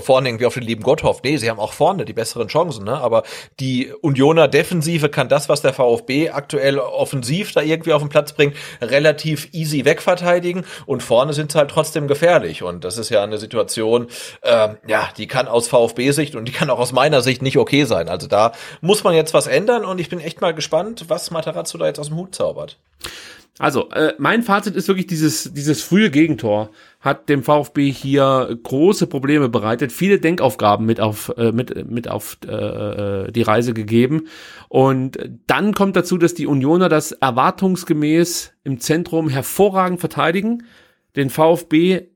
[0.03, 1.23] vorne irgendwie auf den lieben Gott hofft.
[1.23, 3.01] Nee, sie haben auch vorne die besseren Chancen, ne?
[3.01, 3.23] Aber
[3.61, 8.33] die Unioner Defensive kann das, was der VfB aktuell offensiv da irgendwie auf den Platz
[8.33, 12.65] bringt, relativ easy wegverteidigen und vorne sind sie halt trotzdem gefährlich.
[12.65, 14.09] Und das ist ja eine Situation,
[14.43, 17.85] ähm, ja, die kann aus VfB-Sicht und die kann auch aus meiner Sicht nicht okay
[17.85, 18.09] sein.
[18.09, 18.51] Also da
[18.81, 22.01] muss man jetzt was ändern und ich bin echt mal gespannt, was Matarazzo da jetzt
[22.01, 22.77] aus dem Hut zaubert.
[23.59, 29.07] Also, äh, mein Fazit ist wirklich, dieses, dieses frühe Gegentor hat dem VfB hier große
[29.07, 34.27] Probleme bereitet, viele Denkaufgaben mit auf, äh, mit, mit auf äh, die Reise gegeben.
[34.69, 40.65] Und dann kommt dazu, dass die Unioner das erwartungsgemäß im Zentrum hervorragend verteidigen,
[41.15, 42.09] den VfB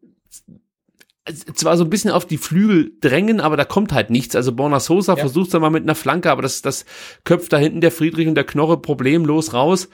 [1.55, 4.34] zwar so ein bisschen auf die Flügel drängen, aber da kommt halt nichts.
[4.34, 5.20] Also Borna Sosa ja.
[5.20, 6.84] versucht es mal mit einer Flanke, aber das, das
[7.24, 9.89] köpft da hinten der Friedrich und der Knorre problemlos raus.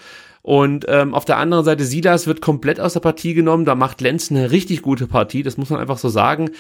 [0.45, 3.65] Und ähm, auf der anderen Seite, Silas wird komplett aus der Partie genommen.
[3.65, 6.51] Da macht Lenz eine richtig gute Partie, das muss man einfach so sagen.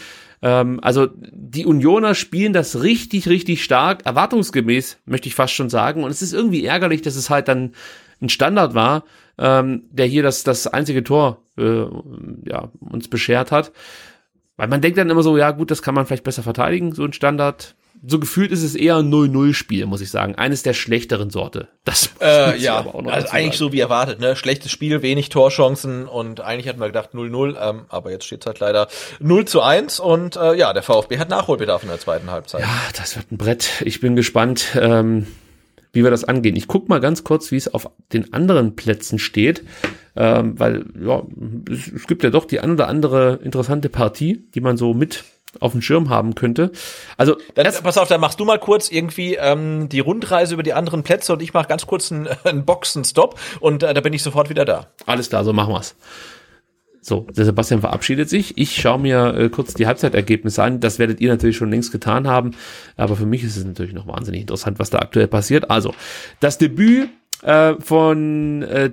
[0.40, 6.02] Ähm, also die Unioner spielen das richtig, richtig stark, erwartungsgemäß, möchte ich fast schon sagen.
[6.02, 7.72] Und es ist irgendwie ärgerlich, dass es halt dann
[8.22, 9.04] ein Standard war,
[9.36, 11.84] ähm, der hier das, das einzige Tor äh,
[12.46, 13.70] ja, uns beschert hat.
[14.56, 17.04] Weil man denkt dann immer so, ja gut, das kann man vielleicht besser verteidigen, so
[17.04, 17.76] ein Standard
[18.06, 20.34] so gefühlt ist es eher ein 0-0-Spiel, muss ich sagen.
[20.34, 21.68] Eines der schlechteren Sorte.
[21.84, 24.36] Das äh, ja, also eigentlich so wie erwartet, ne?
[24.36, 28.46] Schlechtes Spiel, wenig Torchancen und eigentlich hatten wir gedacht 0-0, ähm, aber jetzt steht es
[28.46, 28.88] halt leider
[29.20, 32.60] 0 zu 1 und äh, ja, der VfB hat Nachholbedarf in der zweiten Halbzeit.
[32.60, 33.82] Ja, das wird ein Brett.
[33.84, 35.26] Ich bin gespannt, ähm,
[35.92, 36.56] wie wir das angehen.
[36.56, 39.64] Ich guck mal ganz kurz, wie es auf den anderen Plätzen steht,
[40.16, 41.22] ähm, weil ja,
[41.70, 45.24] es, es gibt ja doch die ein oder andere interessante Partie, die man so mit
[45.60, 46.72] auf dem Schirm haben könnte.
[47.16, 50.72] Also dann, pass auf, dann machst du mal kurz irgendwie ähm, die Rundreise über die
[50.72, 54.22] anderen Plätze und ich mache ganz kurz einen, einen Boxenstopp und äh, da bin ich
[54.22, 54.88] sofort wieder da.
[55.06, 55.96] Alles klar, so machen wir's.
[57.00, 58.56] So, der Sebastian verabschiedet sich.
[58.56, 60.80] Ich schaue mir äh, kurz die Halbzeitergebnisse an.
[60.80, 62.52] Das werdet ihr natürlich schon längst getan haben.
[62.96, 65.70] Aber für mich ist es natürlich noch wahnsinnig interessant, was da aktuell passiert.
[65.70, 65.92] Also,
[66.40, 67.10] das Debüt
[67.42, 68.92] äh, von äh,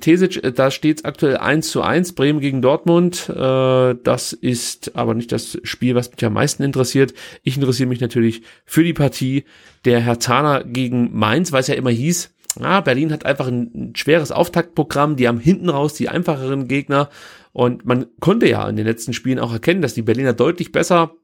[0.00, 3.28] Tesic, äh, da steht aktuell 1 zu 1, Bremen gegen Dortmund.
[3.28, 7.14] Äh, das ist aber nicht das Spiel, was mich am meisten interessiert.
[7.42, 9.44] Ich interessiere mich natürlich für die Partie
[9.84, 13.70] der Herr Zahner gegen Mainz, weil es ja immer hieß, ah, Berlin hat einfach ein,
[13.74, 17.08] ein schweres Auftaktprogramm, die haben hinten raus die einfacheren Gegner.
[17.52, 21.16] Und man konnte ja in den letzten Spielen auch erkennen, dass die Berliner deutlich besser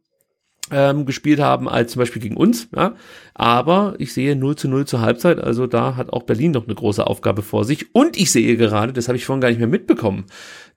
[0.70, 2.68] ähm, gespielt haben als zum Beispiel gegen uns.
[2.74, 2.94] Ja?
[3.34, 6.74] Aber ich sehe 0 zu 0 zur Halbzeit, also da hat auch Berlin noch eine
[6.74, 7.94] große Aufgabe vor sich.
[7.94, 10.26] Und ich sehe gerade, das habe ich vorhin gar nicht mehr mitbekommen,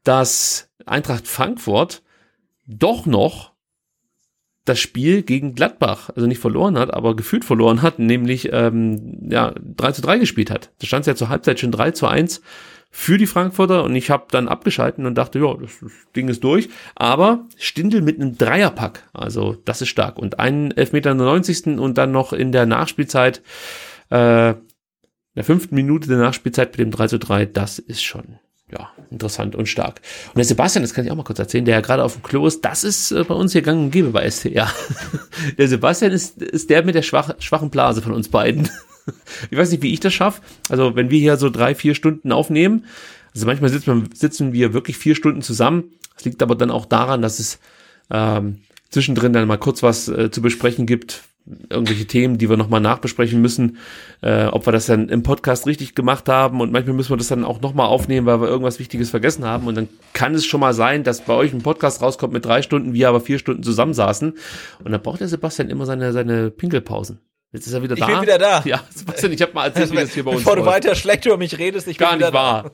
[0.03, 2.03] dass Eintracht Frankfurt
[2.65, 3.53] doch noch
[4.65, 9.53] das Spiel gegen Gladbach, also nicht verloren hat, aber gefühlt verloren hat, nämlich ähm, ja
[9.57, 10.71] 3 zu 3 gespielt hat.
[10.79, 12.41] Da stand es ja zur Halbzeit schon 3 zu 1
[12.91, 16.43] für die Frankfurter und ich habe dann abgeschalten und dachte, ja, das, das, Ding ist
[16.43, 16.69] durch.
[16.95, 20.17] Aber Stindel mit einem Dreierpack, also das ist stark.
[20.17, 21.79] Und einen Elfmeter in der 90.
[21.79, 23.41] und dann noch in der Nachspielzeit,
[24.09, 24.55] äh,
[25.35, 28.39] der fünften Minute der Nachspielzeit mit dem 3 zu 3, das ist schon
[28.71, 30.01] ja, interessant und stark.
[30.29, 32.23] Und der Sebastian, das kann ich auch mal kurz erzählen, der ja gerade auf dem
[32.23, 34.71] Klo ist, das ist äh, bei uns hier gang und gäbe bei STR.
[35.57, 38.69] der Sebastian ist, ist der mit der schwach, schwachen Blase von uns beiden.
[39.51, 40.41] Ich weiß nicht, wie ich das schaffe.
[40.69, 42.85] Also, wenn wir hier so drei, vier Stunden aufnehmen,
[43.33, 45.91] also manchmal sitzen, sitzen wir wirklich vier Stunden zusammen.
[46.15, 47.59] Das liegt aber dann auch daran, dass es
[48.11, 51.23] ähm, zwischendrin dann mal kurz was äh, zu besprechen gibt,
[51.69, 53.77] irgendwelche Themen, die wir nochmal nachbesprechen müssen,
[54.21, 57.29] äh, ob wir das dann im Podcast richtig gemacht haben und manchmal müssen wir das
[57.29, 60.59] dann auch nochmal aufnehmen, weil wir irgendwas Wichtiges vergessen haben und dann kann es schon
[60.59, 63.63] mal sein, dass bei euch ein Podcast rauskommt mit drei Stunden, wir aber vier Stunden
[63.63, 64.33] zusammensaßen
[64.83, 67.19] und dann braucht der Sebastian immer seine, seine Pinkelpausen.
[67.51, 68.07] Jetzt ist er wieder ich da.
[68.07, 68.61] Ich bin wieder da.
[68.63, 71.25] Ja, Sebastian, ich habe mal erzählt, wie das hier bei uns Bevor du weiter schlecht
[71.25, 72.71] über mich redest, ich bin Gar nicht wahr.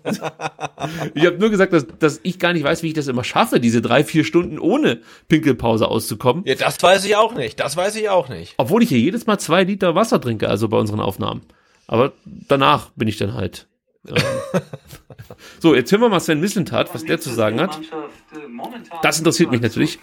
[1.14, 3.62] ich habe nur gesagt, dass, dass ich gar nicht weiß, wie ich das immer schaffe,
[3.62, 5.00] diese drei, vier Stunden ohne
[5.30, 6.44] Pinkelpause auszukommen.
[6.46, 7.58] Ja, das weiß ich auch nicht.
[7.62, 8.56] Das weiß ich auch nicht.
[8.58, 11.44] Obwohl ich hier jedes Mal zwei Liter Wasser trinke, also bei unseren Aufnahmen.
[11.88, 13.68] Aber danach bin ich dann halt.
[14.10, 14.16] Ähm.
[15.60, 17.80] so, jetzt hören wir mal Sven Mislintat, was der zu sagen hat.
[19.02, 20.00] Das interessiert mich natürlich.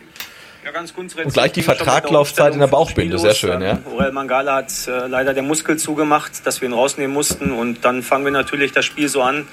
[0.64, 3.80] Ja, ganz Und gleich die Vertraglaufzeit in der Bauchbinde, sehr schön, ja.
[3.84, 7.50] Orel Mangala hat äh, leider der Muskel zugemacht, dass wir ihn rausnehmen mussten.
[7.50, 9.48] Und dann fangen wir natürlich das Spiel so an,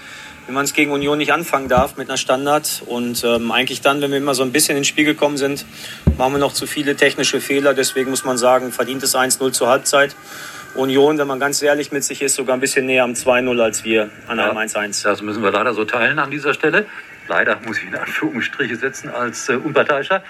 [0.46, 2.84] wie man es gegen Union nicht anfangen darf, mit einer Standard.
[2.86, 5.66] Und ähm, eigentlich dann, wenn wir immer so ein bisschen ins Spiel gekommen sind,
[6.20, 7.74] machen wir noch zu viele technische Fehler.
[7.74, 10.16] Deswegen muss man sagen, verdient es 1-0 zur Halbzeit.
[10.76, 13.84] Union, wenn man ganz ehrlich mit sich ist, sogar ein bisschen näher am 2-0 als
[13.84, 15.04] wir an einem 1-1.
[15.04, 16.86] Das müssen wir leider so teilen an dieser Stelle.
[17.28, 20.24] Leider muss ich in Anführungsstriche setzen als äh, Unparteiischer.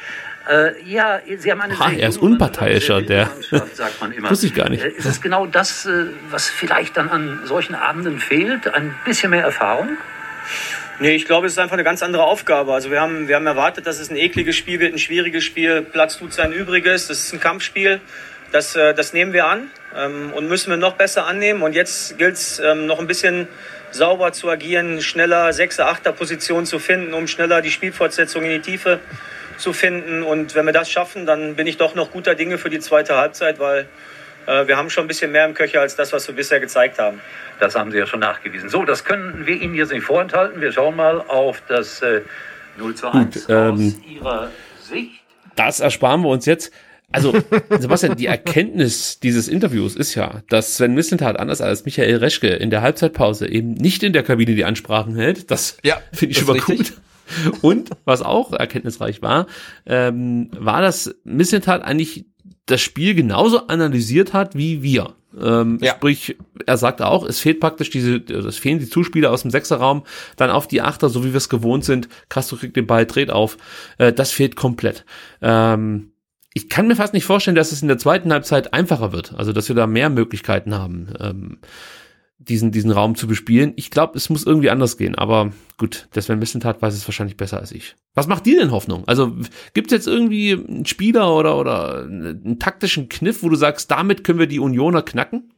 [0.49, 3.29] Äh, ja, Sie haben eine ha, er ist unparteiischer, der.
[3.73, 4.31] Sagt man immer.
[4.31, 4.83] Wusste ich gar nicht.
[4.83, 8.73] Äh, ist es genau das, äh, was vielleicht dann an solchen Abenden fehlt?
[8.73, 9.89] Ein bisschen mehr Erfahrung?
[10.99, 12.73] Nee, ich glaube, es ist einfach eine ganz andere Aufgabe.
[12.73, 15.83] Also wir haben, wir haben erwartet, dass es ein ekliges Spiel wird, ein schwieriges Spiel.
[15.83, 17.07] Platz tut sein Übriges.
[17.07, 18.01] Das ist ein Kampfspiel.
[18.51, 21.61] Das, äh, das nehmen wir an ähm, und müssen wir noch besser annehmen.
[21.61, 23.47] Und jetzt gilt es ähm, noch ein bisschen
[23.91, 28.59] sauber zu agieren, schneller Sechser, Achter Position zu finden, um schneller die Spielfortsetzung in die
[28.59, 28.99] Tiefe
[29.59, 30.23] zu finden.
[30.23, 33.17] Und wenn wir das schaffen, dann bin ich doch noch guter Dinge für die zweite
[33.17, 33.87] Halbzeit, weil
[34.47, 36.99] äh, wir haben schon ein bisschen mehr im Köcher als das, was wir bisher gezeigt
[36.99, 37.21] haben.
[37.59, 38.69] Das haben Sie ja schon nachgewiesen.
[38.69, 40.61] So, das können wir Ihnen jetzt nicht vorenthalten.
[40.61, 42.21] Wir schauen mal auf das äh,
[42.77, 44.51] 0 zu 1 Gut, ähm, aus Ihrer
[44.81, 45.21] Sicht.
[45.55, 46.71] Das ersparen wir uns jetzt.
[47.11, 47.33] Also,
[47.69, 52.69] Sebastian, die Erkenntnis dieses Interviews ist ja, dass Sven Mislintat anders als Michael Reschke in
[52.69, 55.49] der Halbzeitpause eben nicht in der Kabine die Ansprachen hält.
[55.51, 56.93] Das ja, finde ich schon mal gut.
[57.61, 59.47] Und was auch erkenntnisreich war,
[59.85, 62.25] ähm, war, dass Mislintat eigentlich
[62.65, 65.15] das Spiel genauso analysiert hat wie wir.
[65.39, 65.93] Ähm, ja.
[65.93, 70.03] Sprich, er sagte auch, es fehlt praktisch diese, es fehlen die Zuspieler aus dem Sechserraum,
[70.37, 72.09] dann auf die Achter, so wie wir es gewohnt sind.
[72.29, 73.57] Castro kriegt den Ball, dreht auf.
[73.97, 75.05] Äh, das fehlt komplett.
[75.41, 76.11] Ähm,
[76.53, 79.33] ich kann mir fast nicht vorstellen, dass es in der zweiten Halbzeit einfacher wird.
[79.35, 81.13] Also, dass wir da mehr Möglichkeiten haben.
[81.19, 81.57] Ähm,
[82.39, 83.73] diesen, diesen Raum zu bespielen.
[83.75, 87.37] Ich glaube, es muss irgendwie anders gehen, aber gut, der Sven Missentat weiß es wahrscheinlich
[87.37, 87.95] besser als ich.
[88.15, 89.03] Was macht dir denn Hoffnung?
[89.07, 89.35] Also
[89.73, 94.23] gibt es jetzt irgendwie einen Spieler oder, oder einen taktischen Kniff, wo du sagst, damit
[94.23, 95.51] können wir die Unioner knacken?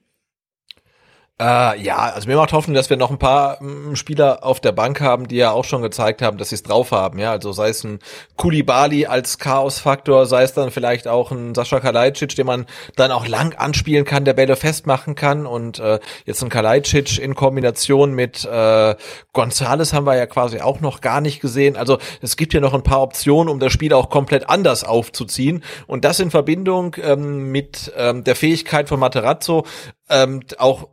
[1.42, 4.74] Äh, ja, also mir macht Hoffnung, dass wir noch ein paar m, Spieler auf der
[4.74, 7.18] Bank haben, die ja auch schon gezeigt haben, dass sie es drauf haben.
[7.18, 7.98] Ja, also sei es ein
[8.36, 13.28] Kulibali als Chaosfaktor, sei es dann vielleicht auch ein Sascha Kalajdzic, den man dann auch
[13.28, 15.48] lang anspielen kann, der Bälle festmachen kann.
[15.48, 18.96] Und äh, jetzt ein Kalajdzic in Kombination mit äh,
[19.34, 21.76] Gonzales haben wir ja quasi auch noch gar nicht gesehen.
[21.76, 25.64] Also es gibt ja noch ein paar Optionen, um das Spiel auch komplett anders aufzuziehen.
[25.88, 29.66] Und das in Verbindung ähm, mit ähm, der Fähigkeit von Materazzo,
[30.08, 30.88] ähm, auch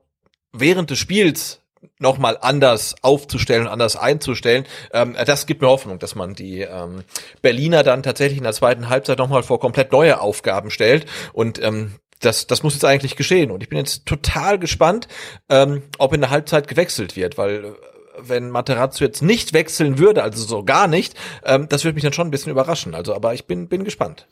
[0.60, 1.60] während des Spiels
[1.98, 4.64] nochmal anders aufzustellen, anders einzustellen.
[4.92, 7.04] Ähm, das gibt mir Hoffnung, dass man die ähm,
[7.42, 11.06] Berliner dann tatsächlich in der zweiten Halbzeit nochmal vor komplett neue Aufgaben stellt.
[11.32, 13.50] Und ähm, das, das muss jetzt eigentlich geschehen.
[13.50, 15.08] Und ich bin jetzt total gespannt,
[15.48, 17.72] ähm, ob in der Halbzeit gewechselt wird, weil äh,
[18.20, 21.14] wenn Materazzo jetzt nicht wechseln würde, also so gar nicht,
[21.44, 22.94] ähm, das würde mich dann schon ein bisschen überraschen.
[22.94, 24.26] Also, aber ich bin, bin gespannt.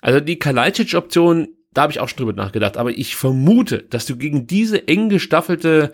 [0.00, 4.16] Also die Kalajdzic-Option da habe ich auch schon drüber nachgedacht, aber ich vermute, dass du
[4.16, 5.92] gegen diese eng gestaffelte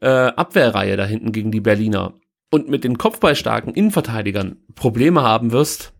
[0.00, 2.14] äh, Abwehrreihe da hinten gegen die Berliner
[2.50, 5.92] und mit den kopfballstarken Innenverteidigern Probleme haben wirst,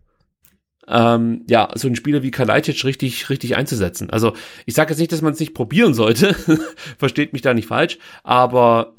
[0.87, 4.09] ähm, ja, so einen Spieler wie Kalajdzic richtig, richtig einzusetzen.
[4.09, 4.33] Also
[4.65, 6.33] ich sage jetzt nicht, dass man es nicht probieren sollte,
[6.97, 8.93] versteht mich da nicht falsch, aber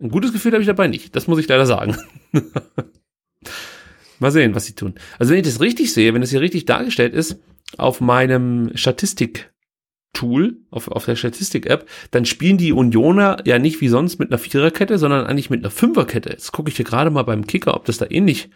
[0.00, 1.16] ein gutes Gefühl habe ich dabei nicht.
[1.16, 1.96] Das muss ich leider sagen.
[4.20, 4.94] Mal sehen, was sie tun.
[5.18, 7.38] Also wenn ich das richtig sehe, wenn das hier richtig dargestellt ist,
[7.76, 14.18] auf meinem Statistik-Tool, auf, auf der Statistik-App, dann spielen die Unioner ja nicht wie sonst
[14.18, 16.30] mit einer Viererkette, sondern eigentlich mit einer Fünferkette.
[16.30, 18.48] Jetzt gucke ich hier gerade mal beim Kicker, ob das da ähnlich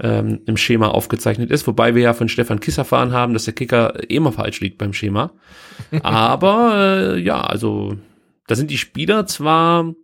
[0.00, 3.54] ähm, im Schema aufgezeichnet ist, wobei wir ja von Stefan Kiss erfahren haben, dass der
[3.54, 5.32] Kicker eh immer falsch liegt beim Schema.
[6.02, 7.96] Aber äh, ja, also
[8.46, 9.94] da sind die Spieler zwar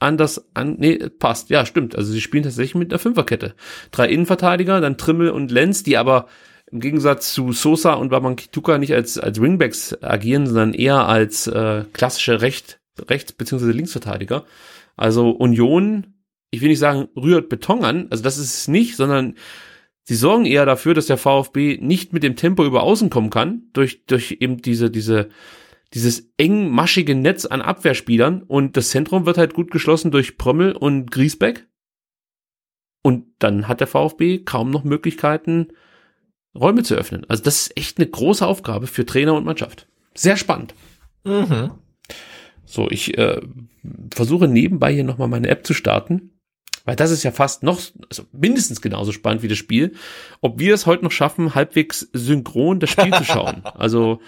[0.00, 1.94] anders an, nee, passt, ja, stimmt.
[1.96, 3.54] Also sie spielen tatsächlich mit einer Fünferkette.
[3.90, 6.26] Drei Innenverteidiger, dann Trimmel und Lenz, die aber
[6.72, 11.84] im Gegensatz zu Sosa und Babankituka nicht als, als Wingbacks agieren, sondern eher als äh,
[11.92, 13.72] klassische Recht, Rechts- bzw.
[13.72, 14.44] Linksverteidiger.
[14.96, 16.14] Also Union,
[16.50, 19.34] ich will nicht sagen, rührt Beton an, also das ist es nicht, sondern
[20.04, 23.68] sie sorgen eher dafür, dass der VfB nicht mit dem Tempo über außen kommen kann,
[23.72, 25.28] durch, durch eben diese, diese,
[25.94, 31.10] dieses engmaschige Netz an Abwehrspielern und das Zentrum wird halt gut geschlossen durch Prömmel und
[31.10, 31.66] Griesbeck.
[33.02, 35.68] Und dann hat der VfB kaum noch Möglichkeiten,
[36.54, 37.24] Räume zu öffnen.
[37.28, 39.86] Also das ist echt eine große Aufgabe für Trainer und Mannschaft.
[40.14, 40.74] Sehr spannend.
[41.24, 41.72] Mhm.
[42.64, 43.40] So, ich äh,
[44.12, 46.38] versuche nebenbei hier nochmal meine App zu starten,
[46.84, 49.94] weil das ist ja fast noch, also mindestens genauso spannend wie das Spiel,
[50.40, 53.62] ob wir es heute noch schaffen, halbwegs synchron das Spiel zu schauen.
[53.74, 54.20] Also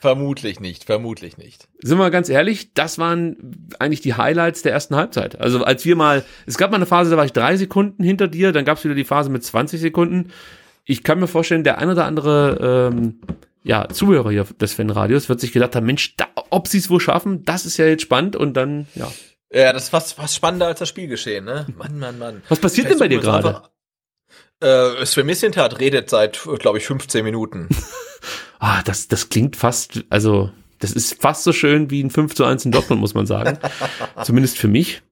[0.00, 1.68] Vermutlich nicht, vermutlich nicht.
[1.82, 5.38] Sind wir ganz ehrlich, das waren eigentlich die Highlights der ersten Halbzeit.
[5.38, 8.26] Also als wir mal, es gab mal eine Phase, da war ich drei Sekunden hinter
[8.26, 10.30] dir, dann gab es wieder die Phase mit 20 Sekunden
[10.90, 13.20] ich kann mir vorstellen, der ein oder andere ähm,
[13.62, 17.00] ja, Zuhörer hier des Fanradios wird sich gedacht haben, Mensch, da, ob sie es wohl
[17.00, 19.10] schaffen, das ist ja jetzt spannend und dann, ja.
[19.52, 21.66] Ja, das ist fast, fast spannender als das Spielgeschehen, ne?
[21.76, 22.42] Mann, Mann, Mann.
[22.48, 23.62] Was passiert denn bei dir gerade?
[24.60, 27.68] Äh, Sven Missintat redet seit, glaube ich, 15 Minuten.
[28.58, 32.44] ah, das, das klingt fast, also, das ist fast so schön wie ein 5 zu
[32.44, 33.58] 1 in Dortmund, muss man sagen.
[34.24, 35.02] Zumindest für mich.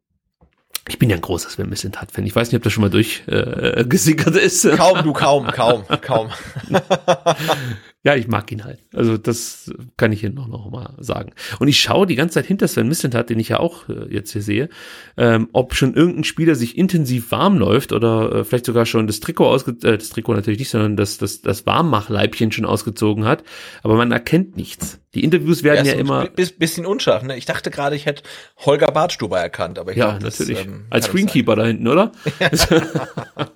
[0.86, 2.24] Ich bin ja ein großer Sven Mislintat-Fan.
[2.26, 4.68] Ich weiß nicht, ob das schon mal durchgesickert äh, ist.
[4.76, 6.30] Kaum, du kaum, kaum, kaum.
[8.05, 8.79] ja, ich mag ihn halt.
[8.95, 11.33] Also das kann ich hier noch, noch mal sagen.
[11.59, 14.33] Und ich schaue die ganze Zeit hinter Sven Mislintat, den ich ja auch äh, jetzt
[14.33, 14.69] hier sehe,
[15.16, 19.19] ähm, ob schon irgendein Spieler sich intensiv warm läuft oder äh, vielleicht sogar schon das
[19.19, 23.43] Trikot ausge äh, das Trikot natürlich nicht, sondern das, das, das Warmmachleibchen schon ausgezogen hat.
[23.83, 25.01] Aber man erkennt nichts.
[25.15, 26.29] Die Interviews werden ja, ja immer.
[26.29, 27.37] Bisschen unscharf, ne?
[27.37, 28.23] Ich dachte gerade, ich hätte
[28.59, 30.59] Holger Bartstuber erkannt, aber ich Ja, glaub, natürlich.
[30.59, 32.12] Das, ähm, Als Greenkeeper da hinten, oder?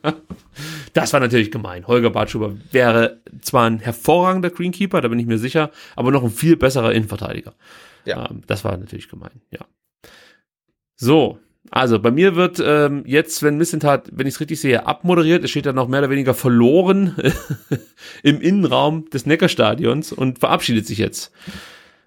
[0.93, 1.87] das war natürlich gemein.
[1.87, 6.31] Holger Bartstuber wäre zwar ein hervorragender Greenkeeper, da bin ich mir sicher, aber noch ein
[6.31, 7.55] viel besserer Innenverteidiger.
[8.05, 8.29] Ja.
[8.31, 9.61] Ähm, das war natürlich gemein, ja.
[10.97, 11.39] So,
[11.71, 15.43] also bei mir wird ähm, jetzt, wenn Missentat, wenn ich es richtig sehe, abmoderiert.
[15.43, 17.17] Es steht dann noch mehr oder weniger verloren
[18.23, 21.33] im Innenraum des Neckarstadions und verabschiedet sich jetzt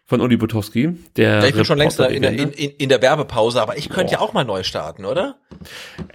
[0.07, 0.95] von Uli Butowski.
[1.17, 4.11] Der ja, ich bin schon längst in der, in, in, der Werbepause, aber ich könnte
[4.11, 4.13] oh.
[4.13, 5.37] ja auch mal neu starten, oder?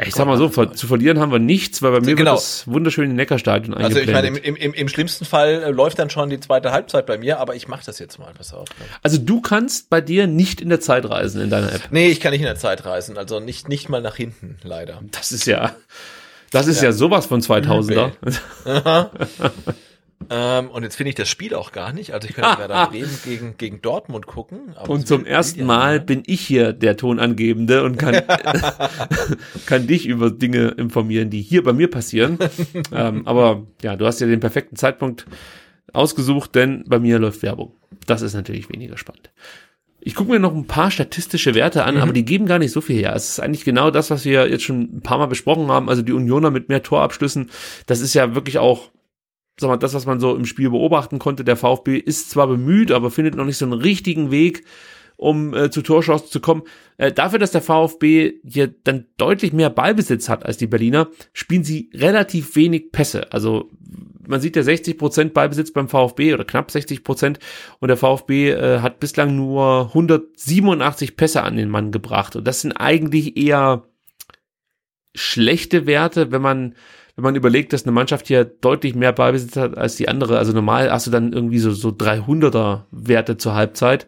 [0.05, 2.33] Ich sag mal so, ver zu verlieren haben wir nichts, weil bei mir genau.
[2.33, 6.09] wird das wunderschöne Neckarstadion Also ich meine, im, im, im schlimmsten Fall äh, läuft dann
[6.09, 8.69] schon die zweite Halbzeit bei mir, aber ich mache das jetzt mal, pass auf.
[8.79, 8.85] Ne?
[9.03, 11.89] Also du kannst bei dir nicht in der Zeit reisen in deiner App?
[11.91, 15.01] Nee, ich kann nicht in der Zeit reisen, also nicht, nicht mal nach hinten, leider.
[15.11, 15.75] Das ist ja,
[16.53, 18.13] das ist ja, ja sowas von 2000er.
[20.29, 22.13] Ähm, und jetzt finde ich das Spiel auch gar nicht.
[22.13, 24.75] Also ich könnte gerade Bremen gegen, gegen Dortmund gucken.
[24.87, 26.05] und zum ersten Mal ne?
[26.05, 28.15] bin ich hier der Tonangebende und kann,
[29.67, 32.39] kann dich über Dinge informieren, die hier bei mir passieren.
[32.93, 35.27] ähm, aber ja, du hast ja den perfekten Zeitpunkt
[35.93, 37.73] ausgesucht, denn bei mir läuft Werbung.
[38.07, 39.31] Das ist natürlich weniger spannend.
[40.03, 42.01] Ich gucke mir noch ein paar statistische Werte an, mhm.
[42.01, 43.15] aber die geben gar nicht so viel her.
[43.15, 45.89] Es ist eigentlich genau das, was wir jetzt schon ein paar Mal besprochen haben.
[45.91, 47.51] Also die Unioner mit mehr Torabschlüssen,
[47.87, 48.91] das ist ja wirklich auch,
[49.61, 51.45] sag mal, das, was man so im Spiel beobachten konnte.
[51.45, 54.65] Der VfB ist zwar bemüht, aber findet noch nicht so einen richtigen Weg,
[55.17, 56.63] um äh, zu Torchancen zu kommen.
[56.97, 61.63] Äh, dafür, dass der VfB hier dann deutlich mehr Ballbesitz hat als die Berliner, spielen
[61.63, 63.33] sie relativ wenig Pässe.
[63.33, 63.69] Also
[64.27, 67.39] man sieht ja 60 Prozent Ballbesitz beim VfB oder knapp 60 Prozent
[67.81, 72.63] und der VfB äh, hat bislang nur 187 Pässe an den Mann gebracht und das
[72.63, 73.85] sind eigentlich eher
[75.15, 76.75] schlechte Werte, wenn man
[77.21, 80.39] wenn man überlegt, dass eine Mannschaft hier deutlich mehr Ballbesitz hat als die andere.
[80.39, 84.07] Also normal hast du dann irgendwie so so 300er Werte zur Halbzeit.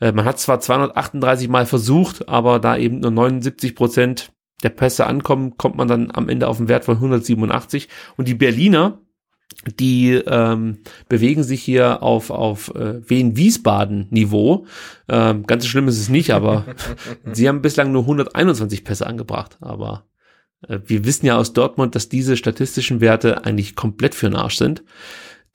[0.00, 4.32] Äh, man hat zwar 238 Mal versucht, aber da eben nur 79 Prozent
[4.62, 7.88] der Pässe ankommen, kommt man dann am Ende auf einen Wert von 187.
[8.16, 8.98] Und die Berliner,
[9.78, 10.78] die ähm,
[11.08, 14.66] bewegen sich hier auf, auf äh, Wien-Wiesbaden-Niveau.
[15.08, 16.64] Ähm, ganz so schlimm ist es nicht, aber
[17.32, 19.58] sie haben bislang nur 121 Pässe angebracht.
[19.60, 20.08] Aber
[20.66, 24.82] wir wissen ja aus Dortmund, dass diese statistischen Werte eigentlich komplett für den Arsch sind.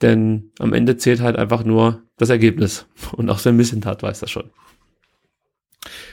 [0.01, 2.87] Denn am Ende zählt halt einfach nur das Ergebnis.
[3.13, 4.51] Und auch Sven Missentat weiß das schon.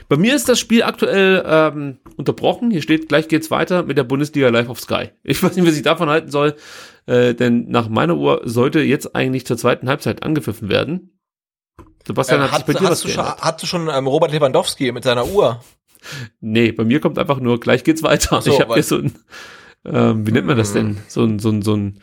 [0.09, 2.71] Bei mir ist das Spiel aktuell ähm, unterbrochen.
[2.71, 5.11] Hier steht, gleich geht's weiter mit der Bundesliga Live auf Sky.
[5.23, 6.55] Ich weiß nicht, was ich davon halten soll,
[7.05, 11.17] äh, denn nach meiner Uhr sollte jetzt eigentlich zur zweiten Halbzeit angepfiffen werden.
[12.05, 14.33] Sebastian, äh, hat, hat sich bei dir was du schon, Hast du schon ähm, Robert
[14.33, 15.61] Lewandowski mit seiner Uhr?
[16.39, 18.41] Nee, bei mir kommt einfach nur, gleich geht's weiter.
[18.41, 19.13] So, ich habe hier so ein,
[19.85, 20.97] ähm, wie nennt man das denn?
[21.07, 21.99] So ein, so ein, so ein,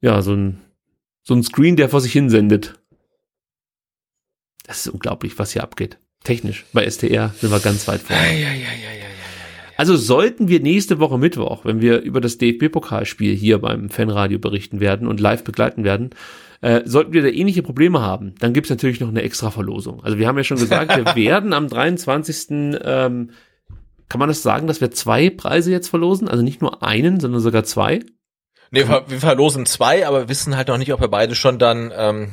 [0.00, 0.60] ja, so ein,
[1.22, 2.80] so ein Screen, der vor sich hin sendet.
[4.66, 5.98] Das ist unglaublich, was hier abgeht.
[6.22, 6.64] Technisch.
[6.72, 8.22] Bei STR sind wir ganz weit vorne.
[8.22, 8.94] Ja, ja, ja, ja,
[9.76, 14.80] also sollten wir nächste Woche Mittwoch, wenn wir über das DFB-Pokalspiel hier beim Fanradio berichten
[14.80, 16.10] werden und live begleiten werden,
[16.60, 20.02] äh, sollten wir da ähnliche Probleme haben, dann gibt's natürlich noch eine extra Verlosung.
[20.02, 22.46] Also wir haben ja schon gesagt, wir werden am 23.
[22.50, 23.30] Ähm,
[24.08, 26.28] kann man das sagen, dass wir zwei Preise jetzt verlosen?
[26.28, 28.00] Also nicht nur einen, sondern sogar zwei?
[28.70, 32.30] Nee, wir, verlosen zwei, aber wissen halt noch nicht, ob wir beide schon dann ähm,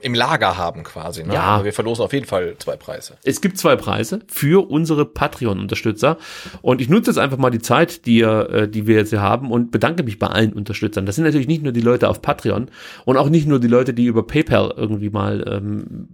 [0.00, 1.24] im Lager haben quasi.
[1.24, 1.34] Ne?
[1.34, 1.42] Ja.
[1.42, 3.14] Aber wir verlosen auf jeden Fall zwei Preise.
[3.24, 6.16] Es gibt zwei Preise für unsere Patreon-Unterstützer.
[6.62, 9.50] Und ich nutze jetzt einfach mal die Zeit, die, äh, die wir jetzt hier haben
[9.50, 11.06] und bedanke mich bei allen Unterstützern.
[11.06, 12.70] Das sind natürlich nicht nur die Leute auf Patreon
[13.04, 16.08] und auch nicht nur die Leute, die über PayPal irgendwie mal ähm,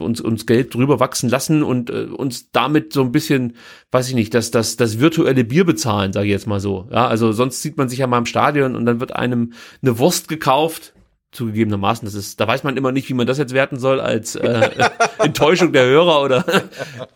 [0.00, 3.56] uns, uns Geld drüber wachsen lassen und äh, uns damit so ein bisschen,
[3.90, 6.88] weiß ich nicht, das, das, das virtuelle Bier bezahlen, sage ich jetzt mal so.
[6.90, 9.52] Ja, also sonst sieht man sich ja mal im Stadion und dann wird wird einem
[9.82, 10.92] eine Wurst gekauft,
[11.30, 14.34] zugegebenermaßen, das ist, da weiß man immer nicht, wie man das jetzt werten soll, als
[14.36, 14.70] äh,
[15.18, 16.44] Enttäuschung der Hörer oder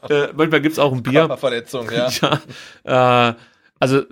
[0.08, 1.36] äh, manchmal gibt's auch ein Bier.
[1.36, 2.08] Verletzung, ja.
[2.84, 3.34] ja äh,
[3.78, 4.02] also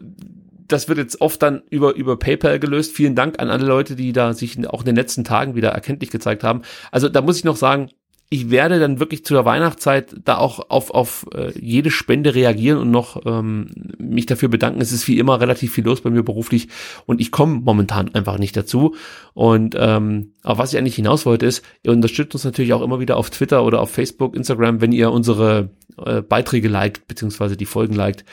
[0.66, 2.95] das wird jetzt oft dann über, über PayPal gelöst.
[2.95, 6.11] Vielen Dank an alle Leute, die da sich auch in den letzten Tagen wieder erkenntlich
[6.11, 6.62] gezeigt haben.
[6.90, 7.90] Also da muss ich noch sagen,
[8.30, 12.78] ich werde dann wirklich zu der Weihnachtszeit da auch auf, auf äh, jede Spende reagieren
[12.78, 14.82] und noch ähm, mich dafür bedanken.
[14.82, 16.68] Es ist wie immer relativ viel los bei mir beruflich
[17.06, 18.94] und ich komme momentan einfach nicht dazu.
[19.32, 23.00] Und ähm, auf was ich eigentlich hinaus wollte ist, ihr unterstützt uns natürlich auch immer
[23.00, 25.70] wieder auf Twitter oder auf Facebook, Instagram, wenn ihr unsere
[26.05, 28.24] äh, Beiträge liked, beziehungsweise die Folgen liked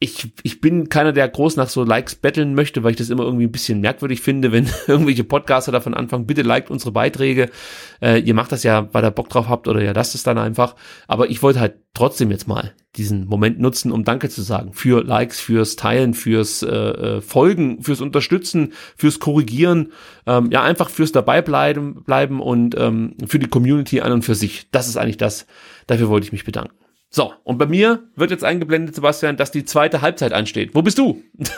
[0.00, 3.24] ich, ich bin keiner, der groß nach so Likes betteln möchte, weil ich das immer
[3.24, 7.50] irgendwie ein bisschen merkwürdig finde, wenn irgendwelche Podcaster davon anfangen, bitte liked unsere Beiträge.
[8.00, 10.38] Äh, ihr macht das ja, weil ihr Bock drauf habt oder ja, lasst es dann
[10.38, 10.76] einfach.
[11.08, 14.72] Aber ich wollte halt trotzdem jetzt mal diesen Moment nutzen, um Danke zu sagen.
[14.72, 19.92] Für Likes, fürs Teilen, fürs äh, äh Folgen, fürs Unterstützen, fürs Korrigieren,
[20.26, 24.36] ähm, ja, einfach fürs dabei bleiben, bleiben und ähm, für die Community an und für
[24.36, 24.70] sich.
[24.70, 25.46] Das ist eigentlich das.
[25.88, 26.87] Dafür wollte ich mich bedanken.
[27.10, 30.74] So, und bei mir wird jetzt eingeblendet, Sebastian, dass die zweite Halbzeit ansteht.
[30.74, 31.22] Wo bist du?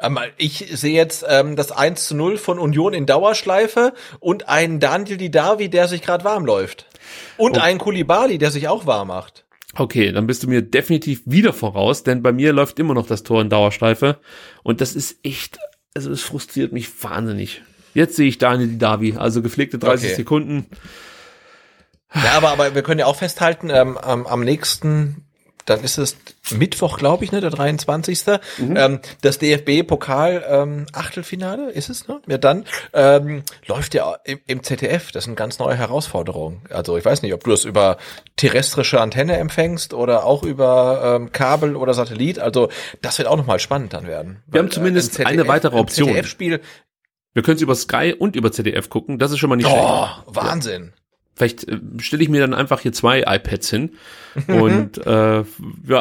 [0.00, 4.80] Ähm, ich sehe jetzt ähm, das 1 zu 0 von Union in Dauerschleife und einen
[4.80, 6.86] Daniel Didavi, der sich gerade warm läuft.
[7.36, 7.60] Und oh.
[7.60, 9.44] einen Kulibali, der sich auch warm macht.
[9.74, 13.22] Okay, dann bist du mir definitiv wieder voraus, denn bei mir läuft immer noch das
[13.22, 14.18] Tor in Dauerschleife.
[14.62, 15.58] Und das ist echt,
[15.94, 17.62] also es frustriert mich wahnsinnig.
[17.94, 20.16] Jetzt sehe ich Daniel Didavi, also gepflegte 30 okay.
[20.16, 20.66] Sekunden.
[22.14, 25.26] Ja, aber, aber wir können ja auch festhalten, ähm, am, am nächsten,
[25.66, 26.16] dann ist es
[26.50, 28.20] Mittwoch, glaube ich, ne, der 23.
[28.56, 28.76] Mhm.
[28.76, 32.22] Ähm, das DFB-Pokal ähm, Achtelfinale ist es, ne?
[32.26, 32.64] Ja, dann
[32.94, 35.12] ähm, läuft ja im, im ZDF.
[35.12, 36.62] Das sind ganz neue Herausforderungen.
[36.70, 37.98] Also ich weiß nicht, ob du das über
[38.36, 42.38] terrestrische Antenne empfängst oder auch über ähm, Kabel oder Satellit.
[42.38, 42.70] Also
[43.02, 44.42] das wird auch nochmal spannend dann werden.
[44.46, 46.08] Wir Weil, haben zumindest äh, ZDF, eine weitere Option.
[46.08, 46.60] ZDF-Spiel
[47.34, 49.20] wir können es über Sky und über ZDF gucken.
[49.20, 50.22] Das ist schon mal nicht oh, schlecht.
[50.26, 50.92] Wahnsinn.
[51.38, 53.96] Vielleicht äh, stelle ich mir dann einfach hier zwei iPads hin
[54.48, 55.10] und äh,
[55.40, 55.44] ja,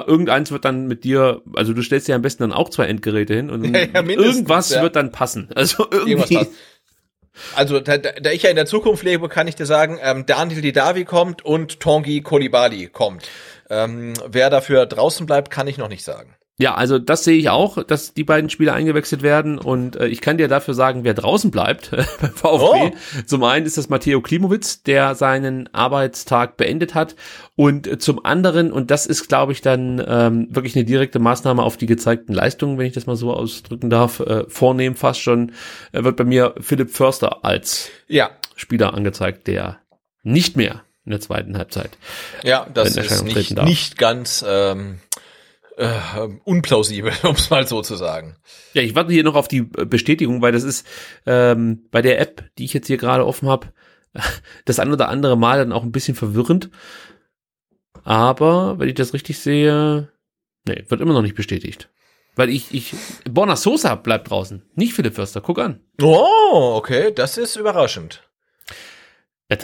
[0.08, 3.36] irgendeins wird dann mit dir, also du stellst dir am besten dann auch zwei Endgeräte
[3.36, 4.82] hin und ja, ja, irgendwas ja.
[4.82, 5.50] wird dann passen.
[5.56, 6.48] Also irgendwie.
[7.56, 10.62] Also, da, da ich ja in der Zukunft lebe, kann ich dir sagen, ähm, Daniel
[10.62, 13.28] Didavi kommt und Tongi Kolibali kommt.
[13.70, 16.37] Ähm, wer dafür draußen bleibt, kann ich noch nicht sagen.
[16.60, 20.22] Ja, also das sehe ich auch, dass die beiden Spieler eingewechselt werden und äh, ich
[20.22, 22.96] kann dir dafür sagen, wer draußen bleibt beim VfB.
[22.96, 23.22] Oh.
[23.28, 27.16] Zum einen ist das Matteo Klimowitz, der seinen Arbeitstag beendet hat
[27.56, 31.62] und äh, zum anderen, und das ist glaube ich dann ähm, wirklich eine direkte Maßnahme
[31.62, 35.52] auf die gezeigten Leistungen, wenn ich das mal so ausdrücken darf, äh, vornehmen fast schon,
[35.92, 38.32] äh, wird bei mir Philipp Förster als ja.
[38.56, 39.78] Spieler angezeigt, der
[40.24, 41.92] nicht mehr in der zweiten Halbzeit.
[42.44, 44.44] Ja, das ist nicht, nicht ganz...
[44.48, 44.98] Ähm
[45.78, 48.36] äh, unplausibel, um es mal so zu sagen.
[48.74, 50.86] Ja, ich warte hier noch auf die Bestätigung, weil das ist
[51.26, 53.68] ähm, bei der App, die ich jetzt hier gerade offen habe,
[54.66, 56.70] das ein oder andere Mal dann auch ein bisschen verwirrend.
[58.04, 60.10] Aber wenn ich das richtig sehe,
[60.68, 61.90] nee, wird immer noch nicht bestätigt.
[62.36, 62.94] Weil ich, ich,
[63.30, 65.82] Borna Sosa bleibt draußen, nicht Philipp Förster, guck an.
[66.02, 68.24] Oh, okay, das ist überraschend.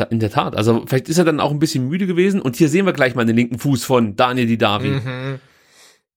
[0.09, 2.69] In der Tat, also vielleicht ist er dann auch ein bisschen müde gewesen und hier
[2.69, 4.87] sehen wir gleich mal den linken Fuß von Daniel Didavi.
[4.87, 5.39] Mhm.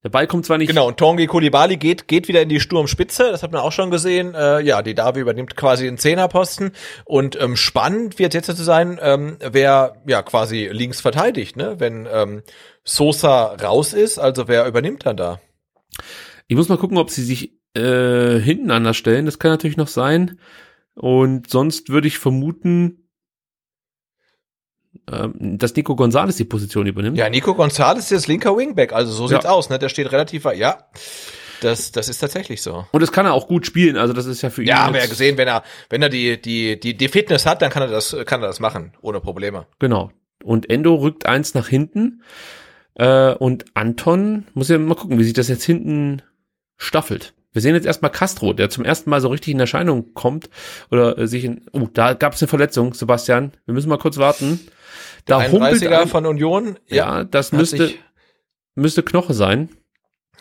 [0.06, 0.68] Der Ball kommt zwar nicht.
[0.68, 3.90] Genau, und Tongi Kulibali geht, geht wieder in die Sturmspitze, das hat man auch schon
[3.90, 4.36] gesehen.
[4.36, 6.70] Äh, ja, die Davi übernimmt quasi den Zehnerposten.
[7.04, 11.80] Und ähm, spannend wird jetzt zu sein, ähm, wer ja quasi links verteidigt, ne?
[11.80, 12.44] Wenn ähm,
[12.84, 15.40] Sosa raus ist, also wer übernimmt dann da?
[16.46, 19.26] Ich muss mal gucken, ob sie sich äh, hinten anders stellen.
[19.26, 20.38] Das kann natürlich noch sein.
[20.94, 23.05] Und sonst würde ich vermuten,
[25.06, 27.16] dass Nico Gonzalez die Position übernimmt.
[27.16, 29.50] Ja, Nico Gonzalez ist linker Wingback, also so sieht's ja.
[29.50, 29.78] aus, ne?
[29.78, 30.78] Der steht relativ weit, ja.
[31.60, 32.86] Das, das ist tatsächlich so.
[32.92, 34.68] Und das kann er auch gut spielen, also das ist ja für ihn.
[34.68, 37.62] Ja, haben wir ja gesehen, wenn er, wenn er die, die, die, die Fitness hat,
[37.62, 39.66] dann kann er das, kann er das machen, ohne Probleme.
[39.78, 40.10] Genau.
[40.44, 42.22] Und Endo rückt eins nach hinten.
[42.94, 46.22] Äh, und Anton muss ja mal gucken, wie sich das jetzt hinten
[46.76, 47.34] staffelt.
[47.52, 50.50] Wir sehen jetzt erstmal Castro, der zum ersten Mal so richtig in Erscheinung kommt
[50.90, 51.62] oder äh, sich in.
[51.72, 53.52] Oh, da gab es eine Verletzung, Sebastian.
[53.64, 54.60] Wir müssen mal kurz warten.
[55.26, 56.78] Da humpelt ein, von Union.
[56.86, 58.00] Ja, ja das müsste, sich,
[58.74, 59.68] müsste Knoche sein.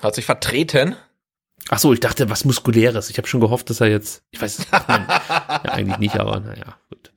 [0.02, 0.96] Hat sich vertreten.
[1.70, 3.10] Ach so, ich dachte, was muskuläres.
[3.10, 6.78] Ich habe schon gehofft, dass er jetzt, ich weiß es ja, eigentlich nicht, aber naja,
[6.90, 7.12] gut.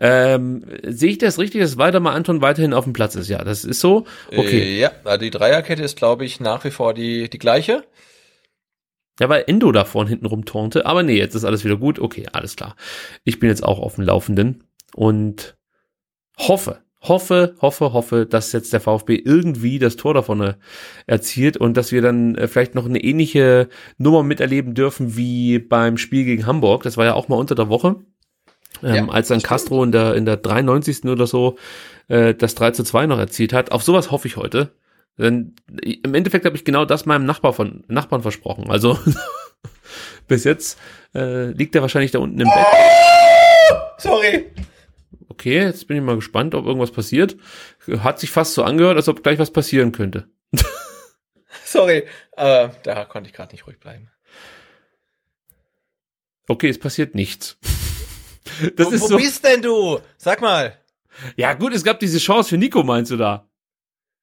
[0.00, 3.28] Ähm, sehe ich das richtig, dass Waldemar Anton weiterhin auf dem Platz ist?
[3.28, 4.06] Ja, das ist so.
[4.28, 4.76] Okay.
[4.76, 7.84] Äh, ja, also die Dreierkette ist, glaube ich, nach wie vor die, die gleiche.
[9.20, 10.86] Ja, weil Endo da vorne hinten rumturnte.
[10.86, 11.98] Aber nee, jetzt ist alles wieder gut.
[11.98, 12.76] Okay, alles klar.
[13.24, 14.64] Ich bin jetzt auch auf dem Laufenden.
[14.94, 15.57] Und
[16.38, 20.54] hoffe, hoffe, hoffe, hoffe, dass jetzt der VfB irgendwie das Tor davon
[21.06, 25.96] erzielt und dass wir dann äh, vielleicht noch eine ähnliche Nummer miterleben dürfen wie beim
[25.98, 26.82] Spiel gegen Hamburg.
[26.82, 27.96] Das war ja auch mal unter der Woche.
[28.82, 31.04] Ähm, ja, als dann Castro in der, in der 93.
[31.04, 31.56] oder so
[32.08, 33.72] äh, das 3 zu 2 noch erzielt hat.
[33.72, 34.72] Auf sowas hoffe ich heute.
[35.16, 38.70] Denn im Endeffekt habe ich genau das meinem Nachbar von, Nachbarn versprochen.
[38.70, 38.96] Also
[40.28, 40.78] bis jetzt
[41.12, 42.66] äh, liegt er wahrscheinlich da unten im Bett.
[43.98, 44.46] Sorry
[45.28, 47.36] okay, jetzt bin ich mal gespannt, ob irgendwas passiert.
[48.00, 50.28] Hat sich fast so angehört, als ob gleich was passieren könnte.
[51.64, 52.04] Sorry,
[52.36, 54.10] äh, da konnte ich gerade nicht ruhig bleiben.
[56.48, 57.58] Okay, es passiert nichts.
[58.76, 59.16] Das wo, ist wo so.
[59.18, 60.00] bist denn du?
[60.16, 60.76] Sag mal.
[61.36, 63.46] Ja gut, es gab diese Chance für Nico, meinst du da?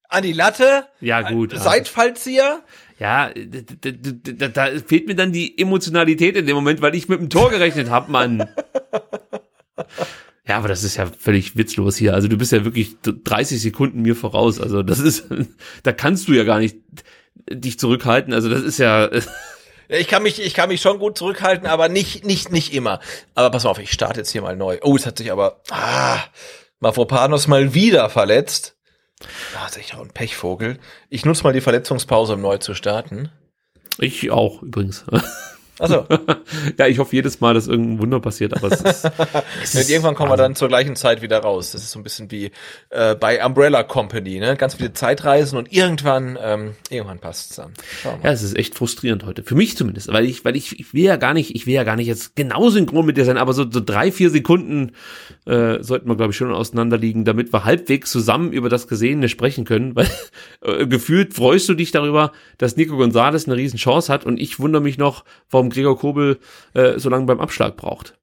[0.09, 0.87] An die Latte?
[0.99, 1.57] Ja gut.
[1.57, 2.63] Seitfallzieher?
[2.99, 7.19] Ja, da, da, da, fehlt mir dann die Emotionalität in dem Moment, weil ich mit
[7.19, 8.49] dem Tor gerechnet habe, Mann.
[10.47, 12.13] Ja, aber das ist ja völlig witzlos hier.
[12.13, 14.61] Also du bist ja wirklich 30 Sekunden mir voraus.
[14.61, 15.25] Also das ist,
[15.83, 16.77] da kannst du ja gar nicht
[17.49, 18.33] dich zurückhalten.
[18.33, 19.09] Also das ist ja.
[19.87, 22.99] Ich kann mich, ich kann mich schon gut zurückhalten, aber nicht, nicht, nicht immer.
[23.35, 24.79] Aber pass mal auf, ich starte jetzt hier mal neu.
[24.81, 26.17] Oh, es hat sich aber, ah,
[26.79, 28.77] Mavropanos mal wieder verletzt.
[29.55, 30.79] Ah, ist echt auch ein Pechvogel.
[31.09, 33.29] Ich nutze mal die Verletzungspause, um neu zu starten.
[33.99, 35.05] Ich auch, übrigens.
[35.79, 36.05] Also
[36.77, 39.11] ja, ich hoffe jedes Mal, dass irgendein Wunder passiert, aber es ist,
[39.63, 41.71] es ist irgendwann kommen wir dann zur gleichen Zeit wieder raus.
[41.71, 42.51] Das ist so ein bisschen wie
[42.89, 44.55] äh, bei Umbrella Company, ne?
[44.55, 47.73] Ganz viele Zeitreisen und irgendwann, ähm, irgendwann passt es dann.
[48.23, 49.43] Ja, es ist echt frustrierend heute.
[49.43, 51.83] Für mich zumindest, weil ich, weil ich, ich will ja gar nicht, ich will ja
[51.83, 54.93] gar nicht jetzt genau synchron mit dir sein, aber so, so drei, vier Sekunden
[55.45, 59.65] äh, sollten wir, glaube ich, schon auseinanderliegen, damit wir halbwegs zusammen über das Gesehene sprechen
[59.65, 60.09] können, weil
[60.61, 64.59] äh, gefühlt freust du dich darüber, dass Nico Gonzalez eine riesen Chance hat und ich
[64.59, 66.39] wundere mich noch, warum warum Gregor Kobel
[66.73, 68.17] äh, so lange beim Abschlag braucht.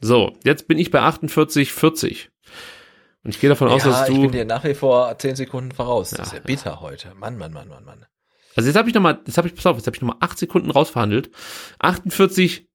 [0.00, 2.30] So, jetzt bin ich bei 48, 40.
[3.24, 4.12] Und ich gehe davon ja, aus, dass du.
[4.12, 6.10] Ich bin dir nach wie vor 10 Sekunden voraus.
[6.10, 6.80] Das ja, ist ja bitter ja.
[6.80, 7.14] heute.
[7.14, 8.06] Mann, Mann, Mann, Mann, Mann.
[8.54, 10.38] Also jetzt habe ich nochmal, jetzt habe ich, pass auf, jetzt habe ich nochmal 8
[10.38, 11.30] Sekunden rausverhandelt.
[11.78, 12.68] 48,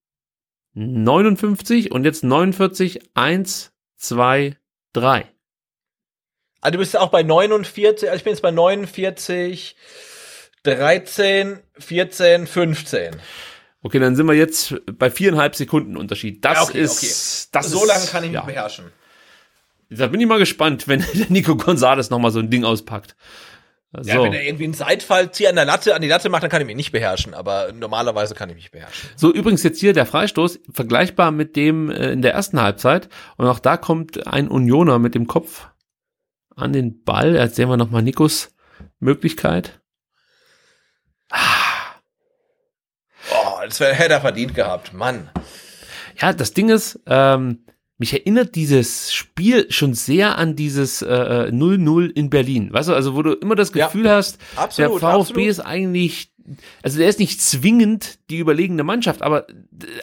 [0.73, 4.57] 59 und jetzt 49, 1, 2,
[4.93, 5.29] 3.
[6.61, 9.75] Ah, du bist auch bei 49, also ich bin jetzt bei 49,
[10.63, 13.15] 13, 14, 15.
[13.81, 16.43] Okay, dann sind wir jetzt bei viereinhalb Sekunden Unterschied.
[16.43, 18.45] Das Ja, okay, ist, das so lange kann ich mich ja.
[18.45, 18.85] beherrschen.
[19.89, 23.15] Da bin ich mal gespannt, wenn der Nico Gonzalez noch mal so ein Ding auspackt.
[23.95, 24.09] So.
[24.09, 26.61] Ja, wenn er irgendwie einen Seitfallzieher an der Latte, an die Latte macht, dann kann
[26.61, 29.07] ich mich nicht beherrschen, aber normalerweise kann ich mich beherrschen.
[29.15, 33.09] So, übrigens jetzt hier der Freistoß, vergleichbar mit dem äh, in der ersten Halbzeit.
[33.37, 35.67] Und auch da kommt ein Unioner mit dem Kopf
[36.55, 37.35] an den Ball.
[37.35, 38.49] Jetzt sehen wir nochmal Nikos
[38.99, 39.82] Möglichkeit.
[43.31, 45.29] Oh, das hätte er verdient gehabt, Mann.
[46.19, 47.65] Ja, das Ding ist, ähm,
[48.03, 52.73] mich erinnert dieses Spiel schon sehr an dieses äh, äh, 0-0 in Berlin.
[52.73, 53.85] Weißt du, also wo du immer das Ja.
[53.85, 55.47] Gefühl hast, Absolut, der VfB absolut.
[55.47, 56.33] ist eigentlich,
[56.81, 59.53] also der ist nicht zwingend die überlegene Mannschaft, aber äh,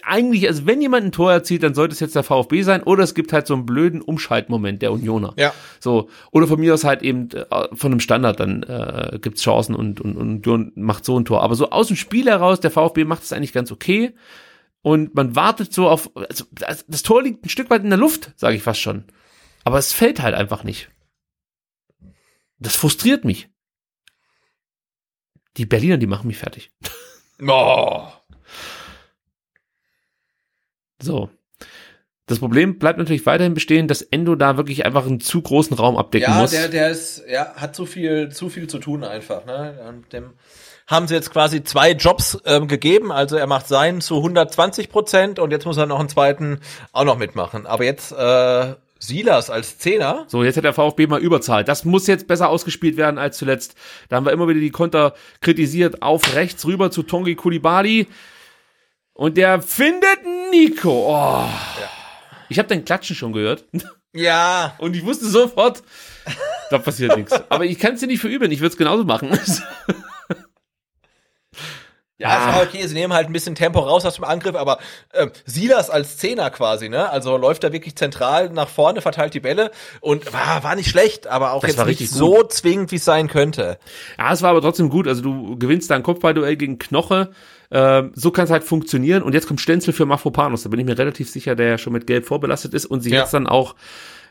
[0.03, 3.05] eigentlich, also wenn jemand ein Tor erzielt, dann sollte es jetzt der VfB sein oder
[3.05, 5.35] es gibt halt so einen blöden Umschaltmoment der Unioner.
[5.37, 5.53] Ja.
[5.79, 7.45] So, oder von mir aus halt eben äh,
[7.75, 11.43] von einem Standard, dann äh, gibt's Chancen und, und, und Union macht so ein Tor.
[11.43, 14.15] Aber so aus dem Spiel heraus, der VfB macht es eigentlich ganz okay.
[14.83, 18.33] Und man wartet so auf, also das, Tor liegt ein Stück weit in der Luft,
[18.37, 19.05] sage ich fast schon.
[19.65, 20.91] Aber es fällt halt einfach nicht.
[22.59, 23.49] Das frustriert mich.
[25.57, 26.73] Die Berliner, die machen mich fertig.
[27.43, 28.07] Oh.
[31.03, 31.31] So.
[32.27, 35.97] Das Problem bleibt natürlich weiterhin bestehen, dass Endo da wirklich einfach einen zu großen Raum
[35.97, 36.53] abdecken Ja, muss.
[36.53, 39.85] der, der ist, ja, hat zu viel, zu viel zu tun einfach, ne?
[39.89, 40.35] Und dem
[40.91, 43.13] haben sie jetzt quasi zwei Jobs ähm, gegeben.
[43.13, 46.59] Also er macht seinen zu 120 Prozent und jetzt muss er noch einen zweiten
[46.93, 47.67] auch noch mitmachen.
[47.67, 50.25] Aber jetzt äh, Silas als Zehner.
[50.27, 51.63] So, jetzt hat der VfB mal Überzahl.
[51.63, 53.77] Das muss jetzt besser ausgespielt werden als zuletzt.
[54.09, 56.03] Da haben wir immer wieder die Konter kritisiert.
[56.03, 58.09] Auf rechts rüber zu Tongi Kulibali.
[59.15, 60.19] Und der findet
[60.51, 61.15] Nico.
[61.17, 61.45] Oh.
[62.49, 63.65] Ich habe dein Klatschen schon gehört.
[64.13, 65.85] Ja, Und ich wusste sofort,
[66.69, 67.33] da passiert nichts.
[67.49, 68.51] Aber ich kann es dir nicht verübeln.
[68.51, 69.31] Ich würde es genauso machen.
[72.21, 74.79] Ja, auch okay, sie nehmen halt ein bisschen Tempo raus aus dem Angriff, aber
[75.15, 77.09] ähm, Silas als Zehner quasi, ne?
[77.11, 79.71] Also läuft er wirklich zentral nach vorne, verteilt die Bälle
[80.01, 83.05] und war, war nicht schlecht, aber auch Das jetzt nicht richtig so zwingend, wie es
[83.05, 83.79] sein könnte.
[84.19, 85.09] Ja, es war aber trotzdem gut.
[85.09, 87.31] Also du gewinnst da ein Kopfballduell gegen Knoche.
[87.73, 89.23] Ähm, so kann es halt funktionieren.
[89.23, 90.63] Und jetzt kommt Stenzel für Mafropanos.
[90.65, 93.13] Da bin ich mir relativ sicher, der ja schon mit Gelb vorbelastet ist und sich
[93.13, 93.21] Ja.
[93.21, 93.77] jetzt dann auch,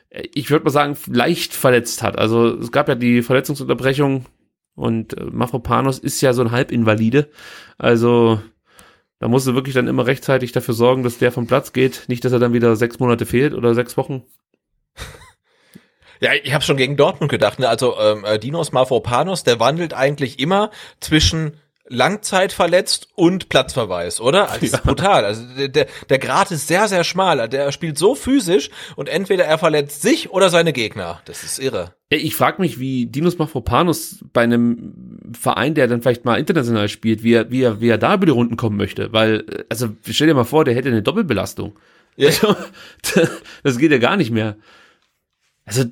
[0.10, 2.20] äh, ich würde mal sagen, leicht verletzt hat.
[2.20, 4.26] Also es gab ja die Verletzungsunterbrechung
[4.80, 7.30] und äh, Mafropanos ist ja so ein Halbinvalide.
[7.77, 8.41] Also
[9.19, 12.06] da musst du wirklich dann immer rechtzeitig dafür sorgen, dass der vom Platz geht.
[12.07, 14.23] Nicht, dass er dann wieder sechs Monate fehlt oder sechs Wochen.
[16.22, 17.69] Ja, ich habe schon gegen Dortmund gedacht, ne?
[17.69, 20.69] Also ähm, äh, Dinos Mavropanos, der wandelt eigentlich immer
[20.99, 21.53] zwischen
[21.90, 24.49] Langzeitverletzt und Platzverweis, oder?
[24.49, 25.26] Also, Das ist brutal.
[25.26, 27.49] Also der, der, Grad ist sehr, sehr schmal.
[27.49, 31.22] Der spielt so physisch und entweder er verletzt sich oder seine Gegner.
[31.26, 31.94] Das ist irre.
[32.11, 36.90] Ja, Ich frage mich, wie Dinos Mafropanos bei einem Verein, der dann vielleicht mal international
[36.90, 39.11] spielt, wie er, wie er, wie er da über die Runden kommen möchte.
[39.11, 41.78] Weil, äh, also stell dir mal vor, der hätte eine Doppelbelastung.
[42.16, 42.28] Ja.
[42.28, 42.56] Also,
[43.64, 44.57] das geht ja gar nicht mehr.
[45.66, 45.84] Also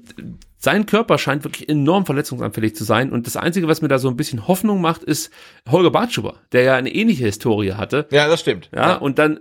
[0.57, 3.11] sein Körper scheint wirklich enorm verletzungsanfällig zu sein.
[3.11, 5.31] Und das Einzige, was mir da so ein bisschen Hoffnung macht, ist
[5.69, 8.07] Holger Bartschuber, der ja eine ähnliche Historie hatte.
[8.11, 8.69] Ja, das stimmt.
[8.75, 9.39] Ja, und dann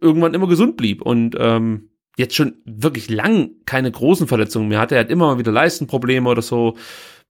[0.00, 1.88] irgendwann immer gesund blieb und ähm,
[2.18, 4.96] jetzt schon wirklich lang keine großen Verletzungen mehr hatte.
[4.96, 6.76] Er hat immer mal wieder Leistenprobleme oder so,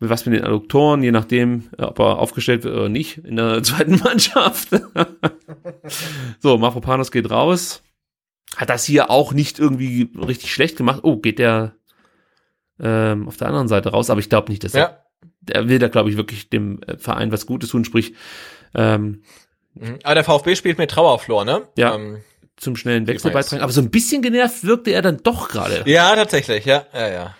[0.00, 3.62] mit was mit den Adduktoren, je nachdem, ob er aufgestellt wird oder nicht in der
[3.62, 4.70] zweiten Mannschaft.
[6.40, 7.82] so, Mafropanos geht raus.
[8.56, 11.00] Hat das hier auch nicht irgendwie richtig schlecht gemacht.
[11.02, 11.74] Oh, geht der
[12.80, 14.80] ähm, auf der anderen Seite raus, aber ich glaube nicht, dass er,
[15.48, 15.54] Ja.
[15.54, 18.14] er will da, glaube ich, wirklich dem äh, Verein was Gutes tun, sprich
[18.74, 19.22] ähm,
[19.74, 19.98] Mhm.
[20.02, 21.68] Aber der VfB spielt mit Trauerflor, ne?
[21.76, 21.94] Ja.
[21.94, 22.18] Ähm,
[22.56, 23.62] zum schnellen Wechsel beitragen.
[23.62, 25.84] Aber so ein bisschen genervt wirkte er dann doch gerade.
[25.86, 27.36] ja, tatsächlich, ja, ja, ja.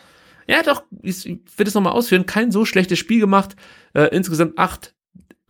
[0.47, 3.57] Ja, doch, ich ich will das nochmal ausführen, kein so schlechtes Spiel gemacht.
[3.93, 4.95] Äh, insgesamt acht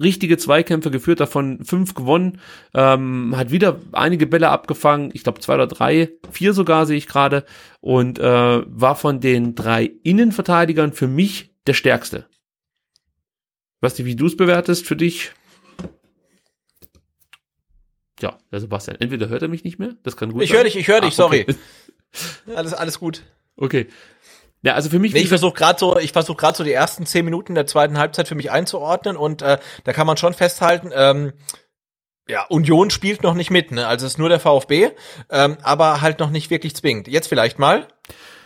[0.00, 2.40] richtige Zweikämpfe geführt, davon fünf gewonnen.
[2.74, 7.06] Ähm, hat wieder einige Bälle abgefangen, ich glaube zwei oder drei, vier sogar sehe ich
[7.08, 7.44] gerade.
[7.80, 8.22] Und äh,
[8.66, 12.26] war von den drei Innenverteidigern für mich der stärkste.
[13.80, 15.32] Du, wie du es bewertest für dich?
[18.20, 18.96] Ja, der Sebastian.
[19.00, 20.56] Entweder hört er mich nicht mehr, das kann gut Ich sein.
[20.58, 21.42] höre dich, ich höre dich, Ah, sorry.
[21.48, 21.56] okay.
[22.56, 23.22] Alles, alles gut.
[23.56, 23.86] Okay.
[24.62, 25.12] Ja, also für mich.
[25.12, 27.96] Nee, ich versuche gerade so, ich versuche gerade so die ersten zehn Minuten der zweiten
[27.98, 31.32] Halbzeit für mich einzuordnen und äh, da kann man schon festhalten, ähm,
[32.28, 33.86] ja, Union spielt noch nicht mit, ne?
[33.86, 34.90] Also es ist nur der VfB,
[35.30, 37.08] ähm, aber halt noch nicht wirklich zwingend.
[37.08, 37.88] Jetzt vielleicht mal.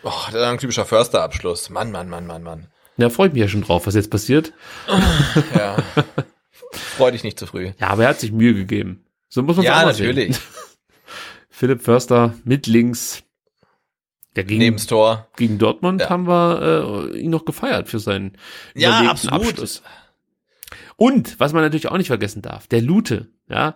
[0.05, 1.71] Oh, das ist ein typischer Försterabschluss.
[1.71, 2.69] Mann, Mann, Mann, Mann, Mann.
[2.99, 4.53] Da freue ich mich ja schon drauf, was jetzt passiert.
[5.57, 5.77] Ja.
[6.73, 7.73] Freu dich nicht zu früh.
[7.79, 9.05] Ja, aber er hat sich Mühe gegeben.
[9.29, 10.37] So muss man Ja, auch mal natürlich.
[10.37, 10.45] sehen.
[11.51, 13.23] Philipp Förster mit links.
[14.37, 15.29] Der gegen, Neben's Tor.
[15.37, 16.11] gegen Dortmund Ja.
[16.11, 18.33] haben wir äh, ihn noch gefeiert für seinen
[18.75, 19.49] Ja, absolut.
[19.49, 19.83] Abschluss.
[20.97, 23.75] Und, was man natürlich auch nicht vergessen darf, der Lute, ja,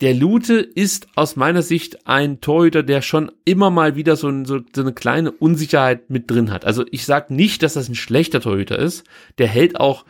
[0.00, 4.46] der Lute ist aus meiner Sicht ein Torhüter, der schon immer mal wieder so, ein,
[4.46, 6.64] so, so eine kleine Unsicherheit mit drin hat.
[6.64, 9.04] Also ich sag nicht, dass das ein schlechter Torhüter ist.
[9.38, 10.06] Der hält auch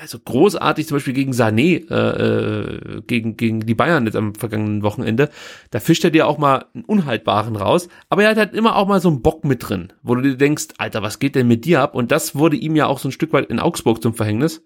[0.00, 4.82] also großartig zum Beispiel gegen Sané, äh, äh, gegen, gegen die Bayern jetzt am vergangenen
[4.82, 5.30] Wochenende,
[5.70, 8.88] da fischt er dir auch mal einen Unhaltbaren raus, aber er hat halt immer auch
[8.88, 11.64] mal so einen Bock mit drin, wo du dir denkst, Alter, was geht denn mit
[11.64, 11.94] dir ab?
[11.94, 14.62] Und das wurde ihm ja auch so ein Stück weit in Augsburg zum Verhängnis.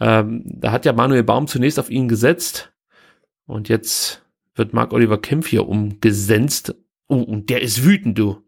[0.00, 2.74] Ähm, da hat ja Manuel Baum zunächst auf ihn gesetzt,
[3.46, 4.22] und jetzt
[4.54, 6.74] wird Mark Oliver Kempf hier umgesenzt.
[7.08, 8.42] Oh, und der ist wütend, du.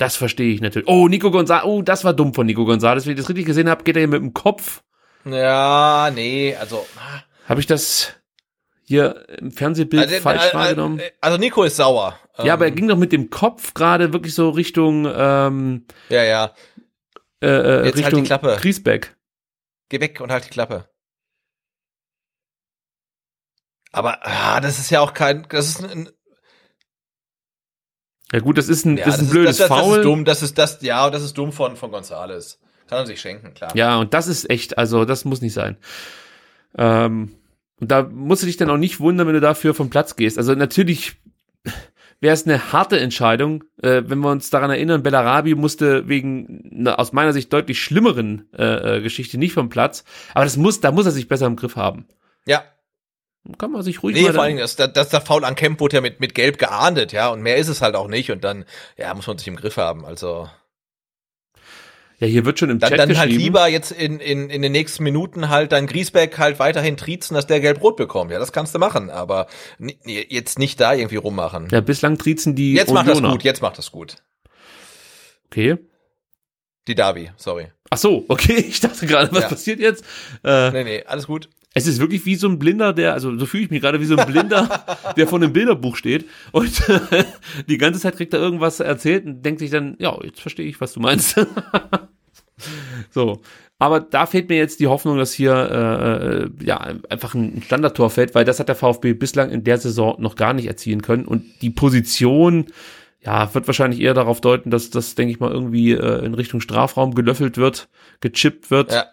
[0.00, 0.88] Das verstehe ich natürlich.
[0.88, 1.66] Oh, Nico Gonzalez.
[1.66, 3.04] Oh, das war dumm von Nico Gonzalez.
[3.04, 4.82] Wenn ich das richtig gesehen habe, geht er hier mit dem Kopf.
[5.26, 6.86] Ja, nee, also.
[7.46, 8.14] Habe ich das
[8.82, 11.02] hier im Fernsehbild also, falsch also, wahrgenommen?
[11.20, 12.18] Also Nico ist sauer.
[12.42, 16.24] Ja, aber er ähm, ging doch mit dem Kopf gerade wirklich so Richtung ähm, Ja,
[16.24, 16.54] ja.
[17.42, 18.56] Äh, äh, Jetzt Richtung halt die Klappe.
[18.58, 19.16] Griesbeck.
[19.90, 20.88] Geh weg und halt die Klappe.
[23.92, 26.08] Aber ah, das ist ja auch kein, das ist ein,
[28.32, 29.88] ja gut, das ist ein, ja, das ist ein das blödes ist, das, Foul.
[29.88, 32.58] Das ist dumm, das ist das, ja, das ist dumm von von Gonzales.
[32.88, 33.70] Kann er sich schenken, klar.
[33.76, 35.76] Ja, und das ist echt, also das muss nicht sein.
[36.76, 37.30] Ähm,
[37.80, 40.38] und da musst du dich dann auch nicht wundern, wenn du dafür vom Platz gehst.
[40.38, 41.16] Also natürlich
[42.20, 46.98] wäre es eine harte Entscheidung, äh, wenn wir uns daran erinnern, Bellarabi musste wegen einer
[46.98, 50.04] aus meiner Sicht deutlich schlimmeren äh, äh, Geschichte nicht vom Platz.
[50.34, 52.06] Aber das muss, da muss er sich besser im Griff haben.
[52.46, 52.64] Ja,
[53.58, 55.96] kann man sich ruhig nee, vor allem, das, das, das der Foul an Kemp wurde
[55.96, 58.64] ja mit, mit Gelb geahndet, ja, und mehr ist es halt auch nicht und dann,
[58.96, 60.48] ja, muss man sich im Griff haben, also.
[62.18, 64.72] Ja, hier wird schon im dann, Chat Dann halt lieber jetzt in, in, in den
[64.72, 68.30] nächsten Minuten halt dann Griesbeck halt weiterhin triezen, dass der Gelb-Rot bekommt.
[68.30, 69.46] Ja, das kannst du machen, aber
[70.04, 71.68] jetzt nicht da irgendwie rummachen.
[71.70, 74.16] Ja, bislang triezen die Jetzt macht das gut, jetzt macht das gut.
[75.46, 75.78] Okay.
[76.88, 77.68] Die Davi, sorry.
[77.88, 79.48] Ach so, okay, ich dachte gerade, was ja.
[79.48, 80.04] passiert jetzt?
[80.44, 81.48] Äh, nee, nee, alles gut.
[81.72, 84.04] Es ist wirklich wie so ein Blinder, der, also so fühle ich mich gerade wie
[84.04, 84.84] so ein Blinder,
[85.16, 86.82] der vor einem Bilderbuch steht und
[87.68, 90.80] die ganze Zeit kriegt er irgendwas erzählt und denkt sich dann, ja, jetzt verstehe ich,
[90.80, 91.40] was du meinst.
[93.10, 93.40] so.
[93.78, 96.76] Aber da fehlt mir jetzt die Hoffnung, dass hier äh, äh, ja
[97.08, 100.52] einfach ein Standardtor fällt, weil das hat der VfB bislang in der Saison noch gar
[100.52, 101.24] nicht erzielen können.
[101.24, 102.66] Und die Position,
[103.22, 106.60] ja, wird wahrscheinlich eher darauf deuten, dass das, denke ich mal, irgendwie äh, in Richtung
[106.60, 107.88] Strafraum gelöffelt wird,
[108.20, 108.92] gechippt wird.
[108.92, 109.06] Ja.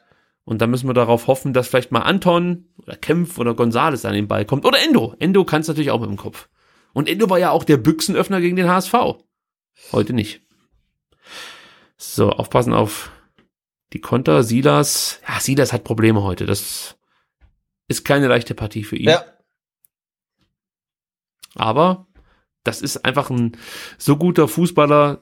[0.47, 4.13] Und dann müssen wir darauf hoffen, dass vielleicht mal Anton oder Kempf oder Gonzales an
[4.13, 4.63] den Ball kommt.
[4.63, 5.13] Oder Endo.
[5.19, 6.47] Endo kann es natürlich auch mit dem Kopf.
[6.93, 8.93] Und Endo war ja auch der Büchsenöffner gegen den HSV.
[9.91, 10.41] Heute nicht.
[11.97, 13.11] So, aufpassen auf
[13.91, 14.41] die Konter.
[14.41, 15.19] Silas.
[15.27, 16.45] Ja, Silas hat Probleme heute.
[16.45, 16.95] Das
[17.89, 19.09] ist keine leichte Partie für ihn.
[19.09, 19.25] Ja.
[21.55, 22.07] Aber
[22.63, 23.57] das ist einfach ein
[23.97, 25.21] so guter Fußballer,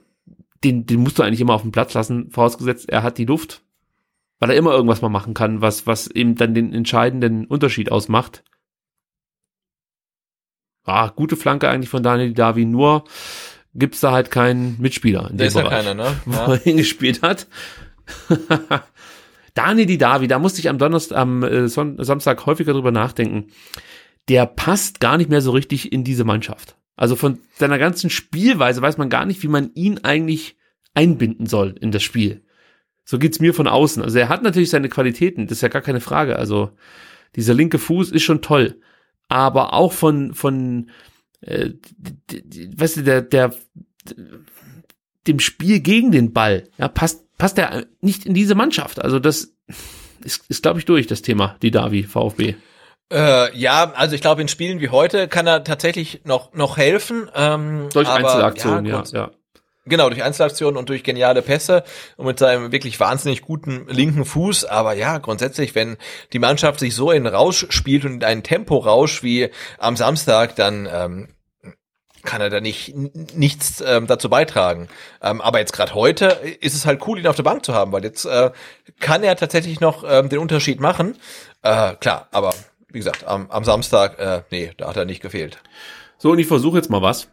[0.63, 3.64] den, den musst du eigentlich immer auf dem Platz lassen, vorausgesetzt, er hat die Luft
[4.39, 8.43] weil er immer irgendwas mal machen kann, was, was eben dann den entscheidenden Unterschied ausmacht.
[10.83, 13.05] Ah, gute Flanke eigentlich von Daniel Davi, nur
[13.73, 16.15] gibt's da halt keinen Mitspieler in dem ist Bereich, ja keiner, ne?
[16.25, 16.53] wo ja.
[16.53, 17.47] er hingespielt hat.
[19.53, 23.47] Daniel Davi, da musste ich am Donnerstag, am äh, Samstag häufiger drüber nachdenken.
[24.27, 26.77] Der passt gar nicht mehr so richtig in diese Mannschaft.
[26.95, 30.55] Also von seiner ganzen Spielweise weiß man gar nicht, wie man ihn eigentlich
[30.93, 32.44] einbinden soll in das Spiel.
[33.05, 34.03] So geht's mir von außen.
[34.03, 36.37] Also er hat natürlich seine Qualitäten, das ist ja gar keine Frage.
[36.37, 36.71] Also
[37.35, 38.81] dieser linke Fuß ist schon toll,
[39.29, 40.89] aber auch von von
[41.41, 41.69] äh,
[42.75, 43.53] weißt du der der
[45.27, 48.99] dem Spiel gegen den Ball, ja passt passt er nicht in diese Mannschaft.
[49.01, 49.53] Also das
[50.23, 52.55] ist, ist glaube ich durch das Thema die Davi VfB.
[53.11, 57.29] Äh, ja, also ich glaube, in Spielen wie heute kann er tatsächlich noch noch helfen.
[57.35, 59.31] Ähm, Durch aber, Einzelaktionen, ja, ja, ja.
[59.87, 61.83] Genau, durch Einzelaktionen und durch geniale Pässe
[62.17, 64.65] und mit seinem wirklich wahnsinnig guten linken Fuß.
[64.65, 65.97] Aber ja, grundsätzlich, wenn
[66.33, 70.89] die Mannschaft sich so in Rausch spielt und in einen Temporausch wie am Samstag, dann
[70.91, 71.27] ähm,
[72.23, 72.95] kann er da nicht
[73.35, 74.87] nichts ähm, dazu beitragen.
[75.21, 76.25] Ähm, aber jetzt gerade heute
[76.61, 78.49] ist es halt cool, ihn auf der Bank zu haben, weil jetzt äh,
[78.99, 81.15] kann er tatsächlich noch ähm, den Unterschied machen.
[81.61, 82.55] Äh, klar, aber
[82.87, 85.59] wie gesagt, am, am Samstag, äh, nee, da hat er nicht gefehlt.
[86.17, 87.27] So, und ich versuche jetzt mal was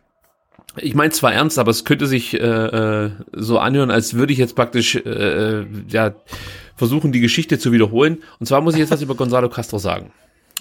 [0.76, 4.38] ich meine zwar ernst, aber es könnte sich äh, äh, so anhören, als würde ich
[4.38, 5.00] jetzt praktisch äh,
[5.60, 6.14] äh, ja,
[6.76, 8.22] versuchen, die Geschichte zu wiederholen.
[8.40, 10.12] Und zwar muss ich jetzt was über Gonzalo Castro sagen.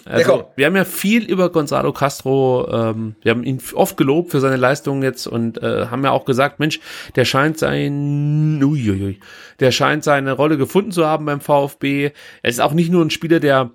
[0.06, 4.40] Also, wir haben ja viel über Gonzalo Castro, ähm, wir haben ihn oft gelobt für
[4.40, 6.80] seine Leistungen jetzt und äh, haben ja auch gesagt, Mensch,
[7.16, 9.20] der scheint sein, uiuiui,
[9.60, 12.12] der scheint seine Rolle gefunden zu haben beim VfB.
[12.42, 13.72] Er ist auch nicht nur ein Spieler, der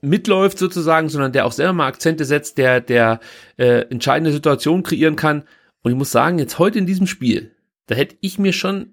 [0.00, 3.20] mitläuft sozusagen, sondern der auch selber mal Akzente setzt, der, der
[3.56, 5.44] äh, entscheidende Situationen kreieren kann.
[5.82, 7.52] Und ich muss sagen, jetzt heute in diesem Spiel,
[7.86, 8.92] da hätte ich mir schon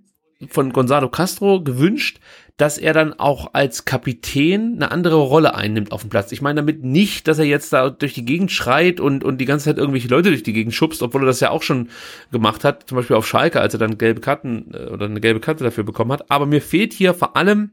[0.49, 2.19] von Gonzalo Castro gewünscht,
[2.57, 6.31] dass er dann auch als Kapitän eine andere Rolle einnimmt auf dem Platz.
[6.31, 9.45] Ich meine damit nicht, dass er jetzt da durch die Gegend schreit und, und die
[9.45, 11.89] ganze Zeit irgendwelche Leute durch die Gegend schubst, obwohl er das ja auch schon
[12.31, 15.41] gemacht hat, zum Beispiel auf Schalke, als er dann gelbe Karten äh, oder eine gelbe
[15.41, 16.31] Karte dafür bekommen hat.
[16.31, 17.71] Aber mir fehlt hier vor allem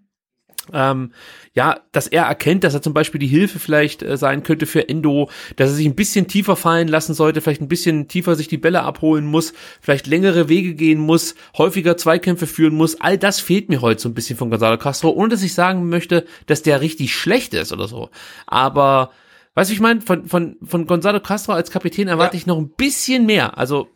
[0.73, 1.13] ähm,
[1.55, 4.89] ja, dass er erkennt, dass er zum Beispiel die Hilfe vielleicht äh, sein könnte für
[4.89, 8.49] Endo, dass er sich ein bisschen tiefer fallen lassen sollte, vielleicht ein bisschen tiefer sich
[8.49, 13.01] die Bälle abholen muss, vielleicht längere Wege gehen muss, häufiger Zweikämpfe führen muss.
[13.01, 15.89] All das fehlt mir heute so ein bisschen von Gonzalo Castro, ohne dass ich sagen
[15.89, 18.11] möchte, dass der richtig schlecht ist oder so.
[18.47, 19.11] Aber
[19.55, 22.41] Weißt du, ich meine, von, von, von Gonzalo Castro als Kapitän erwarte ja.
[22.41, 23.59] ich noch ein bisschen mehr.
[23.59, 23.89] Also,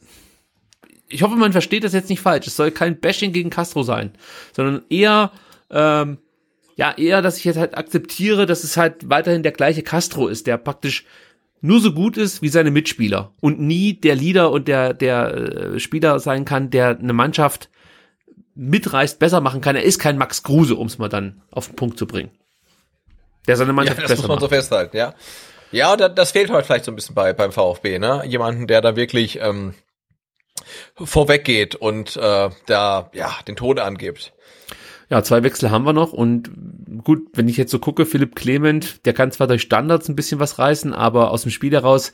[1.09, 2.47] ich hoffe, man versteht das jetzt nicht falsch.
[2.47, 4.13] Es soll kein Bashing gegen Castro sein,
[4.53, 5.33] sondern eher,
[5.71, 6.19] ähm,
[6.77, 10.47] ja, eher, dass ich jetzt halt akzeptiere, dass es halt weiterhin der gleiche Castro ist,
[10.47, 11.05] der praktisch
[11.63, 15.81] nur so gut ist wie seine Mitspieler und nie der Leader und der, der äh,
[15.81, 17.71] Spieler sein kann, der eine Mannschaft
[18.55, 19.75] mitreißt, besser machen kann.
[19.75, 22.31] Er ist kein Max Kruse, um es mal dann auf den Punkt zu bringen.
[23.49, 24.43] Der seine Mannschaft ja, das besser muss man macht.
[24.43, 25.15] so festhalten, ja.
[25.73, 28.23] Ja, das fehlt heute vielleicht so ein bisschen bei beim VfB, ne?
[28.27, 29.75] Jemanden, der da wirklich ähm,
[30.95, 34.33] vorweggeht und äh, da ja den Tod angibt.
[35.09, 36.51] Ja, zwei Wechsel haben wir noch und
[37.05, 40.41] gut, wenn ich jetzt so gucke, Philipp Clement, der kann zwar durch Standards ein bisschen
[40.41, 42.13] was reißen, aber aus dem Spiel heraus,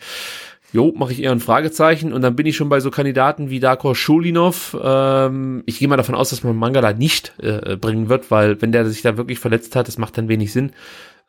[0.73, 3.61] jo, mache ich eher ein Fragezeichen und dann bin ich schon bei so Kandidaten wie
[3.61, 4.77] Darko Schulinov.
[4.83, 8.73] Ähm, ich gehe mal davon aus, dass man Mangala nicht äh, bringen wird, weil wenn
[8.73, 10.73] der sich da wirklich verletzt hat, das macht dann wenig Sinn.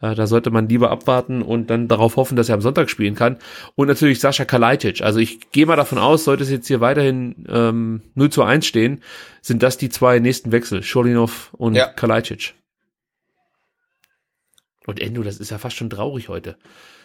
[0.03, 3.15] Äh, da sollte man lieber abwarten und dann darauf hoffen, dass er am Sonntag spielen
[3.15, 3.37] kann.
[3.75, 5.01] Und natürlich Sascha Kalajdzic.
[5.01, 8.65] Also ich gehe mal davon aus, sollte es jetzt hier weiterhin ähm, 0 zu 1
[8.65, 9.01] stehen,
[9.41, 11.87] sind das die zwei nächsten Wechsel, Scholinov und ja.
[11.87, 12.53] Kalajdzic.
[14.85, 16.57] Und Endo, das ist ja fast schon traurig heute.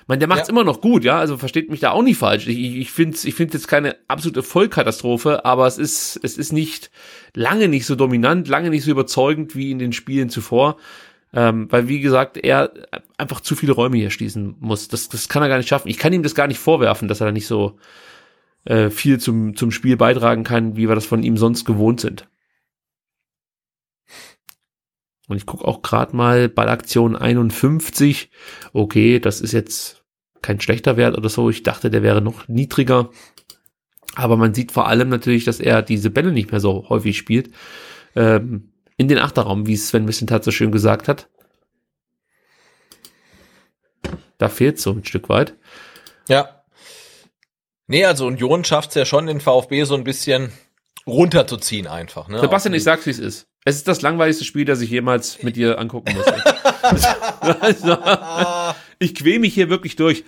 [0.02, 0.52] Ich meine, der macht's ja.
[0.52, 2.48] immer noch gut, ja, also versteht mich da auch nicht falsch.
[2.48, 6.90] Ich, ich finde ich finde jetzt keine absolute Vollkatastrophe, aber es ist, es ist nicht
[7.34, 10.78] lange nicht so dominant, lange nicht so überzeugend wie in den Spielen zuvor.
[11.32, 12.72] Ähm, weil, wie gesagt, er
[13.18, 14.88] einfach zu viele Räume hier schließen muss.
[14.88, 15.88] Das, das kann er gar nicht schaffen.
[15.88, 17.78] Ich kann ihm das gar nicht vorwerfen, dass er da nicht so
[18.64, 22.28] äh, viel zum, zum Spiel beitragen kann, wie wir das von ihm sonst gewohnt sind.
[25.28, 28.30] Und ich gucke auch gerade mal Ballaktion 51.
[28.72, 30.02] Okay, das ist jetzt
[30.40, 31.50] kein schlechter Wert oder so.
[31.50, 33.10] Ich dachte, der wäre noch niedriger.
[34.14, 37.50] Aber man sieht vor allem natürlich, dass er diese Bälle nicht mehr so häufig spielt.
[38.16, 41.28] Ähm, in den Achterraum, wie Sven Missentat so schön gesagt hat.
[44.36, 45.54] Da fehlt so ein Stück weit.
[46.28, 46.62] Ja.
[47.86, 50.52] Nee, also Union schafft es ja schon, den VfB so ein bisschen
[51.06, 52.28] runterzuziehen einfach.
[52.28, 52.40] Ne?
[52.40, 53.46] Sebastian, ich sag's, wie es ist.
[53.64, 56.26] Es ist das langweiligste Spiel, das ich jemals mit dir angucken muss.
[57.60, 57.96] also,
[58.98, 60.24] ich quäl mich hier wirklich durch.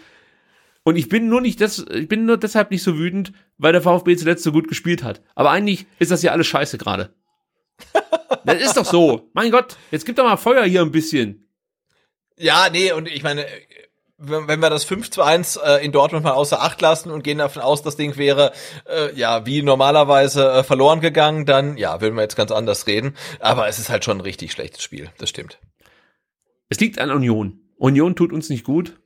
[0.84, 3.82] Und ich bin nur nicht das, ich bin nur deshalb nicht so wütend, weil der
[3.82, 5.22] VfB zuletzt so gut gespielt hat.
[5.34, 7.14] Aber eigentlich ist das ja alles scheiße gerade.
[8.44, 9.28] Das ist doch so.
[9.32, 11.48] Mein Gott, jetzt gibt doch mal Feuer hier ein bisschen.
[12.36, 13.44] Ja, nee, und ich meine,
[14.16, 17.38] wenn, wir das 5 zu 1 äh, in Dortmund mal außer Acht lassen und gehen
[17.38, 18.52] davon aus, das Ding wäre
[18.86, 23.16] äh, ja wie normalerweise äh, verloren gegangen, dann ja, würden wir jetzt ganz anders reden.
[23.40, 25.58] Aber es ist halt schon ein richtig schlechtes Spiel, das stimmt.
[26.68, 27.60] Es liegt an Union.
[27.76, 29.00] Union tut uns nicht gut.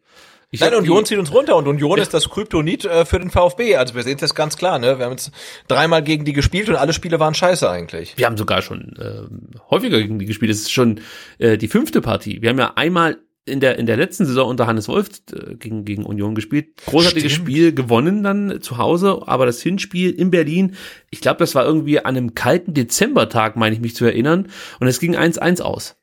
[0.55, 3.75] Ich Nein, Union zieht uns runter und Union ist das Kryptonit äh, für den VfB.
[3.75, 5.01] Also wir sehen es jetzt ganz klar, ne?
[5.01, 5.33] Wir haben jetzt
[5.67, 8.15] dreimal gegen die gespielt und alle Spiele waren scheiße eigentlich.
[8.17, 10.53] Wir haben sogar schon äh, häufiger gegen die gespielt.
[10.53, 11.01] Das ist schon
[11.39, 12.41] äh, die fünfte Partie.
[12.41, 15.85] Wir haben ja einmal in der in der letzten Saison unter Hannes Wolf äh, gegen
[15.85, 16.77] gegen Union gespielt.
[16.87, 17.49] Großartiges Stimmt.
[17.49, 20.77] Spiel gewonnen dann zu Hause, aber das Hinspiel in Berlin,
[21.11, 24.87] ich glaube, das war irgendwie an einem kalten Dezembertag, meine ich mich zu erinnern, und
[24.87, 25.97] es ging 1-1 aus.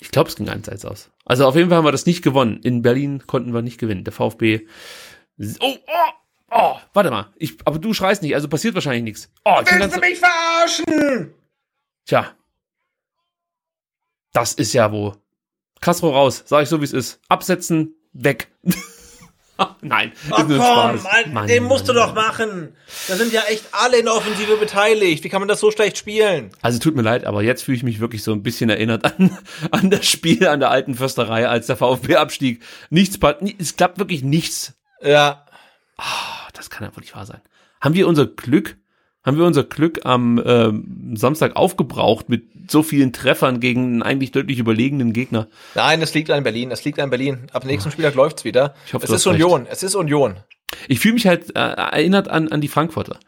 [0.00, 1.12] Ich glaube, es ging 1-1 aus.
[1.32, 2.60] Also auf jeden Fall haben wir das nicht gewonnen.
[2.62, 4.04] In Berlin konnten wir nicht gewinnen.
[4.04, 4.66] Der VfB.
[5.60, 6.12] Oh, oh,
[6.50, 7.32] oh, warte mal.
[7.36, 9.32] Ich, aber du schreist nicht, also passiert wahrscheinlich nichts.
[9.46, 11.32] Oh, ich Willst du mich verarschen?
[12.04, 12.34] Tja.
[14.34, 15.14] Das ist ja wo.
[15.80, 17.18] Castro raus, sag ich so wie es ist.
[17.30, 18.52] Absetzen, weg.
[19.80, 21.00] Nein, Ach komm, Mann,
[21.32, 22.74] Mann, den musst Mann, du doch machen.
[23.08, 25.24] Da sind ja echt alle in der Offensive beteiligt.
[25.24, 26.50] Wie kann man das so schlecht spielen?
[26.62, 29.38] Also tut mir leid, aber jetzt fühle ich mich wirklich so ein bisschen erinnert an,
[29.70, 32.62] an das Spiel an der alten Försterei, als der VfB abstieg.
[32.90, 33.18] Nichts,
[33.58, 34.74] es klappt wirklich nichts.
[35.02, 35.46] Ja.
[35.98, 37.40] Oh, das kann einfach nicht wahr sein.
[37.80, 38.76] Haben wir unser Glück
[39.24, 44.32] haben wir unser Glück am ähm, Samstag aufgebraucht mit so vielen Treffern gegen einen eigentlich
[44.32, 45.48] deutlich überlegenen Gegner.
[45.74, 46.70] Nein, es liegt an Berlin.
[46.70, 47.46] Es liegt an Berlin.
[47.52, 47.92] Ab nächsten oh.
[47.92, 48.74] Spieltag läuft's wieder.
[48.86, 49.62] Ich hoffe, es ist Union.
[49.62, 49.72] Recht.
[49.72, 50.36] Es ist Union.
[50.88, 53.18] Ich fühle mich halt äh, erinnert an, an die Frankfurter,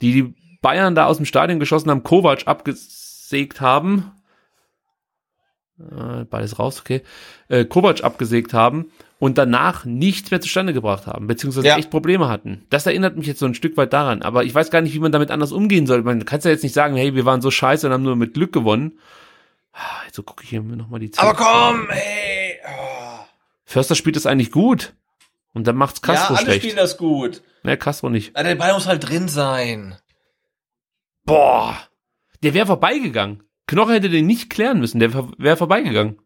[0.00, 4.12] die die Bayern da aus dem Stadion geschossen haben, Kovac abgesägt haben.
[5.78, 7.02] Äh, beides raus, okay.
[7.48, 8.86] Äh, Kovac abgesägt haben
[9.22, 11.76] und danach nichts mehr zustande gebracht haben, beziehungsweise ja.
[11.78, 12.66] echt Probleme hatten.
[12.70, 14.98] Das erinnert mich jetzt so ein Stück weit daran, aber ich weiß gar nicht, wie
[14.98, 16.02] man damit anders umgehen soll.
[16.02, 18.34] Man kann ja jetzt nicht sagen, hey, wir waren so scheiße und haben nur mit
[18.34, 18.98] Glück gewonnen.
[19.72, 21.24] Ah, Jetzt gucke ich hier nochmal die Zeit.
[21.24, 22.56] Aber komm, ey.
[22.66, 23.20] Oh.
[23.64, 24.92] Förster spielt das eigentlich gut.
[25.54, 26.62] Und dann macht's Castro ja, alle schlecht.
[26.64, 27.42] spielen das gut.
[27.62, 28.36] Ne, Castro nicht.
[28.36, 29.94] Ja, der Ball muss halt drin sein.
[31.24, 31.78] Boah.
[32.42, 33.44] Der wäre vorbeigegangen.
[33.68, 34.98] Knoche hätte den nicht klären müssen.
[34.98, 36.18] Der wäre vorbeigegangen.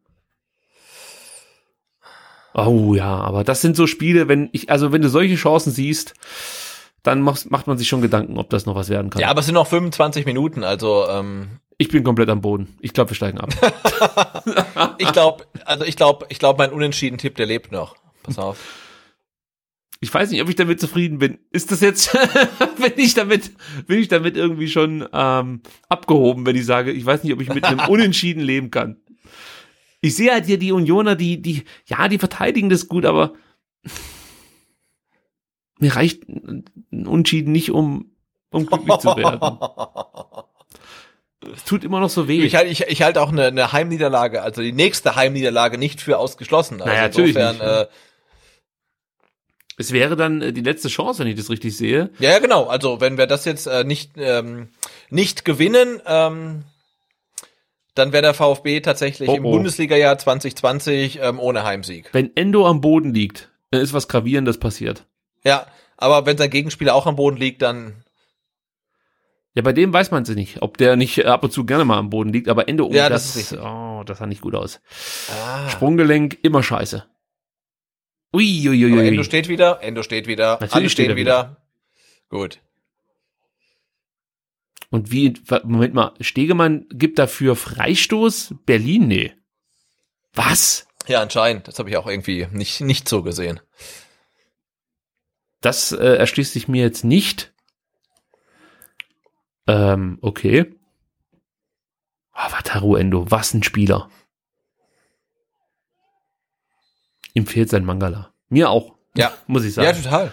[2.59, 6.15] Oh ja, aber das sind so Spiele, wenn ich, also wenn du solche Chancen siehst,
[7.03, 9.21] dann macht, macht man sich schon Gedanken, ob das noch was werden kann.
[9.21, 12.75] Ja, aber es sind noch 25 Minuten, also ähm, Ich bin komplett am Boden.
[12.81, 13.51] Ich glaube, wir steigen ab.
[14.99, 17.97] ich glaube, also ich glaube, ich glaube, mein unentschieden Tipp, der lebt noch.
[18.23, 18.59] Pass auf.
[20.01, 21.39] Ich weiß nicht, ob ich damit zufrieden bin.
[21.51, 22.15] Ist das jetzt,
[22.79, 23.53] wenn ich damit,
[23.87, 25.61] bin ich damit irgendwie schon ähm,
[25.91, 28.97] abgehoben, wenn ich sage, ich weiß nicht, ob ich mit einem Unentschieden leben kann.
[30.01, 33.33] Ich sehe halt hier die Unioner, die, die, ja, die verteidigen das gut, aber
[35.79, 38.13] mir reicht ein Unentschieden nicht, um,
[38.51, 39.41] um glücklich zu werden.
[41.55, 42.43] Es tut immer noch so weh.
[42.43, 46.19] Ich halte ich, ich halt auch eine, eine Heimniederlage, also die nächste Heimniederlage nicht für
[46.19, 46.81] ausgeschlossen.
[46.81, 47.87] Also Naja, natürlich insofern, nicht, Äh,
[49.79, 52.11] es wäre dann äh, die letzte Chance, wenn ich das richtig sehe.
[52.19, 52.65] ja, ja, genau.
[52.65, 54.69] Also wenn wir das jetzt äh, nicht ähm,
[55.11, 56.65] nicht gewinnen, ähm,
[57.99, 59.51] dann wäre der VfB tatsächlich Oh, im oh.
[59.53, 62.09] Bundesliga-Jahr 2020 ähm, ohne Heimsieg.
[62.13, 65.07] Wenn Endo am Boden liegt, dann ist was Gravierendes passiert.
[65.45, 65.67] Ja,
[65.97, 68.05] aber wenn sein Gegenspieler auch am Boden liegt, dann
[69.55, 71.99] Ja, bei dem weiß man es nicht, ob der nicht ab und zu gerne mal
[71.99, 74.81] am Boden liegt, aber Ende oben, Ja, das das, oh, das sah nicht gut aus.
[75.31, 77.05] ah, Sprunggelenk, immer scheiße.
[78.35, 79.09] Ui, ui, ui, ui.
[79.09, 81.57] Endo steht wieder, Endo steht wieder, Natürlich alle steht stehen er wieder.
[82.29, 82.61] Gut.
[84.97, 88.55] Und wie, Moment mal, Stegemann gibt dafür Freistoß?
[88.65, 89.07] Berlin?
[89.07, 89.35] Nee.
[90.33, 90.89] Was?
[91.07, 91.69] Ja, anscheinend.
[91.69, 93.61] Das habe ich auch irgendwie nicht nicht so gesehen.
[95.61, 97.53] Das äh, erschließt sich mir jetzt nicht.
[99.67, 100.75] Ähm, okay.
[102.33, 104.09] Ah, Wataru Endo, was ein Spieler.
[107.35, 108.33] Ihm fehlt sein Mangala.
[108.49, 108.95] Mir auch.
[109.15, 109.35] Ja.
[109.47, 109.89] Muss ich sagen.
[109.89, 110.33] Ja, total.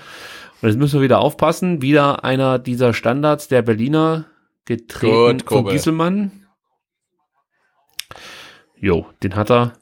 [0.62, 1.82] Und jetzt müssen wir wieder aufpassen.
[1.82, 4.30] Wieder einer dieser Standards der Berliner
[4.66, 5.66] getreten Gut, von.
[5.68, 6.48] Gieselmann.
[8.80, 9.74] Jo, den hat er.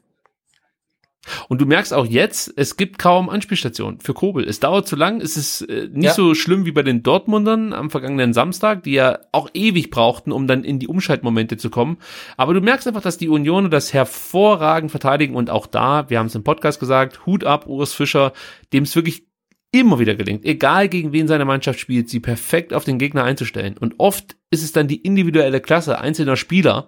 [1.49, 4.43] Und du merkst auch jetzt, es gibt kaum Anspielstationen für Kobel.
[4.43, 5.21] Es dauert zu lang.
[5.21, 6.13] Es ist äh, nicht Ja.
[6.13, 10.47] so schlimm wie bei den Dortmundern am vergangenen Samstag, die ja auch ewig brauchten, um
[10.47, 11.97] dann in die Umschaltmomente zu kommen.
[12.37, 16.25] Aber du merkst einfach, dass die Unioner das hervorragend verteidigen und auch da, wir haben
[16.25, 18.33] es im Podcast gesagt, Hut ab, Urs Fischer,
[18.73, 19.23] dem es wirklich
[19.71, 23.77] immer wieder gelingt, egal gegen wen seine Mannschaft spielt, sie perfekt auf den Gegner einzustellen.
[23.77, 26.87] Und oft ist es dann die individuelle Klasse einzelner Spieler,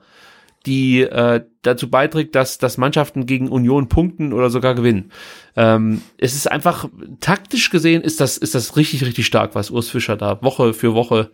[0.66, 5.12] die äh, dazu beiträgt, dass, dass Mannschaften gegen Union punkten oder sogar gewinnen.
[5.56, 6.90] Ähm, es ist einfach,
[7.20, 10.94] taktisch gesehen ist das, ist das richtig, richtig stark, was Urs Fischer da Woche für
[10.94, 11.32] Woche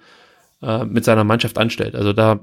[0.61, 1.95] äh, mit seiner Mannschaft anstellt.
[1.95, 2.39] Also da,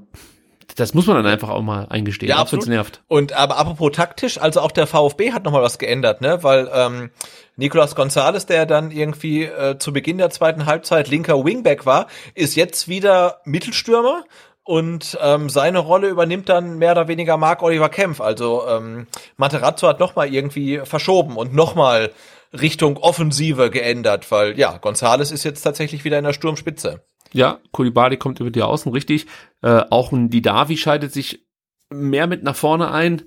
[0.75, 2.67] das muss man dann einfach auch mal eingestehen, Ja, absolut.
[2.67, 3.01] nervt.
[3.09, 6.43] Und aber apropos taktisch, also auch der VfB hat nochmal was geändert, ne?
[6.43, 7.11] Weil ähm,
[7.57, 12.57] Nicolas Gonzalez, der dann irgendwie äh, zu Beginn der zweiten Halbzeit linker Wingback war, ist
[12.57, 14.25] jetzt wieder Mittelstürmer
[14.65, 18.21] und ähm, seine Rolle übernimmt dann mehr oder weniger Marc Oliver Kempf.
[18.21, 19.07] Also ähm,
[19.37, 22.11] Materazzo hat nochmal irgendwie verschoben und nochmal
[22.53, 27.03] Richtung Offensive geändert, weil ja, Gonzalez ist jetzt tatsächlich wieder in der Sturmspitze.
[27.37, 29.27] Ja, Kulibali kommt über die Außen, richtig.
[29.61, 31.45] Äh, auch ein Didavi schaltet sich
[31.91, 33.23] mehr mit nach vorne ein.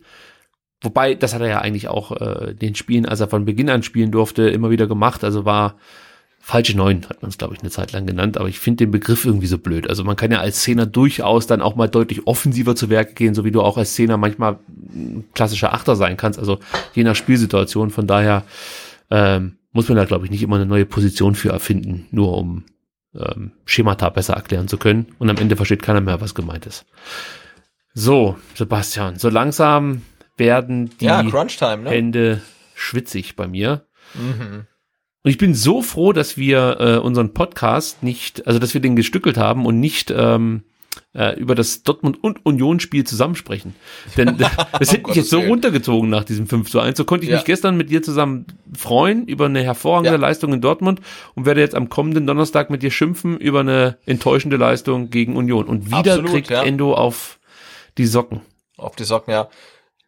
[0.81, 3.83] Wobei, das hat er ja eigentlich auch äh, den Spielen, als er von Beginn an
[3.83, 5.23] spielen durfte, immer wieder gemacht.
[5.23, 5.75] Also war
[6.39, 8.37] falsche Neun, hat man es, glaube ich, eine Zeit lang genannt.
[8.39, 9.87] Aber ich finde den Begriff irgendwie so blöd.
[9.87, 13.35] Also man kann ja als Zehner durchaus dann auch mal deutlich offensiver zu Werke gehen,
[13.35, 16.39] so wie du auch als Zehner manchmal ein klassischer Achter sein kannst.
[16.39, 16.57] Also
[16.95, 17.91] je nach Spielsituation.
[17.91, 18.43] Von daher
[19.11, 22.63] ähm, muss man da, glaube ich, nicht immer eine neue Position für erfinden, nur um
[23.15, 25.07] ähm, Schemata besser erklären zu können.
[25.17, 26.85] Und am Ende versteht keiner mehr, was gemeint ist.
[27.93, 30.03] So, Sebastian, so langsam
[30.37, 31.21] werden die Ja,
[31.83, 31.89] ne?
[31.89, 32.41] Hände
[32.75, 33.85] schwitzig bei mir.
[34.13, 34.67] Mhm.
[35.21, 38.95] Und ich bin so froh, dass wir äh, unseren Podcast nicht, also dass wir den
[38.95, 40.63] gestückelt haben und nicht ähm,
[41.13, 43.75] äh, über das Dortmund- und Union-Spiel zusammensprechen.
[44.17, 44.37] Denn
[44.79, 46.97] das hätte mich jetzt so runtergezogen nach diesem 5 zu 1.
[46.97, 47.37] So konnte ich Ja.
[47.37, 48.45] mich gestern mit dir zusammen
[48.77, 50.17] freuen über eine hervorragende Ja.
[50.19, 51.01] Leistung in Dortmund
[51.35, 55.65] und werde jetzt am kommenden Donnerstag mit dir schimpfen über eine enttäuschende Leistung gegen Union.
[55.65, 56.63] Und wieder Absolut, kriegt ja.
[56.63, 57.39] Endo auf
[57.97, 58.41] die Socken.
[58.77, 59.49] Auf die Socken, ja.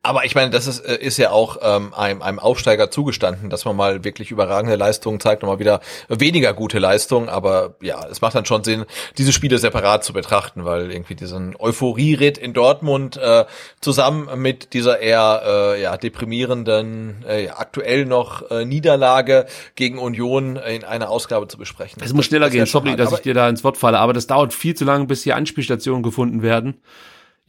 [0.04, 3.66] Aber ich meine, das ist, äh, ist ja auch ähm, einem, einem Aufsteiger zugestanden, dass
[3.66, 5.80] man mal wirklich überragende Leistungen zeigt und mal wieder
[6.10, 7.30] weniger gute Leistungen.
[7.30, 8.86] Aber ja, es macht dann schon Sinn,
[9.20, 13.46] diese Spiele separat zu betrachten, weil irgendwie diesen Euphorieritt in Dortmund äh,
[13.80, 19.46] zusammen mit dieser eher äh, ja, deprimierenden, äh, aktuell noch äh, Niederlage
[19.76, 22.02] gegen Union in einer Ausgabe zu besprechen.
[22.04, 22.66] Es muss schneller gehen.
[22.66, 25.22] Sorry, dass ich dir da ins Wort falle, aber das dauert viel zu lange, bis
[25.24, 26.82] hier Anspielstationen gefunden werden.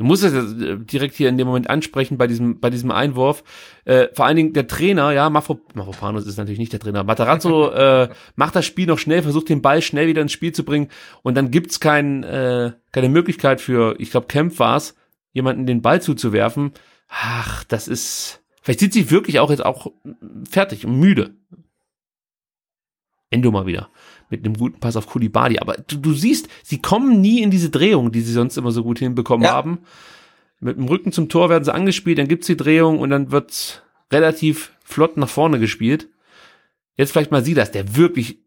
[0.03, 3.45] Du musst es äh, direkt hier in dem Moment ansprechen bei diesem, bei diesem Einwurf.
[3.85, 7.05] Äh, vor allen Dingen der Trainer, ja, Mafro, Mafropanos ist natürlich nicht der Trainer.
[7.05, 10.65] Matarazzo äh, macht das Spiel noch schnell, versucht den Ball schnell wieder ins Spiel zu
[10.65, 10.89] bringen
[11.23, 14.97] und dann gibt's kein, äh, keine Möglichkeit für, ich glaube, Kempf war's,
[15.35, 16.73] jemanden den Ball zuzuwerfen.
[17.09, 18.43] Ach, das ist.
[18.61, 19.93] Vielleicht sind sie wirklich auch jetzt auch
[20.51, 21.37] fertig und müde.
[23.31, 23.89] Endo mal wieder
[24.33, 25.61] mit einem guten Pass auf Kulibadi.
[25.61, 28.83] Aber du, du siehst, sie kommen nie in diese Drehung, die sie sonst immer so
[28.83, 29.53] gut hinbekommen ja.
[29.53, 29.81] haben.
[30.59, 33.83] Mit dem Rücken zum Tor werden sie angespielt, dann gibt's die Drehung und dann wird's
[34.11, 36.09] relativ flott nach vorne gespielt.
[36.97, 38.39] Jetzt vielleicht mal sie das, der wirklich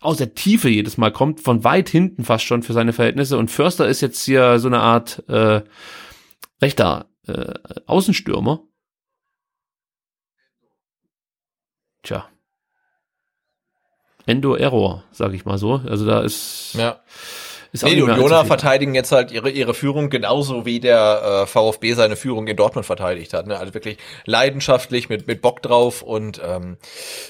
[0.00, 3.38] aus der Tiefe jedes Mal kommt, von weit hinten fast schon für seine Verhältnisse.
[3.38, 5.62] Und Förster ist jetzt hier so eine Art äh,
[6.60, 7.54] rechter äh,
[7.86, 8.62] Außenstürmer.
[12.02, 12.28] Tja.
[14.26, 15.80] Endo-Error, sag ich mal so.
[15.86, 16.74] Also da ist.
[16.78, 17.00] Ja.
[17.74, 21.94] Ist nee, die Unioner verteidigen jetzt halt ihre, ihre Führung genauso wie der äh, VfB
[21.94, 23.48] seine Führung in Dortmund verteidigt hat.
[23.48, 23.58] Ne?
[23.58, 26.76] Also wirklich leidenschaftlich, mit, mit Bock drauf und ähm,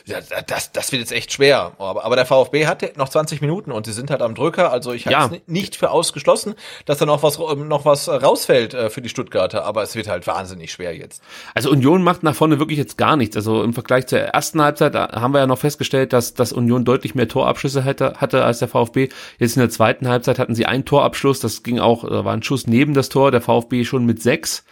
[0.04, 1.72] ja, das, das wird jetzt echt schwer.
[1.78, 4.70] Aber, aber der VfB hat noch 20 Minuten und sie sind halt am Drücker.
[4.70, 5.40] Also ich habe ja.
[5.46, 9.64] nicht für ausgeschlossen, dass da noch was, noch was rausfällt äh, für die Stuttgarter.
[9.64, 11.22] Aber es wird halt wahnsinnig schwer jetzt.
[11.54, 13.34] Also Union macht nach vorne wirklich jetzt gar nichts.
[13.34, 17.14] Also im Vergleich zur ersten Halbzeit haben wir ja noch festgestellt, dass, dass Union deutlich
[17.14, 19.08] mehr Torabschüsse hatte, hatte als der VfB.
[19.38, 22.32] Jetzt in der zweiten Halbzeit Halbzeit hatten sie einen Torabschluss, das ging auch, da war
[22.32, 24.65] ein Schuss neben das Tor, der VfB schon mit sechs.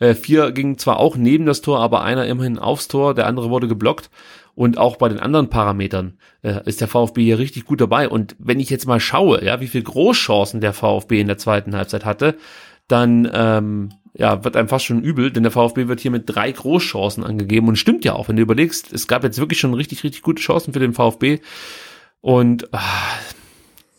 [0.00, 3.50] Äh, vier gingen zwar auch neben das Tor, aber einer immerhin aufs Tor, der andere
[3.50, 4.10] wurde geblockt.
[4.56, 8.08] Und auch bei den anderen Parametern äh, ist der VfB hier richtig gut dabei.
[8.08, 11.74] Und wenn ich jetzt mal schaue, ja, wie viel Großchancen der VfB in der zweiten
[11.74, 12.36] Halbzeit hatte,
[12.86, 16.52] dann ähm, ja, wird einem fast schon übel, denn der VfB wird hier mit drei
[16.52, 20.04] Großchancen angegeben und stimmt ja auch, wenn du überlegst, es gab jetzt wirklich schon richtig,
[20.04, 21.40] richtig gute Chancen für den VfB
[22.20, 22.80] und ah,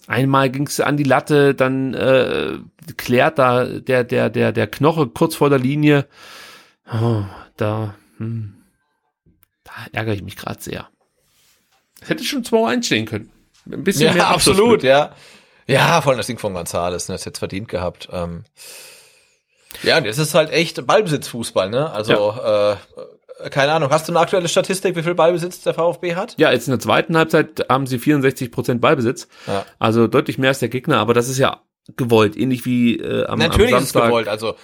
[0.07, 2.59] Einmal ging es an die Latte, dann äh,
[2.97, 6.05] klärt da der der der der Knoche kurz vor der Linie.
[6.91, 7.23] Oh,
[7.57, 8.53] da, hm,
[9.63, 10.89] da ärgere ich mich gerade sehr.
[12.01, 13.31] Es hätte schon 2 einstehen können.
[13.65, 15.15] Ein bisschen ja, mehr absolut, ja.
[15.65, 18.07] Ja, vor allem das Ding von Gonzales, ne, das jetzt verdient gehabt.
[18.11, 18.43] Ähm,
[19.81, 21.89] ja, und jetzt ist halt echt Ballbesitzfußball, ne?
[21.91, 22.73] Also ja.
[22.73, 22.77] äh,
[23.49, 26.35] keine Ahnung, hast du eine aktuelle Statistik, wie viel Ballbesitz der VfB hat?
[26.37, 29.27] Ja, jetzt in der zweiten Halbzeit haben sie 64 Prozent Ballbesitz.
[29.47, 29.65] Ja.
[29.79, 31.61] Also deutlich mehr als der Gegner, aber das ist ja
[31.97, 34.03] gewollt, ähnlich wie äh, am, Natürlich am Samstag.
[34.03, 34.55] ist gewollt, also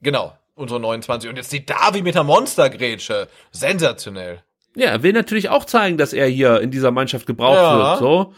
[0.00, 1.28] genau, unsere 29.
[1.28, 3.28] Und jetzt die Davi mit der Monstergrätsche.
[3.50, 4.42] Sensationell.
[4.74, 7.90] Ja, er will natürlich auch zeigen, dass er hier in dieser Mannschaft gebraucht ja.
[7.90, 8.34] wird, so.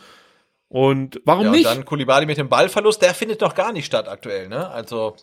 [0.69, 1.67] Und warum ja, und nicht?
[1.67, 4.69] dann Kulibali mit dem Ballverlust, der findet doch gar nicht statt aktuell, ne?
[4.71, 5.15] Also.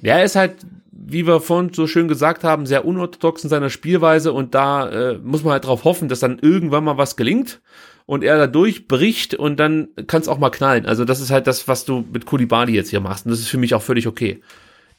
[0.00, 0.54] Ja, er ist halt
[1.08, 5.18] wie wir vorhin so schön gesagt haben, sehr unorthodox in seiner Spielweise und da äh,
[5.18, 7.60] muss man halt darauf hoffen, dass dann irgendwann mal was gelingt
[8.04, 10.86] und er da durchbricht und dann kann es auch mal knallen.
[10.86, 13.48] Also das ist halt das, was du mit Kulibali jetzt hier machst und das ist
[13.48, 14.40] für mich auch völlig okay.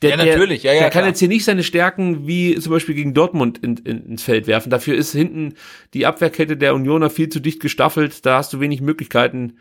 [0.02, 0.80] Der, ja, natürlich, ja, ja.
[0.80, 4.24] Der kann jetzt hier nicht seine Stärken wie zum Beispiel gegen Dortmund in, in, ins
[4.24, 4.70] Feld werfen.
[4.70, 5.56] Dafür ist hinten
[5.94, 8.26] die Abwehrkette der Unioner viel zu dicht gestaffelt.
[8.26, 9.58] Da hast du wenig Möglichkeiten.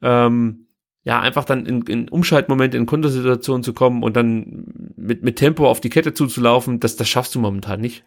[0.00, 0.66] Ähm,
[1.02, 5.68] ja, einfach dann in, in Umschaltmomente, in Kontersituationen zu kommen und dann mit, mit Tempo
[5.68, 8.04] auf die Kette zuzulaufen, das, das schaffst du momentan nicht.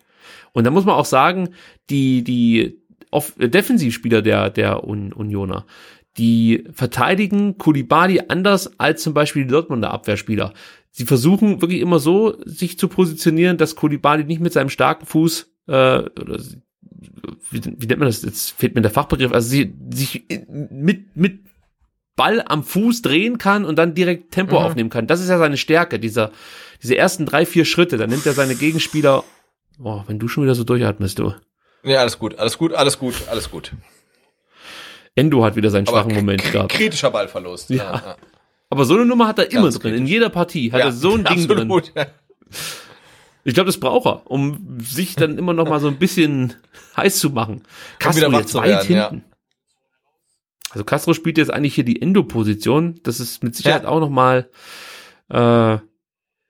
[0.52, 1.50] Und da muss man auch sagen,
[1.90, 2.80] die, die
[3.10, 5.66] auf, Defensivspieler der, der Un Unioner,
[6.18, 10.54] die verteidigen Kulibali anders als zum Beispiel die Dortmunder Abwehrspieler.
[10.92, 15.52] Sie versuchen wirklich immer so, sich zu positionieren, dass Kulibali nicht mit seinem starken Fuß,
[15.68, 16.40] äh, oder
[17.50, 18.22] wie, wie nennt man das?
[18.22, 21.40] Jetzt fehlt mir der Fachbegriff, also sie sich mit, mit
[22.16, 24.66] Ball am Fuß drehen kann und dann direkt Tempo mhm.
[24.66, 25.08] aufnehmen kann.
[25.08, 26.32] Das ist ja seine Stärke, dieser,
[26.82, 27.98] diese ersten drei, vier Schritte.
[27.98, 29.24] Da nimmt er seine Gegenspieler.
[29.78, 31.34] Boah, wenn du schon wieder so durchatmest, du.
[31.84, 33.72] Ja, alles gut, alles gut, alles gut, alles gut.
[35.16, 36.72] Endo hat wieder seinen Aber schwachen Moment gehabt.
[36.72, 37.70] Kritischer Ballverlust.
[37.70, 37.76] Ja.
[37.76, 37.94] ja.
[37.96, 38.16] ja.
[38.70, 39.92] Aber so eine Nummer hat er immer Ganz drin.
[39.92, 40.00] Kritisch.
[40.00, 41.72] In jeder Partie hat ja, er so ein Ding drin.
[43.44, 46.56] Ich glaube, das braucht er, um sich dann immer noch mal so ein bisschen
[46.96, 47.64] heiß zu machen.
[48.00, 49.33] Castro jetzt weit werden, hinten.
[50.74, 53.00] Also Castro spielt jetzt eigentlich hier die Endo-Position.
[53.04, 53.90] Das ist mit Sicherheit ja.
[53.90, 54.50] auch nochmal
[55.30, 55.80] äh, eine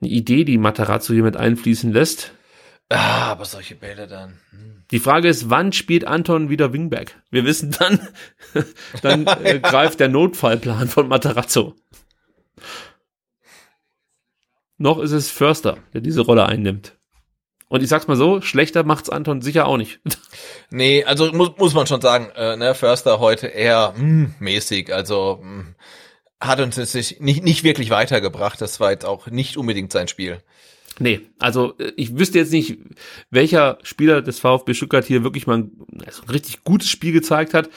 [0.01, 2.31] Idee, die Matarazzo hier mit einfließen lässt.
[2.87, 4.39] Ah, aber solche Bälle dann.
[4.51, 4.83] Hm.
[4.91, 7.19] Die Frage ist, wann spielt Anton wieder Wingback?
[7.31, 7.99] Wir wissen dann,
[9.01, 11.75] dann äh, greift der Notfallplan von Matarazzo.
[14.77, 16.97] Noch ist es Förster, der diese Rolle einnimmt.
[17.73, 19.99] Und ich sag's mal so, schlechter macht's Anton sicher auch nicht.
[20.69, 24.93] Nee, also muss, muss man schon sagen, äh, ne, Förster heute eher mh, hm, mäßig,
[24.93, 25.75] also mh, hm,
[26.39, 28.59] hat uns jetzt nicht, nicht wirklich weitergebracht.
[28.59, 30.41] Das war jetzt auch nicht unbedingt sein Spiel.
[30.99, 32.77] Nee, also äh, ich wüsste jetzt nicht,
[33.31, 35.71] welcher Spieler des VfB Stuttgart hier wirklich mal ein,
[36.05, 37.69] also ein richtig gutes Spiel gezeigt hat.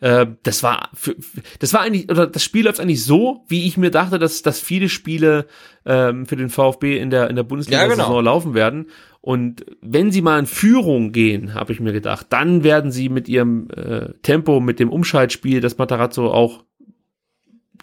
[0.00, 1.14] äh, das war, für,
[1.58, 4.60] das war eigentlich, oder das Spiel läuft eigentlich so, wie ich mir dachte, dass, dass
[4.60, 5.46] viele Spiele
[5.84, 8.20] ähm, für den VfB in der, in der Bundesliga-Saison Ja, genau.
[8.20, 8.86] laufen werden.
[9.20, 13.28] Und wenn sie mal in Führung gehen, habe ich mir gedacht, dann werden sie mit
[13.28, 16.64] ihrem äh, Tempo, mit dem Umschaltspiel, das Matarazzo auch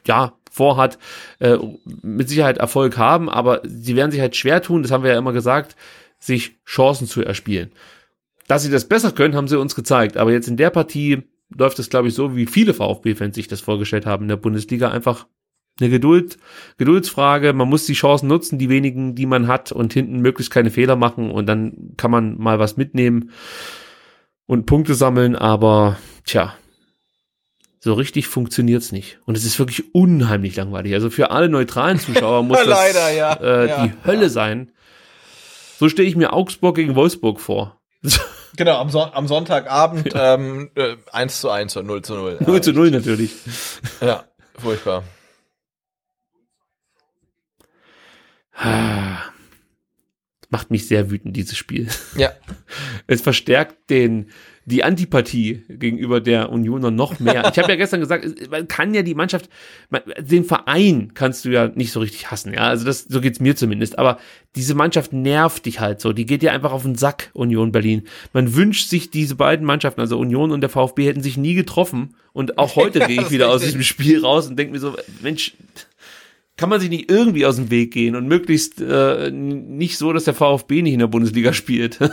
[0.09, 0.97] ja vorhat,
[1.39, 1.57] äh,
[2.01, 5.17] mit Sicherheit Erfolg haben, aber sie werden sich halt schwer tun, das haben wir ja
[5.17, 5.75] immer gesagt,
[6.17, 7.71] sich Chancen zu erspielen.
[8.47, 11.23] Dass sie das besser können, haben sie uns gezeigt, aber jetzt in der Partie
[11.55, 14.89] läuft es, glaube ich, so, wie viele VfB-Fans sich das vorgestellt haben in der Bundesliga,
[14.89, 15.27] einfach
[15.79, 16.37] eine Geduld,
[16.77, 20.71] Geduldsfrage, man muss die Chancen nutzen, die wenigen, die man hat und hinten möglichst keine
[20.71, 23.31] Fehler machen und dann kann man mal was mitnehmen
[24.45, 26.55] und Punkte sammeln, aber tja,
[27.79, 29.19] so richtig funktioniert's nicht.
[29.25, 30.93] Und es ist wirklich unheimlich langweilig.
[30.93, 33.33] Also für alle neutralen Zuschauer muss das Leider, ja.
[33.33, 33.87] Äh, Ja.
[33.87, 34.71] die Hölle sein.
[35.79, 37.79] So stelle ich mir Augsburg gegen Wolfsburg vor.
[38.55, 42.39] Genau, am, Son am Sonntagabend ähm, äh, 1 zu 1 und 0 zu 0.
[42.45, 43.31] 0 zu 0 natürlich.
[44.01, 44.25] Ja,
[44.57, 45.03] furchtbar.
[50.51, 51.87] Macht mich sehr wütend, dieses Spiel.
[52.17, 52.31] Ja.
[53.05, 54.31] Es verstärkt den,
[54.65, 57.49] die Antipathie gegenüber der Unioner noch mehr.
[57.51, 59.49] Ich habe ja gestern gesagt, es- man kann ja die Mannschaft,
[59.89, 62.61] man, den Verein kannst du ja nicht so richtig hassen, ja.
[62.61, 63.97] Also das, so geht's mir zumindest.
[63.97, 64.19] Aber
[64.55, 66.13] diese Mannschaft nervt dich halt so.
[66.13, 68.03] Die geht dir einfach auf den Sack, Union Berlin.
[68.33, 72.15] Man wünscht sich diese beiden Mannschaften, also Union und der VfB, hätten sich nie getroffen.
[72.33, 75.53] Und auch heute gehe ich wieder aus diesem Spiel raus und denke mir so, Mensch,
[76.57, 80.25] kann man sich nicht irgendwie aus dem Weg gehen und möglichst äh, nicht so, dass
[80.25, 81.97] der VfB nicht in der Bundesliga spielt.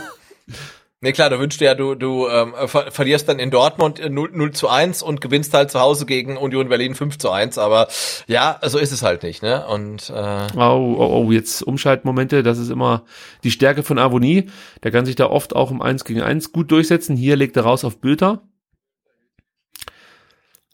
[0.99, 4.31] Nee, klar, du wünschst ja, du, du ähm, ver verlierst dann in Dortmund äh, 0,
[4.33, 7.87] 0 zu 1 und gewinnst halt zu Hause gegen Union Berlin 5 zu 1, aber
[8.25, 9.67] ja, so ist es halt nicht, ne?
[9.67, 13.05] Und äh, Oh, oh, oh, jetzt Umschaltmomente, das ist immer
[13.43, 14.49] die Stärke von Avonie.
[14.81, 17.15] Der kann sich da oft auch im 1 gegen 1 gut durchsetzen.
[17.15, 18.41] Hier legt er raus auf Bülter.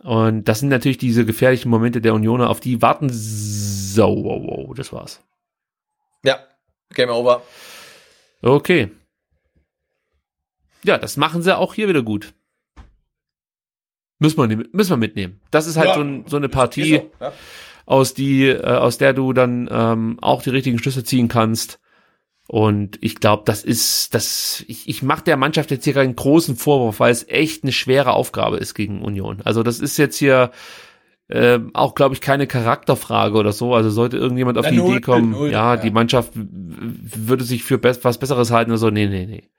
[0.04, 4.74] Und das sind natürlich diese gefährlichen Momente der Unioner, auf die warten so, oh, oh,
[4.74, 5.22] das war's.
[6.24, 6.40] ja,
[6.94, 7.42] Game over.
[8.42, 8.90] Okay.
[10.84, 12.34] Ja, das machen sie auch hier wieder gut.
[14.20, 15.42] Müssen wir, nehmen- müssen wir mitnehmen.
[15.52, 15.96] Das ist halt Ja.
[15.96, 17.34] so, ein, so eine Partie, so, ja.
[17.86, 21.80] aus die, äh, aus der du dann ähm, auch die richtigen Schlüsse ziehen kannst.
[22.48, 26.56] Und ich glaube, das ist, das, ich, ich mache der Mannschaft jetzt hier keinen großen
[26.56, 29.42] Vorwurf, weil es echt eine schwere Aufgabe ist gegen Union.
[29.44, 30.52] Also das ist jetzt hier
[31.30, 33.74] ähm, auch, glaube ich, keine Charakterfrage oder so.
[33.74, 35.82] Also sollte irgendjemand auf Na, die null, Idee kommen, null, ja, ja.
[35.82, 38.90] die Mannschaft würde sich für bes was Besseres halten oder so.
[38.90, 39.50] Nee, nee, nee.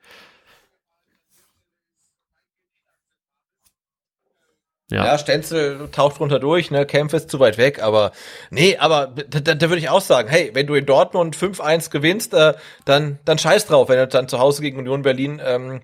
[4.94, 5.04] Ja.
[5.06, 8.12] Ja, Stenzel taucht runter durch, ne, Kempf ist zu weit weg, aber
[8.50, 11.90] nee, aber da, da, da würde ich auch sagen, hey, wenn du in Dortmund 5-1
[11.90, 12.54] gewinnst, äh,
[12.84, 15.80] dann, dann scheiß drauf, wenn du dann zu Hause gegen Union Berlin ähm,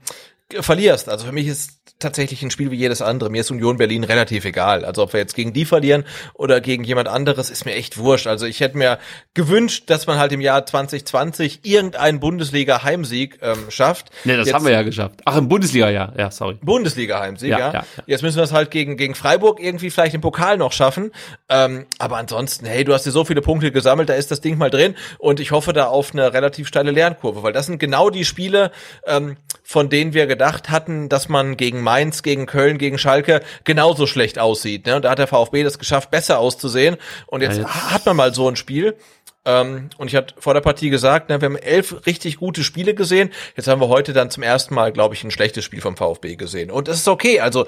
[0.60, 1.08] verlierst.
[1.08, 3.30] Also für mich ist tatsächlich ein Spiel wie jedes andere.
[3.30, 4.84] Mir ist Union Berlin relativ egal.
[4.84, 6.04] Also ob wir jetzt gegen die verlieren
[6.34, 8.26] oder gegen jemand anderes, ist mir echt wurscht.
[8.26, 8.98] Also ich hätte mir
[9.34, 14.10] gewünscht, dass man halt im Jahr 2020 irgendeinen Bundesliga-Heimsieg ähm, schafft.
[14.24, 15.20] Nee, das Jetzt- haben wir ja geschafft.
[15.24, 16.12] Ach, im Bundesliga, ja.
[16.16, 16.58] Ja, sorry.
[16.62, 17.84] Bundesliga-Heimsieg, Ja, ja, ja.
[18.06, 21.12] Jetzt müssen wir es halt gegen, gegen Freiburg irgendwie vielleicht im Pokal noch schaffen.
[21.48, 24.58] Ähm, aber ansonsten, hey, du hast dir so viele Punkte gesammelt, da ist das Ding
[24.58, 28.10] mal drin und ich hoffe da auf eine relativ steile Lernkurve, weil das sind genau
[28.10, 28.70] die Spiele,
[29.06, 34.06] ähm, von denen wir gedacht hatten, dass man gegen Mainz, gegen Köln, gegen Schalke genauso
[34.06, 34.86] schlecht aussieht.
[34.86, 34.94] Ne?
[34.94, 36.96] Und da hat der VfB das geschafft, besser auszusehen.
[37.26, 38.96] Und jetzt, Ja, jetzt- hat man mal so ein Spiel.
[39.44, 42.94] Ähm, und ich hatte vor der Partie gesagt, ne, wir haben elf richtig gute Spiele
[42.94, 43.30] gesehen.
[43.56, 46.36] Jetzt haben wir heute dann zum ersten Mal, glaube ich, ein schlechtes Spiel vom VfB
[46.36, 46.70] gesehen.
[46.70, 47.40] Und das ist okay.
[47.40, 47.66] Also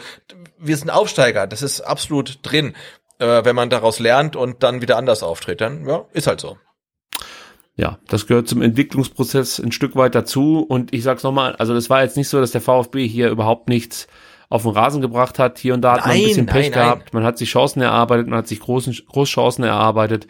[0.59, 1.47] wir sind Aufsteiger.
[1.49, 2.75] Das ist absolut drin.
[3.19, 6.59] Äh, wenn man daraus lernt und dann wieder anders auftritt, dann ja, ist halt so.
[7.83, 10.61] Ja, das gehört zum Entwicklungsprozess ein Stück weit dazu.
[10.61, 13.69] Und ich sag's nochmal, also das war jetzt nicht so, dass der VfB hier überhaupt
[13.69, 14.07] nichts
[14.49, 15.59] auf den Rasen gebracht hat.
[15.59, 17.13] Hier und da hat man ein Nein, bisschen Pech nein, gehabt.
[17.13, 20.29] Man hat sich Chancen erarbeitet, man hat sich großen, Großchancen erarbeitet.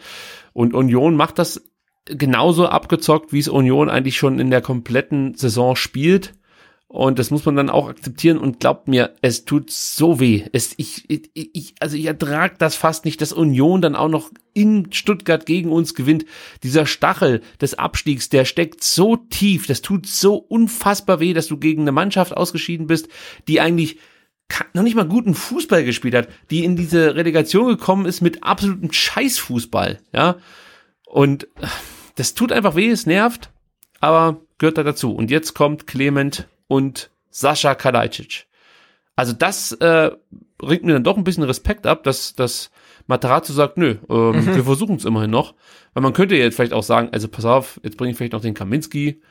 [0.53, 1.63] Und Union macht das
[2.05, 6.33] genauso abgezockt, wie es Union eigentlich schon in der kompletten Saison spielt.
[6.87, 10.43] Und das muss man dann auch akzeptieren und glaubt mir, es tut so weh.
[10.53, 14.29] Es, ich, ich, ich, also ich ertrag das fast nicht, dass Union dann auch noch
[14.53, 16.25] in Stuttgart gegen uns gewinnt.
[16.61, 21.57] Dieser Stachel des Abstiegs, der steckt so tief, das tut so unfassbar weh, dass du
[21.57, 23.07] gegen eine Mannschaft ausgeschieden bist,
[23.47, 23.97] die eigentlich
[24.73, 28.91] noch nicht mal guten Fußball gespielt hat, die in diese Relegation gekommen ist mit absolutem
[28.91, 30.37] Scheißfußball, ja.
[31.07, 31.67] Und äh,
[32.15, 33.49] das tut einfach weh, es nervt,
[33.99, 35.11] aber gehört da dazu.
[35.15, 38.45] Und jetzt kommt Clement und Sascha Kalajdzic.
[39.15, 40.11] Also das äh,
[40.57, 42.71] bringt mir dann doch ein bisschen Respekt ab, dass, dass
[43.07, 45.53] Matarazzo sagt, nö, ähm, wir versuchen es immerhin noch.
[45.93, 48.41] Weil man könnte jetzt vielleicht auch sagen, also pass auf, jetzt bringe ich vielleicht noch
[48.41, 49.21] den Kaminski,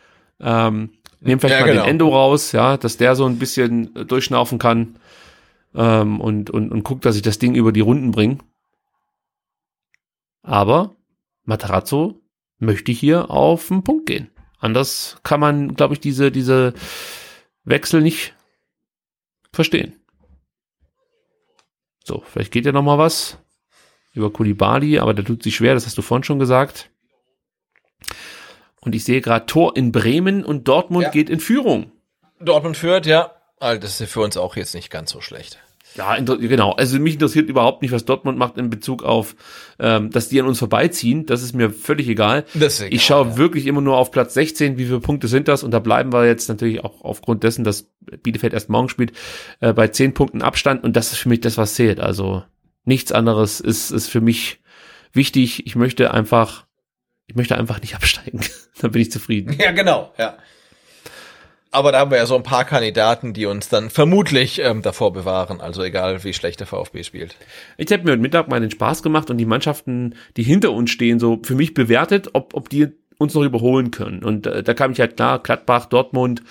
[0.40, 0.90] ähm,
[1.20, 1.84] nehmen vielleicht Ja, mal genau.
[1.84, 4.96] den Endo raus, ja, dass der so ein bisschen äh, durchschnaufen kann.
[5.74, 8.38] ähm, und, und, und gucke, dass ich das Ding über die Runden bringe.
[10.42, 10.94] Aber
[11.44, 12.20] Matarazzo
[12.58, 14.30] möchte hier auf den Punkt gehen.
[14.58, 16.74] Anders kann man, glaube ich, diese, diese
[17.64, 18.34] Wechsel nicht
[19.52, 20.00] verstehen.
[22.04, 23.38] So, vielleicht geht ja noch mal was
[24.12, 26.90] über Kulibali, aber der tut sich schwer, das hast du vorhin schon gesagt.
[28.80, 31.10] Und ich sehe gerade Tor in Bremen und Dortmund ja.
[31.10, 31.92] geht in Führung.
[32.40, 33.32] Dortmund führt, ja.
[33.60, 35.58] Also das ist für uns auch jetzt nicht ganz so schlecht.
[35.94, 36.72] Ja, genau.
[36.72, 39.34] Also mich interessiert überhaupt nicht, was Dortmund macht in Bezug auf,
[39.78, 41.26] ähm, dass die an uns vorbeiziehen.
[41.26, 42.44] Das ist mir völlig egal.
[42.54, 43.36] Das egal ich schaue ja.
[43.36, 45.62] wirklich immer nur auf Platz 16, wie viele Punkte sind das?
[45.62, 47.90] Und da bleiben wir jetzt natürlich auch aufgrund dessen, dass
[48.22, 49.12] Bielefeld erst morgen spielt,
[49.60, 50.84] äh, bei 10 Punkten Abstand.
[50.84, 52.00] Und das ist für mich das, was zählt.
[52.00, 52.42] Also
[52.84, 54.60] nichts anderes ist, ist für mich
[55.12, 55.66] wichtig.
[55.66, 56.66] Ich möchte einfach,
[57.26, 58.40] ich möchte einfach nicht absteigen.
[58.80, 59.56] Dann bin ich zufrieden.
[59.58, 60.38] Ja, genau, ja.
[61.72, 65.12] Aber da haben wir ja so ein paar Kandidaten, die uns dann vermutlich ähm, davor
[65.12, 65.60] bewahren.
[65.60, 67.34] Also egal, wie schlecht der VfB spielt.
[67.78, 70.90] Ich habe mir heute Mittag mal den Spaß gemacht und die Mannschaften, die hinter uns
[70.90, 74.22] stehen, so für mich bewertet, ob, ob die uns noch überholen können.
[74.22, 76.42] Und äh, da kam ich halt klar, Gladbach, Dortmund,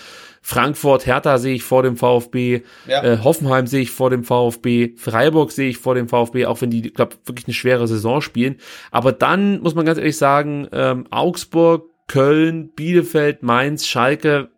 [0.42, 3.04] Frankfurt, Hertha sehe ich vor dem VfB, ja.
[3.04, 6.72] äh, Hoffenheim sehe ich vor dem VfB, Freiburg sehe ich vor dem VfB, auch wenn
[6.72, 8.56] die, glaube wirklich eine schwere Saison spielen.
[8.90, 14.50] Aber dann muss man ganz ehrlich sagen, ähm, Augsburg, Köln, Bielefeld, Mainz, Schalke,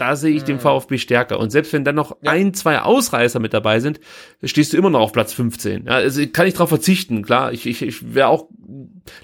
[0.00, 0.60] da sehe ich den mhm.
[0.60, 1.38] VfB stärker.
[1.38, 2.30] Und selbst wenn dann noch ja.
[2.30, 4.00] ein, zwei Ausreißer mit dabei sind,
[4.42, 5.86] stehst du immer noch auf Platz 15.
[5.86, 7.22] Ja, also kann ich darauf verzichten.
[7.22, 8.48] Klar, ich, ich, ich wäre auch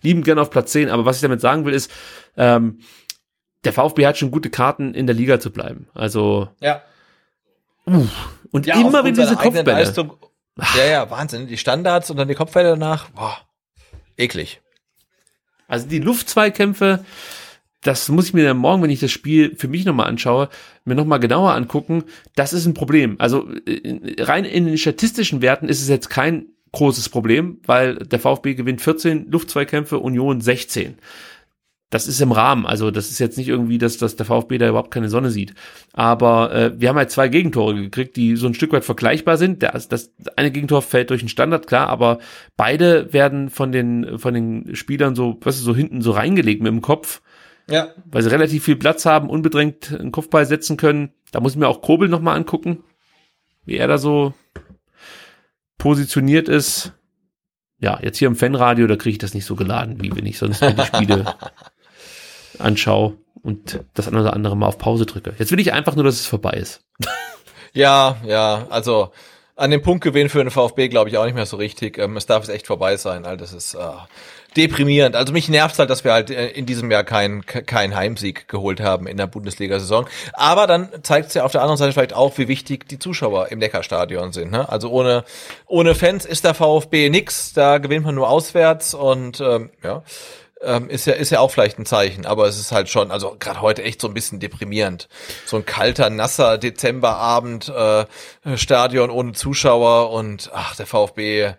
[0.03, 0.91] liebend gerne auf Platz 10.
[0.91, 1.91] Aber was ich damit sagen will, ist,
[2.37, 2.81] ähm,
[3.65, 5.89] der VfB hat schon gute Karten, in der Liga zu bleiben.
[5.95, 6.49] Also.
[6.61, 6.83] Ja.
[7.87, 8.07] Uh,
[8.51, 9.73] und ja, immer wenn diese Kopfbälle.
[9.73, 10.13] Leistung,
[10.77, 11.47] ja, ja, Wahnsinn.
[11.47, 13.09] Die Standards und dann die Kopfbälle danach.
[13.11, 13.39] Boah,
[14.17, 14.61] eklig.
[15.69, 17.05] Also die Luftzweikämpfe,
[17.87, 20.49] das muss ich mir dann morgen, wenn ich das Spiel für mich nochmal anschaue,
[20.85, 22.05] mir nochmal genauer angucken.
[22.35, 23.17] Das ist ein Problem.
[23.19, 23.49] Also
[24.19, 28.81] rein in den statistischen Werten ist es jetzt kein großes Problem, weil der VfB gewinnt
[28.81, 30.97] 14 Luftzweikämpfe, Union 16.
[31.91, 34.69] Das ist im Rahmen, also das ist jetzt nicht irgendwie, dass, dass der VfB da
[34.69, 35.55] überhaupt keine Sonne sieht.
[35.93, 39.63] Aber äh, wir haben halt zwei Gegentore gekriegt, die so ein Stück weit vergleichbar sind.
[39.63, 42.19] Das, das eine Gegentor fällt durch den Standard, klar, aber
[42.57, 46.73] beide werden von den von den Spielern so, was ist so hinten so reingelegt mit
[46.73, 47.23] dem Kopf.
[47.69, 47.89] Ja.
[48.05, 51.13] Weil sie relativ viel Platz haben, unbedrängt einen Kopfball setzen können.
[51.33, 52.85] Da muss ich mir auch Kobel nochmal angucken,
[53.65, 54.35] wie er da so
[55.79, 56.93] positioniert ist.
[57.79, 60.39] Ja, jetzt hier im Fanradio, da kriege ich das nicht so geladen, wie wenn ich
[60.39, 61.35] sonst die Spiele
[62.59, 65.35] anschaue und das eine oder andere mal auf Pause drücke.
[65.39, 66.85] Jetzt will ich einfach nur, dass es vorbei ist.
[67.73, 69.13] Ja, ja, also
[69.55, 71.99] an dem Punktgewinn für den VfB glaube ich auch nicht mehr so richtig.
[71.99, 73.27] Ähm, es darf es echt vorbei sein.
[73.27, 73.79] All das ist äh,
[74.57, 75.17] deprimierend.
[75.17, 78.81] Also mich nervt halt, dass wir halt äh, in diesem Jahr keinen kein Heimsieg geholt
[78.81, 80.07] haben in der Bundesliga-Saison.
[80.33, 83.49] Aber dann zeigt es ja auf der anderen Seite vielleicht auch, wie wichtig die Zuschauer
[83.49, 84.51] im Neckarstadion sind.
[84.51, 84.69] Ne?
[84.69, 85.25] Also ohne,
[85.67, 87.53] ohne Fans ist der VfB nix.
[87.53, 90.03] Da gewinnt man nur auswärts und ähm, ja.
[90.63, 93.37] Ähm, ist ja ist ja auch vielleicht ein Zeichen, aber es ist halt schon, also
[93.39, 95.07] gerade heute echt so ein bisschen deprimierend.
[95.45, 98.07] So ein kalter, nasser Dezemberabend, äh,
[98.57, 101.53] Stadion ohne Zuschauer und ach der VfB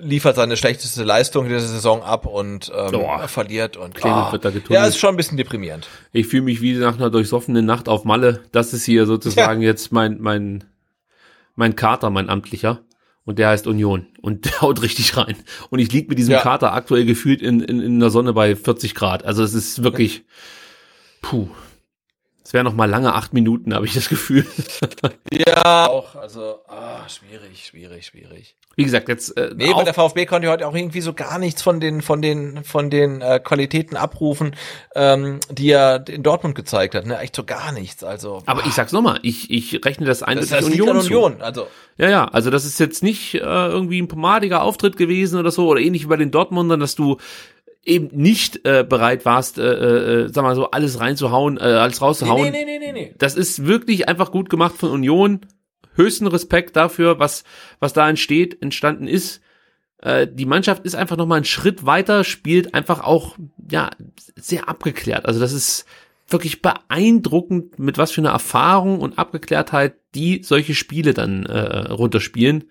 [0.00, 3.26] liefert seine schlechteste Leistung in dieser Saison ab und ähm, oh.
[3.26, 4.32] verliert und oh.
[4.32, 5.88] wird da ja, ist schon ein bisschen deprimierend.
[6.12, 8.42] Ich fühle mich wie nach einer durchsoffenen Nacht auf Malle.
[8.52, 9.68] Das ist hier sozusagen ja.
[9.68, 10.64] jetzt mein mein
[11.54, 12.82] mein Kater, mein amtlicher
[13.26, 15.36] und der heißt Union und der haut richtig rein.
[15.68, 16.40] Und ich lieg mit diesem ja.
[16.40, 19.24] Kater aktuell gefühlt in, in, in der Sonne bei 40 Grad.
[19.24, 20.24] Also es ist wirklich,
[21.20, 21.48] puh.
[22.46, 24.46] Es wären noch mal lange acht Minuten, habe ich das Gefühl.
[25.32, 26.14] ja, auch.
[26.14, 28.54] Also, ah, schwierig, schwierig, schwierig.
[28.76, 29.36] Wie gesagt, jetzt.
[29.36, 32.22] Äh, nee, weil der VfB konnte heute auch irgendwie so gar nichts von den von
[32.22, 34.54] den von den äh, Qualitäten abrufen,
[34.94, 37.04] ähm, die er in Dortmund gezeigt hat.
[37.04, 38.04] Ne, echt so gar nichts.
[38.04, 38.44] Also.
[38.46, 41.66] Aber ich sag's nochmal, ich ich rechne das eindeutig das, das Union, Union Also.
[41.96, 42.28] Ja, ja.
[42.28, 46.04] Also das ist jetzt nicht äh, irgendwie ein pomadiger Auftritt gewesen oder so oder ähnlich
[46.04, 47.16] wie bei den Dortmundern, dass du
[47.86, 52.50] eben nicht äh, bereit warst, äh, äh, sag mal so, alles reinzuhauen, äh, alles rauszuhauen.
[52.50, 53.14] Nee, nee, nee, nee, nee.
[53.18, 55.40] Das ist wirklich einfach gut gemacht von Union.
[55.94, 57.44] Höchsten Respekt dafür, was,
[57.78, 59.40] was da entsteht, entstanden ist.
[59.98, 63.36] Äh, die Mannschaft ist einfach nochmal einen Schritt weiter, spielt einfach auch,
[63.70, 63.90] ja,
[64.34, 65.24] sehr abgeklärt.
[65.24, 65.86] Also das ist
[66.28, 72.64] wirklich beeindruckend, mit was für einer Erfahrung und Abgeklärtheit die solche Spiele dann äh, runterspielen.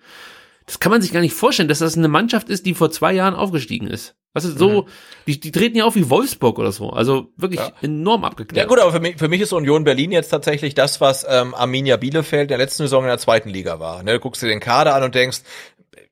[0.66, 3.12] Das kann man sich gar nicht vorstellen, dass das eine Mannschaft ist, die vor zwei
[3.12, 4.16] Jahren aufgestiegen ist.
[4.32, 4.86] Was ist so, mhm.
[5.26, 6.90] die, die treten ja auf wie Wolfsburg oder so.
[6.90, 7.72] Also wirklich ja.
[7.80, 8.64] enorm abgeklärt.
[8.64, 11.54] Ja gut, aber für mich, für mich ist Union Berlin jetzt tatsächlich das, was ähm,
[11.54, 14.02] Arminia Bielefeld in der letzten Saison in der zweiten Liga war.
[14.02, 15.38] Ne, du guckst dir den Kader an und denkst,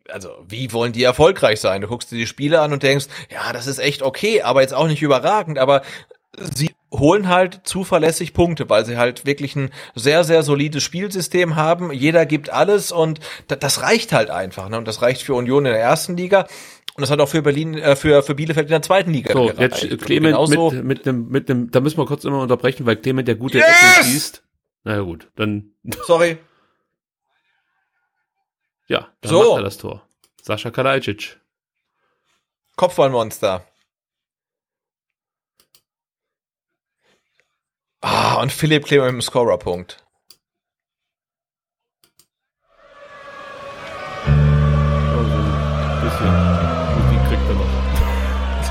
[0.08, 1.82] also wie wollen die erfolgreich sein?
[1.82, 4.72] Du guckst dir die Spiele an und denkst, ja, das ist echt okay, aber jetzt
[4.72, 5.82] auch nicht überragend, aber
[6.38, 11.92] sie holen halt zuverlässig Punkte, weil sie halt wirklich ein sehr, sehr solides Spielsystem haben.
[11.92, 14.68] Jeder gibt alles und das reicht halt einfach.
[14.68, 14.78] Ne?
[14.78, 16.46] Und das reicht für Union in der ersten Liga.
[16.96, 19.32] Und das hat auch für Berlin, äh, für, für Bielefeld in der zweiten Liga.
[19.32, 19.82] So, gereicht.
[19.82, 22.96] jetzt Clement Genauso mit, mit dem, mit dem, da müssen wir kurz immer unterbrechen, weil
[22.96, 23.66] Clement der gute yes!
[23.66, 24.44] Ecken schießt.
[24.84, 25.72] Na ja, gut, dann.
[26.06, 26.38] Sorry.
[28.86, 29.38] Ja, dann so.
[29.38, 30.02] macht er das Tor.
[30.42, 31.40] Sascha Kalajdzic.
[32.76, 33.64] Kopfballmonster.
[38.06, 40.04] Ah, und Philipp Kleber mit dem Scorerpunkt.
[44.26, 45.38] Also,
[46.20, 46.34] er.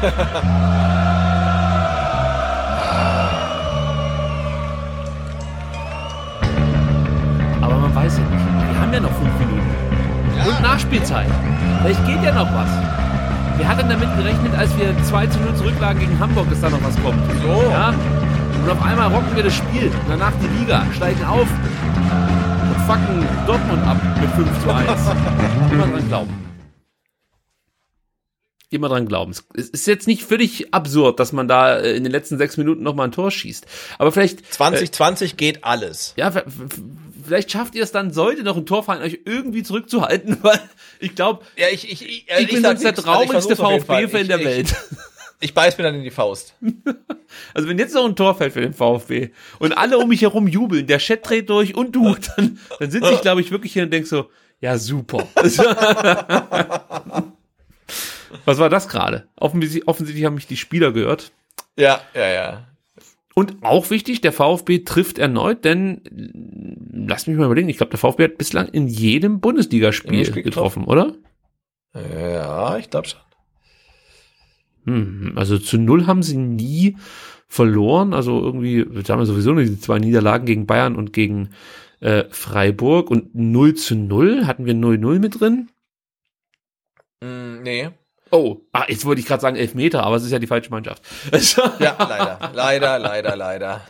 [7.63, 8.45] Aber man weiß ja nicht.
[8.71, 9.67] Wir haben ja noch fünf Minuten.
[10.37, 10.43] Ja.
[10.45, 11.25] Und Nachspielzeit.
[11.81, 12.69] Vielleicht geht ja noch was.
[13.57, 16.69] Wer hat denn damit gerechnet, als wir 2 zu 0 zurücklagen gegen Hamburg, dass da
[16.69, 17.17] noch was kommt?
[17.41, 17.63] So.
[17.71, 17.95] Ja?
[18.63, 19.87] Und auf einmal rocken wir das Spiel.
[19.87, 24.89] Und danach die Liga, steigen auf und fucken Dortmund ab mit 5 zu 1.
[25.69, 26.33] Immer dran glauben.
[28.69, 29.31] Immer dran glauben.
[29.53, 32.83] Es ist jetzt nicht völlig absurd, dass man da äh, in den letzten sechs Minuten
[32.83, 33.67] nochmal ein Tor schießt.
[33.97, 34.53] Aber vielleicht.
[34.53, 36.13] 2020 äh, geht alles.
[36.15, 36.31] Ja,
[37.21, 40.61] vielleicht schafft ihr es dann, sollte noch ein Tor fallen, euch irgendwie zurückzuhalten, weil
[41.01, 44.39] ich glaube, ja, ich, ich, ich, ich, ich bin sonst der traurigste also VfB-Fan der
[44.39, 44.73] Welt.
[45.43, 46.55] Ich beiß mir dann in die Faust.
[47.55, 50.47] Also wenn jetzt noch ein Tor fällt für den VfB und alle um mich herum
[50.47, 53.83] jubeln, der Chat dreht durch und du, dann, dann sitze ich, glaube ich, wirklich hier
[53.83, 54.29] und denk so,
[54.59, 55.27] ja, super.
[58.45, 59.27] Was war das gerade?
[59.35, 61.31] Offensichtlich, offensichtlich haben mich die Spieler gehört.
[61.75, 62.67] Ja, ja, ja.
[63.33, 66.01] Und auch wichtig, der VfB trifft erneut, denn
[66.91, 70.85] lass mich mal überlegen, ich glaube, der VfB hat bislang in jedem Bundesligaspiel getroffen, getroffen,
[70.85, 71.15] oder?
[71.95, 73.19] Ja, ich glaube schon.
[74.85, 76.97] Hm, also zu null haben sie nie
[77.47, 78.13] verloren.
[78.13, 81.49] Also irgendwie, da haben wir sowieso nur die zwei Niederlagen gegen Bayern und gegen
[81.99, 84.45] äh, Freiburg und 0 zu 0.
[84.45, 85.69] Hatten wir 0-0 mit drin?
[87.21, 87.89] Mm, nee.
[88.31, 91.03] Oh, ah, jetzt wollte ich gerade sagen Elfmeter, aber es ist ja die falsche Mannschaft.
[91.79, 93.81] ja, leider, leider, leider, leider.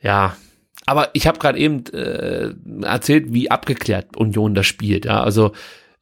[0.00, 0.36] Ja,
[0.84, 2.52] aber ich habe gerade eben äh,
[2.82, 5.04] erzählt, wie abgeklärt Union das spielt.
[5.04, 5.52] Ja, also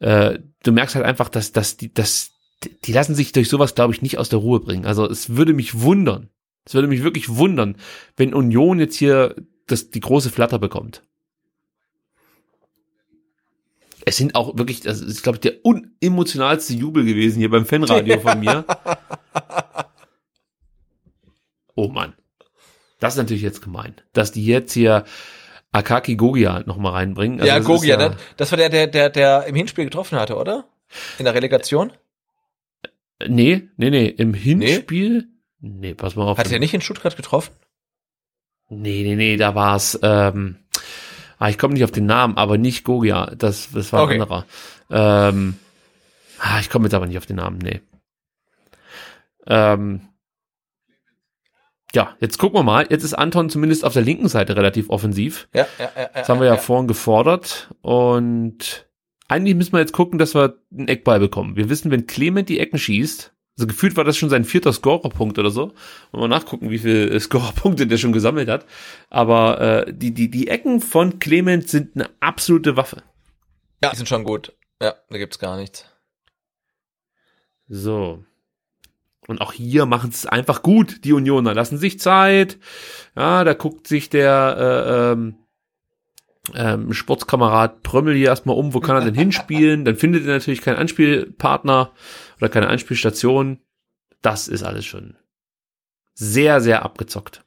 [0.05, 2.33] äh, du merkst halt einfach, dass, dass die, dass
[2.85, 4.85] die lassen sich durch sowas, glaube ich, nicht aus der Ruhe bringen.
[4.85, 6.29] Also es würde mich wundern,
[6.67, 7.77] es würde mich wirklich wundern,
[8.17, 9.35] wenn Union jetzt hier
[9.67, 11.03] das, die große Flatter bekommt.
[14.05, 18.21] Es sind auch wirklich, das ist, glaube ich, der unemotionalste Jubel gewesen hier beim Fanradio
[18.21, 18.65] von mir.
[21.77, 22.15] Oh Mann.
[23.01, 25.05] Das ist natürlich jetzt gemein, dass die jetzt hier
[25.75, 27.41] Akaki Gogia noch mal reinbringen.
[27.41, 30.37] Also ja, Gogia, ja, das, das war der, der, der, der im Hinspiel getroffen hatte,
[30.37, 30.69] oder?
[31.19, 31.93] In der Relegation?
[33.27, 35.29] Nee, nee, nee, im Hinspiel?
[35.59, 36.39] Nee, nee pass mal auf.
[36.39, 37.53] Hat er nicht in Stuttgart getroffen?
[38.69, 40.57] Nee, nee, nee, da war's, ähm,
[41.39, 44.15] ah, ich komme nicht auf den Namen, aber nicht Gogia, das, das war okay.
[44.15, 44.47] ein anderer.
[44.91, 45.59] Ähm,
[46.39, 47.81] ah, ich komme jetzt aber nicht auf den Namen, nee.
[49.49, 50.09] Ähm,
[51.95, 52.87] ja, jetzt gucken wir mal.
[52.91, 55.49] Jetzt ist Anton zumindest auf der linken Seite relativ offensiv.
[55.55, 56.11] Ja, ja, ja.
[56.15, 57.71] Das haben wir ja, ja vorhin gefordert.
[57.83, 58.87] Und
[59.29, 61.57] eigentlich müssen wir jetzt gucken, dass wir einen Eckball bekommen.
[61.57, 65.39] Wir wissen, wenn Clement die Ecken schießt, also gefühlt war das schon sein vierter Scorerpunkt
[65.39, 65.73] oder so.
[66.11, 68.67] Wollen wir nachgucken, wie viele Scorerpunkte der schon gesammelt hat.
[69.11, 73.03] Aber äh, die, die, die Ecken von Clement sind eine absolute Waffe.
[73.83, 74.53] Ja, die sind schon gut.
[74.83, 75.87] Ja, da gibt's gar nichts.
[77.69, 78.25] So.
[79.27, 81.55] Und auch hier machen es einfach gut, die Unioner.
[81.55, 82.59] Lassen sich Zeit.
[83.17, 85.37] Ja, da guckt sich der äh, ähm,
[86.55, 89.85] ähm, Sportskamerad Prömmel hier erstmal um, wo kann er denn hinspielen?
[89.85, 91.93] Dann findet er natürlich keinen Anspielpartner
[92.37, 93.61] oder keine Anspielstation.
[94.21, 95.17] Das ist alles schon
[96.15, 97.45] sehr, sehr abgezockt.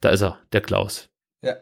[0.00, 1.08] Da ist er, der Klaus.
[1.42, 1.56] Ja.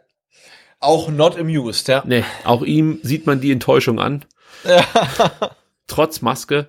[0.81, 2.03] Auch not amused, ja.
[2.07, 4.25] Nee, auch ihm sieht man die Enttäuschung an.
[5.87, 6.69] Trotz Maske.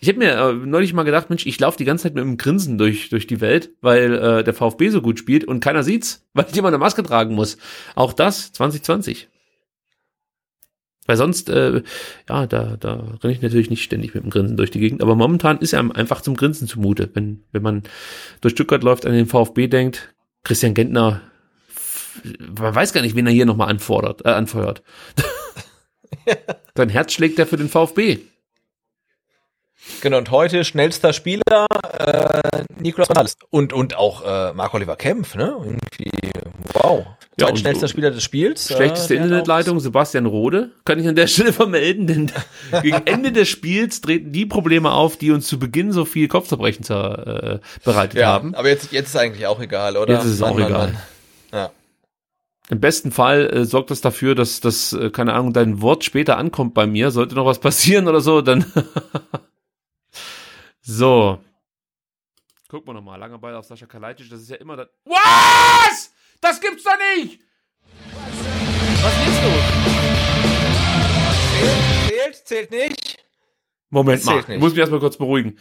[0.00, 2.36] Ich habe mir äh, neulich mal gedacht, Mensch, ich laufe die ganze Zeit mit einem
[2.36, 6.24] Grinsen durch, durch die Welt, weil äh, der VfB so gut spielt und keiner sieht's,
[6.34, 7.58] weil jemand eine Maske tragen muss.
[7.94, 9.28] Auch das 2020.
[11.06, 11.82] Weil sonst, äh,
[12.28, 12.92] ja, da, da
[13.22, 15.02] renne ich natürlich nicht ständig mit dem Grinsen durch die Gegend.
[15.02, 17.08] Aber momentan ist er einfach zum Grinsen zumute.
[17.14, 17.82] Wenn, wenn man
[18.42, 21.22] durch Stuttgart läuft, an den VfB denkt, Christian Gentner,
[22.58, 24.82] man weiß gar nicht, wen er hier nochmal anfordert, äh, anfeuert.
[26.74, 28.18] Dein Herz schlägt ja für den VfB.
[30.00, 31.66] Genau, und heute schnellster Spieler
[31.98, 33.32] äh, Nikolaus Ronaldo.
[33.50, 35.56] Und, und auch äh, Marc Oliver Kempf, ne?
[35.58, 36.10] Irgendwie,
[36.74, 37.06] wow.
[37.40, 38.66] Ja, und schnellster Spieler des Spiels.
[38.66, 42.32] Schlechteste Äh, der hat Internetleitung, Sebastian Rode, kann ich an der Stelle vermelden, denn
[42.82, 46.84] gegen Ende des Spiels treten die Probleme auf, die uns zu Beginn so viel Kopfzerbrechen
[46.84, 48.54] äh, bereitet ja, haben.
[48.54, 50.14] aber jetzt, jetzt ist eigentlich auch egal, oder?
[50.14, 50.92] Jetzt ist es auch egal.
[50.92, 51.00] Ja.
[52.70, 56.36] Im besten Fall äh, sorgt das dafür, dass das, äh, keine Ahnung, dein Wort später
[56.36, 57.10] ankommt bei mir.
[57.10, 58.70] Sollte noch was passieren oder so, dann.
[60.82, 61.40] so.
[62.68, 63.18] Gucken wir nochmal.
[63.18, 64.28] Langer Ball auf Sascha Kalajdzic.
[64.28, 64.88] Das ist ja immer das.
[65.04, 66.12] Was?
[66.40, 67.40] Das gibt's doch nicht!
[69.00, 69.98] Was ist los?
[72.08, 73.18] Zählt, zählt nicht.
[73.90, 74.44] Moment mal.
[74.46, 75.58] Ich muss mich erstmal kurz beruhigen.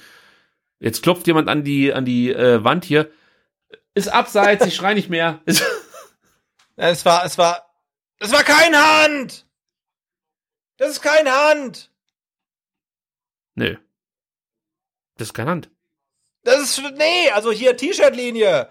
[0.79, 3.09] Jetzt klopft jemand an die, an die äh, Wand hier.
[3.93, 5.41] Ist abseits, ich schrei nicht mehr.
[5.45, 5.63] Ist,
[6.77, 7.69] es war, es war,
[8.19, 9.45] es war kein Hand!
[10.77, 11.91] Das ist kein Hand!
[13.55, 13.75] Nö.
[15.15, 15.71] Das ist keine Hand.
[16.43, 18.69] Das ist, nee, also hier T-Shirt-Linie.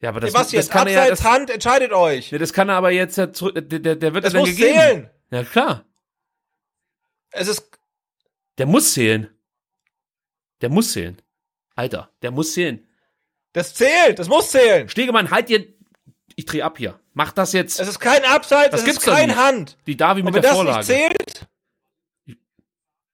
[0.00, 1.00] Ja, aber das, Was das kann er ja.
[1.02, 2.30] Abseits, Das, Hand, entscheidet euch.
[2.32, 3.54] ja, das kann er aber jetzt ja zurück.
[3.68, 4.74] Der, der, der wird Das dann muss gegeben.
[4.74, 5.10] zählen.
[5.30, 5.84] Ja, klar.
[7.32, 7.70] Es ist,
[8.58, 9.30] Der muss zählen.
[10.62, 11.20] Der muss zählen.
[11.76, 12.86] Alter, der muss zählen.
[13.52, 14.88] das zählt, das muss zählen.
[14.88, 15.79] Stegemann, halt dir.
[16.36, 16.98] Ich dreh ab hier.
[17.14, 17.80] Mach das jetzt.
[17.80, 19.36] Es ist kein Abseits, Das es gibt's ist kein.
[19.36, 19.76] Hand.
[19.86, 20.78] die Davi mit wenn der das Vorlage.
[20.78, 21.46] nicht zählt,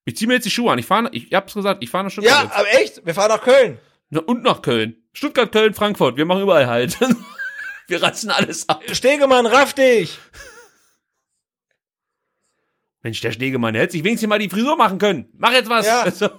[0.05, 0.79] ich zieh mir jetzt die Schuhe an.
[0.79, 2.35] Ich fahre, ich hab's gesagt, ich fahre nach Stuttgart.
[2.37, 2.55] ja, jetzt.
[2.55, 3.79] aber echt, wir fahren nach Köln.
[4.11, 4.97] Na, und nach Köln.
[5.13, 6.17] Stuttgart, Köln, Frankfurt.
[6.17, 6.97] Wir machen überall halt.
[7.89, 8.83] Wir ratzen alles ab.
[8.93, 10.19] Stegemann, raff dich.
[13.03, 15.29] Mensch, der Stegemann, der hätte sich wenigstens mal die Frisur machen können.
[15.39, 15.87] Mach jetzt was.
[15.87, 16.03] Ja.
[16.03, 16.31] Also,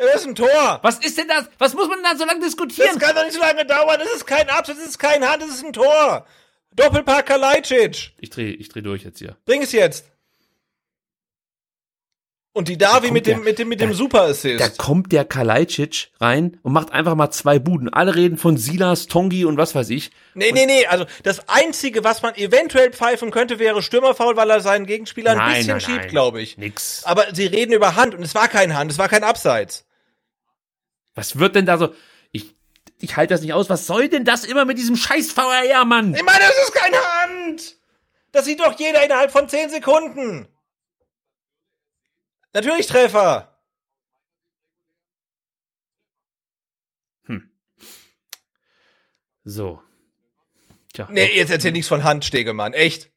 [0.00, 0.78] Das ist ein Tor.
[0.82, 1.44] was ist denn das?
[1.58, 2.98] Was muss man denn da so lange Das diskutieren?
[2.98, 3.98] kann doch nicht so lange dauern.
[3.98, 6.26] Das ist kein Abseits, das ist kein Hand, das ist ein Tor.
[6.74, 8.12] Doppelpack Kalajdzic.
[8.18, 9.36] Ich dreh, ich dreh durch jetzt hier.
[9.44, 10.06] Bring es jetzt.
[12.52, 14.60] Und die Davi mit dem, der- mit dem, mit dem da- Super Assist.
[14.60, 17.88] Da kommt der Kalajdzic rein und macht einfach mal zwei Buden.
[17.92, 20.10] Alle reden von Silas, Tongi und was weiß ich.
[20.34, 24.60] Nee, nee, nee, also das Einzige, was man eventuell pfeifen könnte, wäre Stürmerfaul, weil er
[24.60, 26.58] seinen Gegenspieler ein Nein, bisschen nein, schiebt, glaube ich.
[26.58, 27.04] Nix.
[27.04, 29.84] Aber sie reden über Hand und es war kein Hand, es war kein Abseits.
[31.20, 31.94] Was wird denn da so?
[32.32, 32.54] Ich,
[32.98, 33.68] ich halte das nicht aus.
[33.68, 36.14] Was soll denn das immer mit diesem scheiß VRR, Mann?
[36.14, 37.76] Ich meine, das ist keine Hand!
[38.32, 40.48] Das sieht doch jeder innerhalb von 10 Sekunden.
[42.54, 43.54] Natürlich Treffer.
[49.44, 49.82] So.
[50.94, 51.06] Tja.
[51.10, 53.10] Nee, jetzt erzähl nichts von Hand, Stegemann, echt.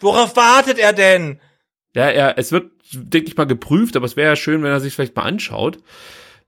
[0.00, 1.40] Worauf wartet er denn?
[1.94, 4.80] Ja, er, es wird, denke ich mal, geprüft, aber es wäre ja schön, wenn er
[4.80, 5.78] sich vielleicht mal anschaut.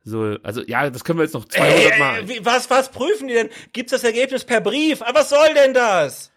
[0.02, 2.20] So, also ja, das können wir jetzt noch 200 Mal.
[2.20, 3.50] Äh, wie, was, was prüfen die denn?
[3.72, 5.02] Gibt's das Ergebnis per Brief?
[5.02, 6.30] Aber was soll denn das?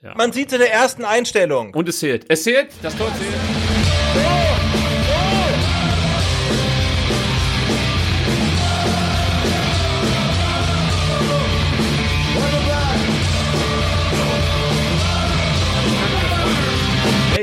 [0.00, 0.14] Ja.
[0.16, 1.74] Man sieht's in der ersten Einstellung.
[1.74, 2.24] Und es zählt.
[2.28, 3.61] Es zählt, das Tor zählt.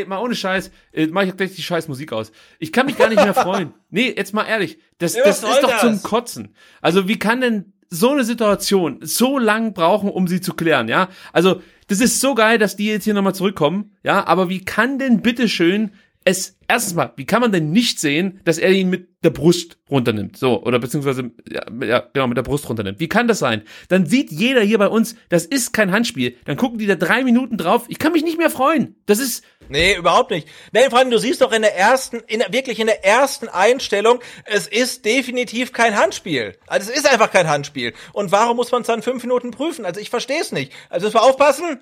[0.10, 2.32] Mal ohne Scheiß, äh, mach ich gleich die scheiß Musik aus.
[2.60, 3.74] Ich kann mich gar nicht mehr freuen.
[3.90, 5.82] Nee, jetzt mal ehrlich, das, Ja, das ist doch das?
[5.82, 6.56] zum Kotzen.
[6.82, 11.10] Also wie kann denn so eine Situation so lang brauchen, um sie zu klären, ja?
[11.34, 14.28] Also, das ist so geil, dass die jetzt hier nochmal zurückkommen, ja?
[14.28, 15.92] Aber wie kann denn bitteschön
[16.26, 19.78] es, erstens mal, wie kann man denn nicht sehen, dass er ihn mit der Brust
[19.90, 20.38] runternimmt?
[20.38, 23.00] So, oder beziehungsweise, ja, ja, genau, mit der Brust runternimmt.
[23.00, 23.64] Wie kann das sein?
[23.88, 26.36] Dann sieht jeder hier bei uns, das ist kein Handspiel.
[26.46, 27.86] Dann gucken die da drei Minuten drauf.
[27.88, 28.96] Ich kann mich nicht mehr freuen.
[29.06, 30.48] Das ist, Nee, überhaupt nicht.
[30.72, 34.20] Nein, vor allem, du siehst doch in der ersten, in wirklich in der ersten Einstellung,
[34.46, 36.58] es ist definitiv kein Handspiel.
[36.66, 37.94] Also es ist einfach kein Handspiel.
[38.12, 39.86] Und warum muss man es dann fünf Minuten prüfen?
[39.86, 40.74] Also ich verstehe es nicht.
[40.90, 41.82] Also müssen wir aufpassen.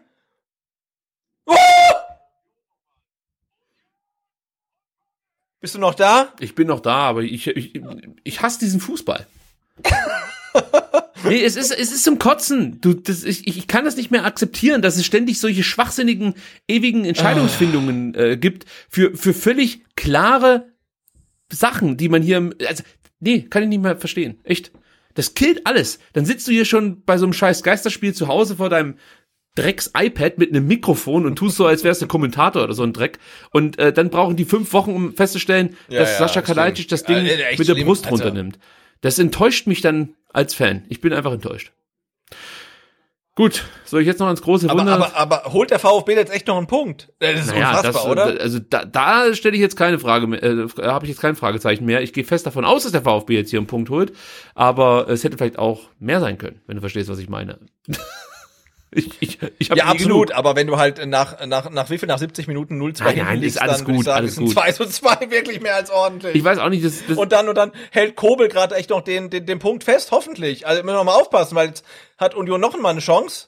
[1.49, 1.55] Uh!
[5.59, 6.33] Bist du noch da?
[6.39, 7.81] Ich bin noch da, aber ich, ich,
[8.23, 9.25] ich hasse diesen Fußball.
[11.23, 12.79] nee, es ist, es ist zum Kotzen.
[12.81, 16.35] Du, das, ich, ich kann das nicht mehr akzeptieren, dass es ständig solche schwachsinnigen,
[16.67, 20.71] ewigen Entscheidungsfindungen äh, gibt für, für völlig klare
[21.51, 22.83] Sachen, die man hier, also,
[23.19, 24.39] nee, kann ich nicht mehr verstehen.
[24.43, 24.71] Echt.
[25.15, 25.97] Das killt alles.
[26.13, 28.97] Dann sitzt du hier schon bei so einem scheiß Geisterspiel zu Hause vor deinem
[29.57, 33.19] Drecks-iPad mit einem Mikrofon und tust so, als wärst du Kommentator oder so ein Dreck.
[33.51, 36.41] Und äh, dann brauchen die fünf Wochen, um festzustellen, Ja, dass ja, Sascha.
[36.41, 38.11] Kalajdzic das Ding Ja, mit der schlimm, Brust Alter.
[38.25, 38.59] runternimmt.
[39.01, 40.83] Das enttäuscht mich dann als Fan.
[40.89, 41.71] Ich bin einfach enttäuscht.
[43.35, 44.93] Gut, soll ich jetzt noch ans große Aber, Wunder?
[44.95, 47.13] aber, aber holt der VfB jetzt echt noch einen Punkt?
[47.19, 48.41] Äh, Das ist naja, unfassbar, das, oder?
[48.41, 51.85] Also da, da stelle ich jetzt keine Frage mehr, äh, habe ich jetzt kein Fragezeichen
[51.85, 52.01] mehr.
[52.01, 54.11] Ich gehe fest davon aus, dass der VfB jetzt hier einen Punkt holt,
[54.55, 57.59] aber es hätte vielleicht auch mehr sein können, wenn du verstehst, was ich meine.
[58.91, 62.19] ich ich, ich Ja, absolut, aber wenn du halt nach, nach, nach wie viel, nach
[62.19, 64.31] 70 Minuten 0-2 Nein, hinten nein, ist liegst, alles dann würde ich gut, sagen, alles
[64.31, 64.53] ist ein gut.
[64.53, 66.35] 2 zu 2 wirklich mehr als ordentlich.
[66.35, 69.01] Ich weiß auch nicht, das, das und dann, und dann hält Kobel gerade echt noch
[69.01, 70.65] den, den, den Punkt fest, hoffentlich.
[70.67, 71.85] Also müssen wir mal aufpassen, weil jetzt
[72.17, 73.47] hat Union noch mal eine Chance.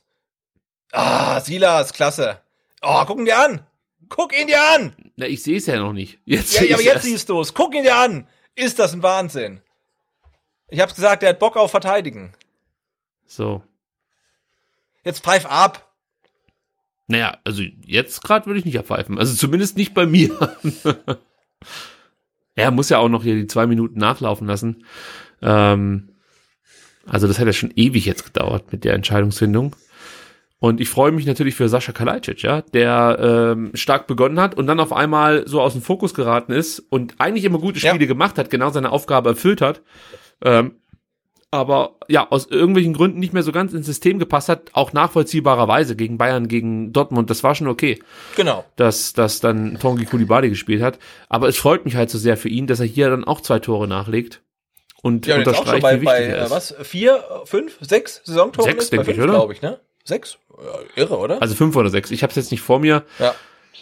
[0.92, 2.42] Ah, Silas, klasse.
[2.82, 3.62] Oh, guck ihn dir an.
[4.10, 4.96] Guck ihn dir an.
[5.16, 6.20] Na, ich sehe es ja noch nicht.
[6.26, 7.54] Jetzt Ja, ja aber jetzt siehst du es.
[7.54, 8.28] Guck ihn dir an.
[8.56, 9.62] Ist das ein Wahnsinn?
[10.68, 12.34] Ich hab's gesagt, der hat Bock auf Verteidigen.
[13.26, 13.62] So.
[15.10, 15.92] Jetzt pfeif ab.
[17.08, 19.18] Naja, also jetzt gerade würde ich nicht abpfeifen.
[19.18, 20.30] Also zumindest nicht bei mir.
[22.56, 24.86] er muss ja auch noch hier die zwei Minuten nachlaufen lassen.
[25.42, 26.10] Ähm,
[27.08, 29.76] also das hat ja schon ewig jetzt gedauert mit der Entscheidungsfindung.
[30.60, 33.18] Und ich freue mich natürlich für Sascha Kalajdzic, ja, der
[33.58, 37.16] ähm, stark begonnen hat und dann auf einmal so aus dem Fokus geraten ist und
[37.18, 38.06] eigentlich immer gute Spiele Ja.
[38.06, 39.82] gemacht hat, genau seine Aufgabe erfüllt hat.
[40.44, 40.76] Ähm,
[41.52, 45.96] aber ja, aus irgendwelchen Gründen nicht mehr so ganz ins System gepasst hat, auch nachvollziehbarerweise
[45.96, 48.00] gegen Bayern, gegen Dortmund, das war schon okay,
[48.36, 48.66] Genau.
[48.76, 51.00] dass, dass dann Tongi Kulibali gespielt hat.
[51.28, 53.60] Aber es freut mich halt so sehr für ihn, dass er hier dann auch zwei
[53.60, 54.42] Tore nachlegt
[55.02, 56.52] und Ja, jetzt auch schon unterstreicht, bei, wie bei wichtig er äh, ist.
[56.52, 56.76] was?
[56.88, 58.68] Vier, fünf, sechs Saisontore?
[58.70, 58.92] Sechs, ist?
[58.92, 59.34] Bei denke ich, oder?
[59.34, 59.80] glaube ich, ne?
[60.04, 60.38] Sechs?
[60.58, 61.42] Ja, irre, oder?
[61.42, 62.12] Also fünf oder sechs.
[62.12, 63.04] Ich habe es jetzt nicht vor mir.
[63.18, 63.34] ja.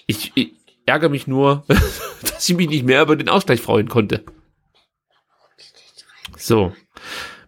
[0.06, 0.53] Ich, ich
[0.85, 1.65] ärgere mich nur,
[2.22, 4.23] dass ich mich nicht mehr über den Ausgleich freuen konnte.
[6.38, 6.72] So.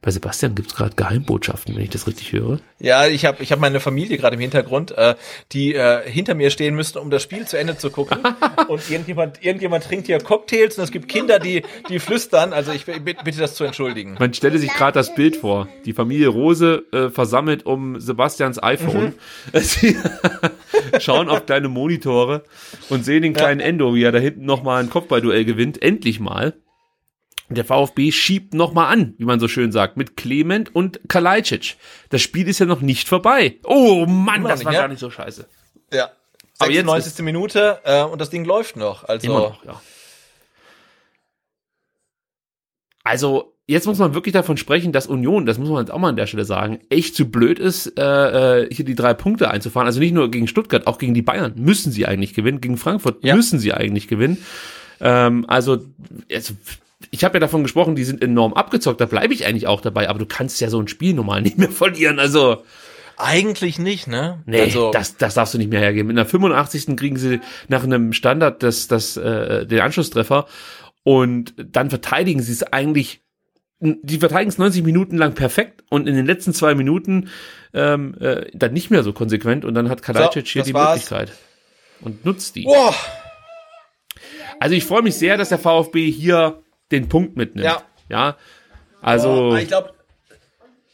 [0.01, 2.59] Bei Sebastian gibt's gerade Geheimbotschaften, wenn ich das richtig höre.
[2.79, 5.15] Ja, ich habe ich hab meine Familie gerade im Hintergrund, äh,
[5.51, 8.19] die äh, hinter mir stehen müssten, um das Spiel zu Ende zu gucken.
[8.69, 12.53] und irgendjemand, irgendjemand trinkt hier Cocktails und es gibt Kinder, die, die flüstern.
[12.53, 14.15] Also ich bitte, das zu entschuldigen.
[14.17, 15.67] Man stelle sich gerade das Bild vor.
[15.85, 19.15] Die Familie Rose äh, versammelt um Sebastians iPhone.
[19.53, 19.97] Sie
[20.99, 22.43] schauen auf kleine Monitore
[22.89, 25.81] und sehen den kleinen Endo, wie er da hinten nochmal ein Kopfballduell gewinnt.
[25.81, 26.53] Endlich mal.
[27.49, 31.77] Der VfB schiebt nochmal an, wie man so schön sagt, mit Clement und Kalajdzic.
[32.09, 33.57] Das Spiel ist ja noch nicht vorbei.
[33.63, 34.81] Oh Mann, das nicht, war ja?
[34.81, 35.47] gar nicht so scheiße.
[35.91, 36.09] Ja.
[36.59, 37.23] Aber jetzt 96.
[37.23, 39.05] Minute äh, und das Ding läuft noch.
[39.05, 39.81] Also Immer noch, ja.
[43.03, 46.09] Also, jetzt muss man wirklich davon sprechen, dass Union, das muss man jetzt auch mal
[46.09, 49.87] an der Stelle sagen, echt zu blöd ist, äh, äh, hier die drei Punkte einzufahren.
[49.87, 52.61] Also nicht nur gegen Stuttgart, auch gegen die Bayern müssen sie eigentlich gewinnen.
[52.61, 53.35] Gegen Frankfurt Ja.
[53.35, 54.37] müssen sie eigentlich gewinnen.
[55.01, 55.79] Ähm, also,
[56.31, 56.53] also,
[57.11, 60.09] ich habe ja davon gesprochen, die sind enorm abgezockt, da bleibe ich eigentlich auch dabei,
[60.09, 62.19] aber du kannst ja so ein Spiel normal nicht mehr verlieren.
[62.19, 62.63] Also,
[63.17, 64.41] eigentlich nicht, ne?
[64.45, 66.09] Nee, also, das, das darfst du nicht mehr hergeben.
[66.09, 66.95] In der 85.
[66.95, 70.45] kriegen sie nach einem Standard das, das, äh, den Anschlusstreffer
[71.03, 73.21] und dann verteidigen sie es eigentlich,
[73.81, 77.29] die verteidigen es 90 Minuten lang perfekt und in den letzten zwei Minuten
[77.73, 80.89] ähm, äh, dann nicht mehr so konsequent und dann hat Kalajdzic So, hier die war's.
[80.95, 81.31] Möglichkeit
[82.01, 82.63] und nutzt die.
[82.63, 82.93] boah,
[84.59, 86.61] Also ich freue mich sehr, dass der VfB hier
[86.91, 87.65] den Punkt mitnimmt.
[87.65, 87.83] Ja.
[88.09, 88.37] ja?
[89.01, 89.93] Also, boah, ich glaube,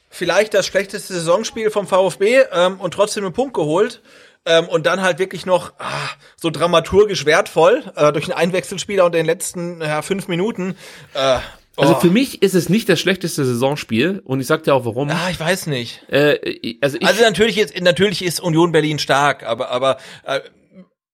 [0.10, 4.02] vielleicht das schlechteste Saisonspiel vom VfB ähm, und trotzdem einen Punkt geholt.
[4.48, 9.16] Ähm, und dann halt wirklich noch ah, so dramaturgisch wertvoll äh, durch einen Einwechselspieler und
[9.16, 10.76] den letzten ja, fünf Minuten.
[11.16, 11.40] Äh,
[11.78, 12.00] also oh.
[12.00, 15.10] für mich ist es nicht das schlechteste Saisonspiel und ich sag dir auch warum.
[15.10, 16.04] Ah, ich weiß nicht.
[16.10, 20.42] Äh, also ich, Also natürlich ist natürlich ist Union Berlin stark, aber aber äh,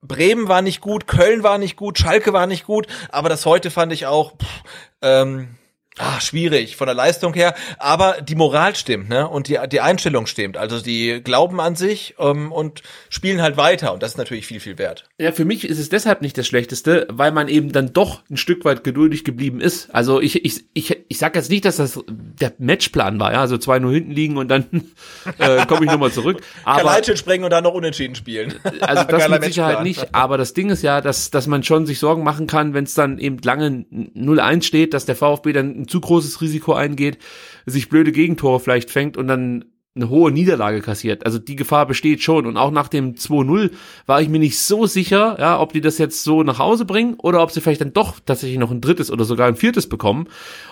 [0.02, 3.70] Bremen war nicht gut, Köln war nicht gut, Schalke war nicht gut, aber das heute
[3.70, 4.64] fand ich auch pff,
[5.02, 5.58] ähm,
[5.98, 9.28] ah, schwierig von der Leistung her, aber die Moral stimmt, ne?
[9.28, 10.58] Und die die Einstellung stimmt.
[10.58, 14.60] Also die glauben an sich ähm, und spielen halt weiter und das ist natürlich viel
[14.60, 15.06] viel wert.
[15.18, 18.38] Ja, für mich ist es deshalb nicht das Schlechteste, weil man eben dann doch ein
[18.38, 19.94] Stück weit geduldig geblieben ist.
[19.94, 23.56] Also ich, ich, ich, ich sag jetzt nicht, dass das der Matchplan war, ja, also
[23.56, 24.66] 2-0 hinten liegen und dann
[25.38, 26.42] äh, komme ich nochmal zurück.
[26.64, 28.56] Aber Kalajdzic springen und dann noch unentschieden spielen.
[28.82, 30.14] also das mit Sicherheit nicht.
[30.14, 32.94] Aber das Ding ist ja, dass, dass man schon sich Sorgen machen kann, wenn es
[32.94, 37.18] dann eben lange 0-1 steht, dass der VfB dann ein zu großes Risiko eingeht,
[37.66, 41.26] sich blöde Gegentore vielleicht fängt und dann eine hohe Niederlage kassiert.
[41.26, 42.46] Also die Gefahr besteht schon.
[42.46, 43.72] Und auch nach dem 2-0
[44.06, 47.16] war ich mir nicht so sicher, ja, ob die das jetzt so nach Hause bringen
[47.16, 50.28] oder ob sie vielleicht dann doch tatsächlich noch ein drittes oder sogar ein viertes bekommen.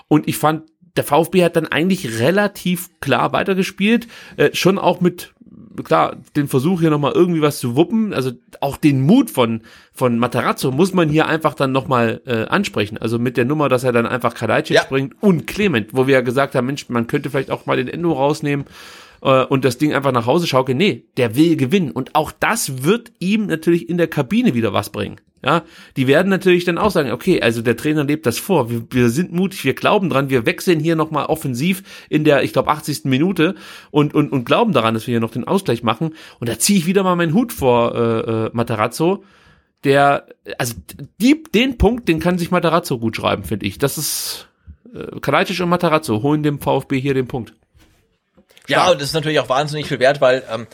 [0.07, 0.64] Und ich fand,
[0.95, 4.07] der VfB hat dann eigentlich relativ klar weitergespielt,
[4.38, 5.34] äh, schon auch mit
[5.84, 8.31] klar, den Versuch hier nochmal irgendwie was zu wuppen, also
[8.61, 9.61] auch den Mut von,
[9.94, 12.98] von Matarazzo muss man hier einfach dann nochmal äh, ansprechen.
[12.98, 14.84] Also mit der Nummer, dass er dann einfach Kalajdzic Ja.
[14.88, 17.88] bringt und Clement, wo wir ja gesagt haben, Mensch, man könnte vielleicht auch mal den
[17.88, 18.65] Endo rausnehmen
[19.22, 20.77] äh, und das Ding einfach nach Hause schaukeln.
[20.77, 21.91] Nee, der will gewinnen.
[21.91, 25.18] Und auch das wird ihm natürlich in der Kabine wieder was bringen.
[25.44, 25.64] Ja,
[25.95, 29.10] die werden natürlich dann auch sagen, okay, also der Trainer lebt das vor, wir, wir
[29.10, 33.06] sind mutig, wir glauben dran, wir wechseln hier nochmal offensiv in der, ich glaube, 80.
[33.06, 33.56] Minute
[33.90, 36.14] und, und, und glauben daran, dass wir hier noch den Ausgleich machen.
[36.40, 39.24] Und da ziehe ich wieder mal meinen Hut vor äh, äh, Matarazzo,
[39.86, 40.74] der, also
[41.22, 43.78] die, den Punkt, den kann sich Matarazzo gut schreiben, finde ich.
[43.78, 44.49] Das ist
[44.94, 47.53] äh, Kalajdzic und Matarazzo holen dem VfB hier den Punkt.
[48.68, 50.68] Ja, und das ist natürlich auch wahnsinnig viel wert, weil ähm,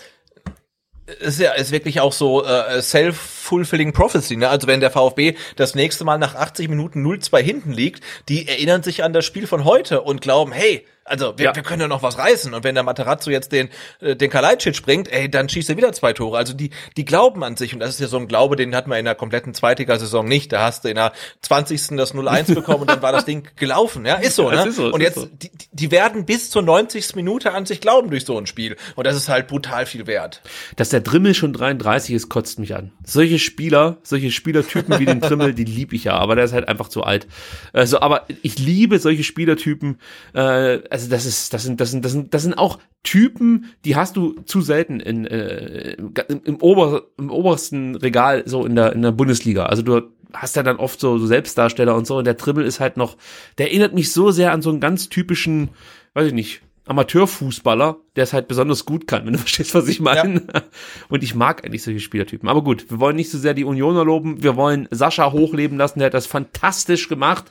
[1.20, 4.38] ist ja ist wirklich auch so äh, self self-fulfilling prophecy.
[4.38, 4.50] Ne?
[4.50, 8.84] Also wenn der VfB das nächste Mal nach 80 Minuten 0-2 hinten liegt, die erinnern
[8.84, 11.56] sich an das Spiel von heute und glauben, hey, also wir, ja.
[11.56, 12.54] wir können ja noch was reißen.
[12.56, 13.70] Und wenn der Materazzo jetzt den,
[14.02, 16.38] äh, den Kalajdzic bringt, ey, dann schießt er wieder zwei Tore.
[16.38, 17.74] Also die, die glauben an sich.
[17.76, 20.52] Und das ist ja so ein Glaube, den hat man in der kompletten Zweitligasaison nicht.
[20.52, 21.90] Da hast du in der 20.
[21.98, 24.04] das 0-1 bekommen und dann war das Ding gelaufen.
[24.04, 24.68] Ja, ist so, ne?
[24.68, 25.28] Ist so, und jetzt, so.
[25.28, 27.16] die, die werden bis zur 90.
[27.16, 28.76] Minute an sich glauben durch so ein Spiel.
[28.96, 30.42] Und das ist halt brutal viel wert.
[30.76, 32.94] Dass der Drimmel schon 33 ist, kotzt mich an.
[33.04, 36.14] Solche Spieler, solche Spielertypen wie den Drimmel, die lieb ich ja.
[36.14, 37.28] Aber der ist halt einfach zu alt.
[37.74, 40.00] Also, aber ich liebe solche Spielertypen,
[40.34, 43.98] äh, also das ist, das sind, das sind, das sind, das sind auch Typen, die
[43.98, 48.94] hast du zu selten in, äh, im, im, Ober, im obersten Regal so in der,
[48.94, 49.66] in der Bundesliga.
[49.66, 52.80] Also du hast ja dann oft so, so Selbstdarsteller und so und der Dribbel ist
[52.80, 53.18] halt noch,
[53.58, 55.70] der erinnert mich so sehr an so einen ganz typischen,
[56.14, 60.00] weiß ich nicht, Amateurfußballer, der es halt besonders gut kann, wenn du verstehst, was ich
[60.00, 60.44] meine.
[60.54, 60.64] Ja.
[61.10, 62.48] Und ich mag eigentlich solche Spielertypen.
[62.48, 66.00] Aber gut, wir wollen nicht so sehr die Unioner loben, wir wollen Sascha hochleben lassen,
[66.00, 67.46] der hat das fantastisch gemacht.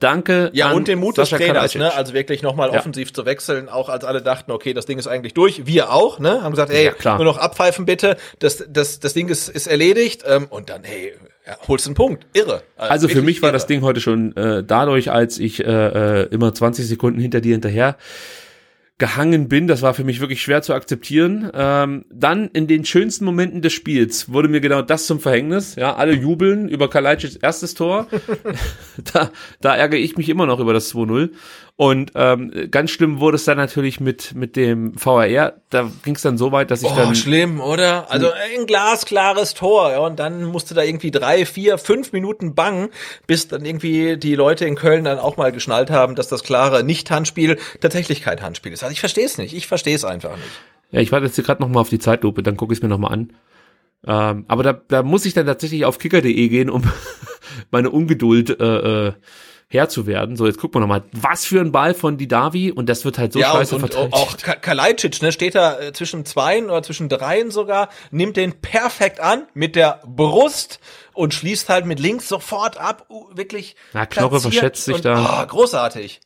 [0.00, 0.50] Danke.
[0.52, 1.94] Ja, und den Mut des Trainers, ne?
[1.94, 2.78] Also wirklich nochmal ja.
[2.78, 5.66] offensiv zu wechseln, auch als alle dachten, okay, das Ding ist eigentlich durch.
[5.66, 6.42] Wir auch, ne?
[6.42, 8.16] Haben gesagt, ey, ja, nur noch abpfeifen bitte.
[8.38, 10.22] Das, das, das Ding ist, ist erledigt.
[10.26, 11.14] Ähm, und dann, hey,
[11.46, 12.26] ja, holst einen Punkt.
[12.32, 12.62] Irre.
[12.76, 13.54] Also, also für mich war irre.
[13.54, 17.52] das Ding heute schon äh, dadurch, als ich äh, äh immer 20 Sekunden hinter dir
[17.52, 17.96] hinterher
[18.98, 19.66] gehangen bin.
[19.66, 21.50] Das war für mich wirklich schwer zu akzeptieren.
[21.52, 25.74] Ähm, dann in den schönsten Momenten des Spiels wurde mir genau das zum Verhängnis.
[25.74, 28.06] Ja, alle jubeln über Kalajdzics erstes Tor.
[29.12, 29.30] da,
[29.60, 31.30] da ärgere ich mich immer noch über das 2-0.
[31.76, 35.54] Und ähm, ganz schlimm wurde es dann natürlich mit mit dem VAR.
[35.70, 38.12] Da ging es dann so weit, dass ich oh, dann schlimm, oder?
[38.12, 42.90] Also ein glasklares Tor, ja, und dann musste da irgendwie drei, vier, fünf Minuten bangen,
[43.26, 46.84] bis dann irgendwie die Leute in Köln dann auch mal geschnallt haben, dass das klare
[46.84, 48.84] Nicht-Handspiel tatsächlich kein Handspiel ist.
[48.84, 49.52] Also ich verstehe es nicht.
[49.52, 50.60] Ich verstehe es einfach nicht.
[50.92, 52.82] Ja, ich warte jetzt hier gerade noch mal auf die Zeitlupe, dann gucke ich es
[52.84, 53.32] mir noch mal an.
[54.06, 56.84] Ähm, aber da, da muss ich dann tatsächlich auf kicker.de gehen, um
[57.72, 59.12] meine Ungeduld äh, äh,
[59.74, 60.36] Herr zu werden.
[60.36, 63.32] So, jetzt gucken wir nochmal, was für ein Ball von Didavi und das wird halt
[63.32, 64.14] so ja, scheiße und, verteidigt.
[64.14, 69.20] Auch Kalajdzic, ne, steht da äh, zwischen zweien oder zwischen dreien sogar, nimmt den perfekt
[69.20, 70.78] an mit der Brust
[71.12, 73.76] und schließt halt mit links sofort ab, uh, wirklich.
[73.92, 75.42] Na, Knoche verschätzt sich und, da.
[75.42, 76.20] Oh, großartig.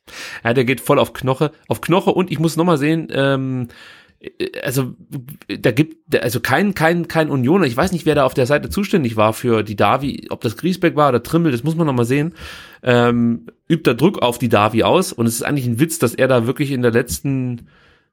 [0.44, 3.68] Ja, der geht voll auf Knoche, auf Knoche und ich muss nochmal sehen, ähm,
[4.64, 4.94] also
[5.46, 8.68] da gibt also kein kein kein Unioner, ich weiß nicht, wer da auf der Seite
[8.68, 11.94] zuständig war für die Davi, ob das Griesbeck war oder Trimmel, das muss man noch
[11.94, 12.34] mal sehen.
[12.82, 16.14] Ähm, übt da Druck auf die Davi aus und es ist eigentlich ein Witz, dass
[16.14, 17.68] er da wirklich in der letzten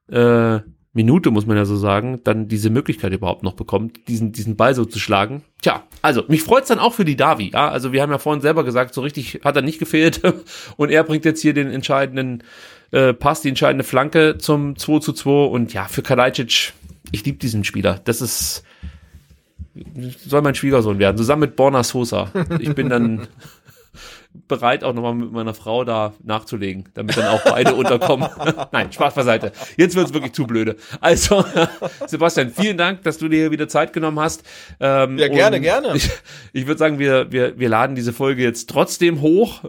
[0.08, 0.60] äh,
[0.96, 4.74] Minute, muss man ja so sagen, dann diese Möglichkeit überhaupt noch bekommt, diesen, diesen Ball
[4.74, 5.42] so zu schlagen.
[5.60, 7.50] Tja, also mich freut's dann auch für die Davi.
[7.52, 10.22] Ja, also wir haben ja vorhin selber gesagt, so richtig hat er nicht gefehlt
[10.76, 12.42] und er bringt jetzt hier den entscheidenden
[12.90, 16.72] äh, Pass, die entscheidende Flanke zum 2 zu 2 und ja, für Kalajdzic,
[17.12, 18.00] ich liebe diesen Spieler.
[18.04, 18.64] Das ist
[20.26, 22.30] soll mein Schwiegersohn werden, zusammen mit Borna Sosa.
[22.58, 23.28] Ich bin dann
[24.48, 28.28] bereit, auch nochmal mit meiner Frau da nachzulegen, damit dann auch beide unterkommen.
[28.72, 29.52] Nein, Spaß beiseite.
[29.76, 30.76] Jetzt wird's wirklich zu blöde.
[31.00, 31.44] Also,
[32.06, 34.42] Sebastian, vielen Dank, dass du dir wieder Zeit genommen hast.
[34.80, 35.94] Ähm, ja, gerne, gerne.
[35.94, 36.10] Ich,
[36.52, 39.62] ich würde sagen, wir, wir, wir laden diese Folge jetzt trotzdem hoch.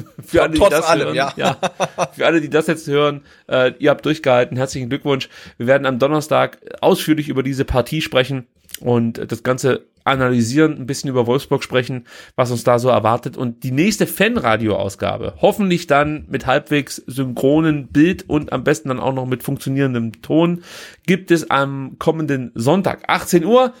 [0.24, 1.32] für alle, die das allem, hören, ja.
[1.36, 1.56] ja.
[2.12, 4.56] Für alle, die das jetzt hören, äh, ihr habt durchgehalten.
[4.56, 5.28] Herzlichen Glückwunsch.
[5.58, 8.46] Wir werden am Donnerstag ausführlich über diese Partie sprechen
[8.80, 12.06] und das Ganze analysieren, ein bisschen über Wolfsburg sprechen,
[12.36, 13.36] was uns da so erwartet.
[13.36, 19.12] Und die nächste Fanradio-Ausgabe, hoffentlich dann mit halbwegs synchronen Bild und am besten dann auch
[19.12, 20.62] noch mit funktionierendem Ton,
[21.06, 23.72] gibt es am kommenden Sonntag, 18 Uhr.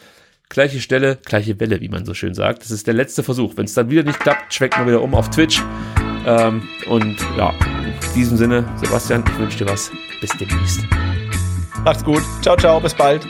[0.48, 2.62] Gleiche Stelle, gleiche Welle, wie man so schön sagt.
[2.62, 3.56] Das ist der letzte Versuch.
[3.56, 5.62] Wenn es dann wieder nicht klappt, schwenkt man wieder um auf Twitch.
[6.26, 9.90] Ähm, und ja, in diesem Sinne, Sebastian, ich wünsche dir was.
[10.20, 10.86] Bis demnächst.
[11.84, 12.22] Macht's gut.
[12.42, 13.26] Ciao, ciao, bis bald.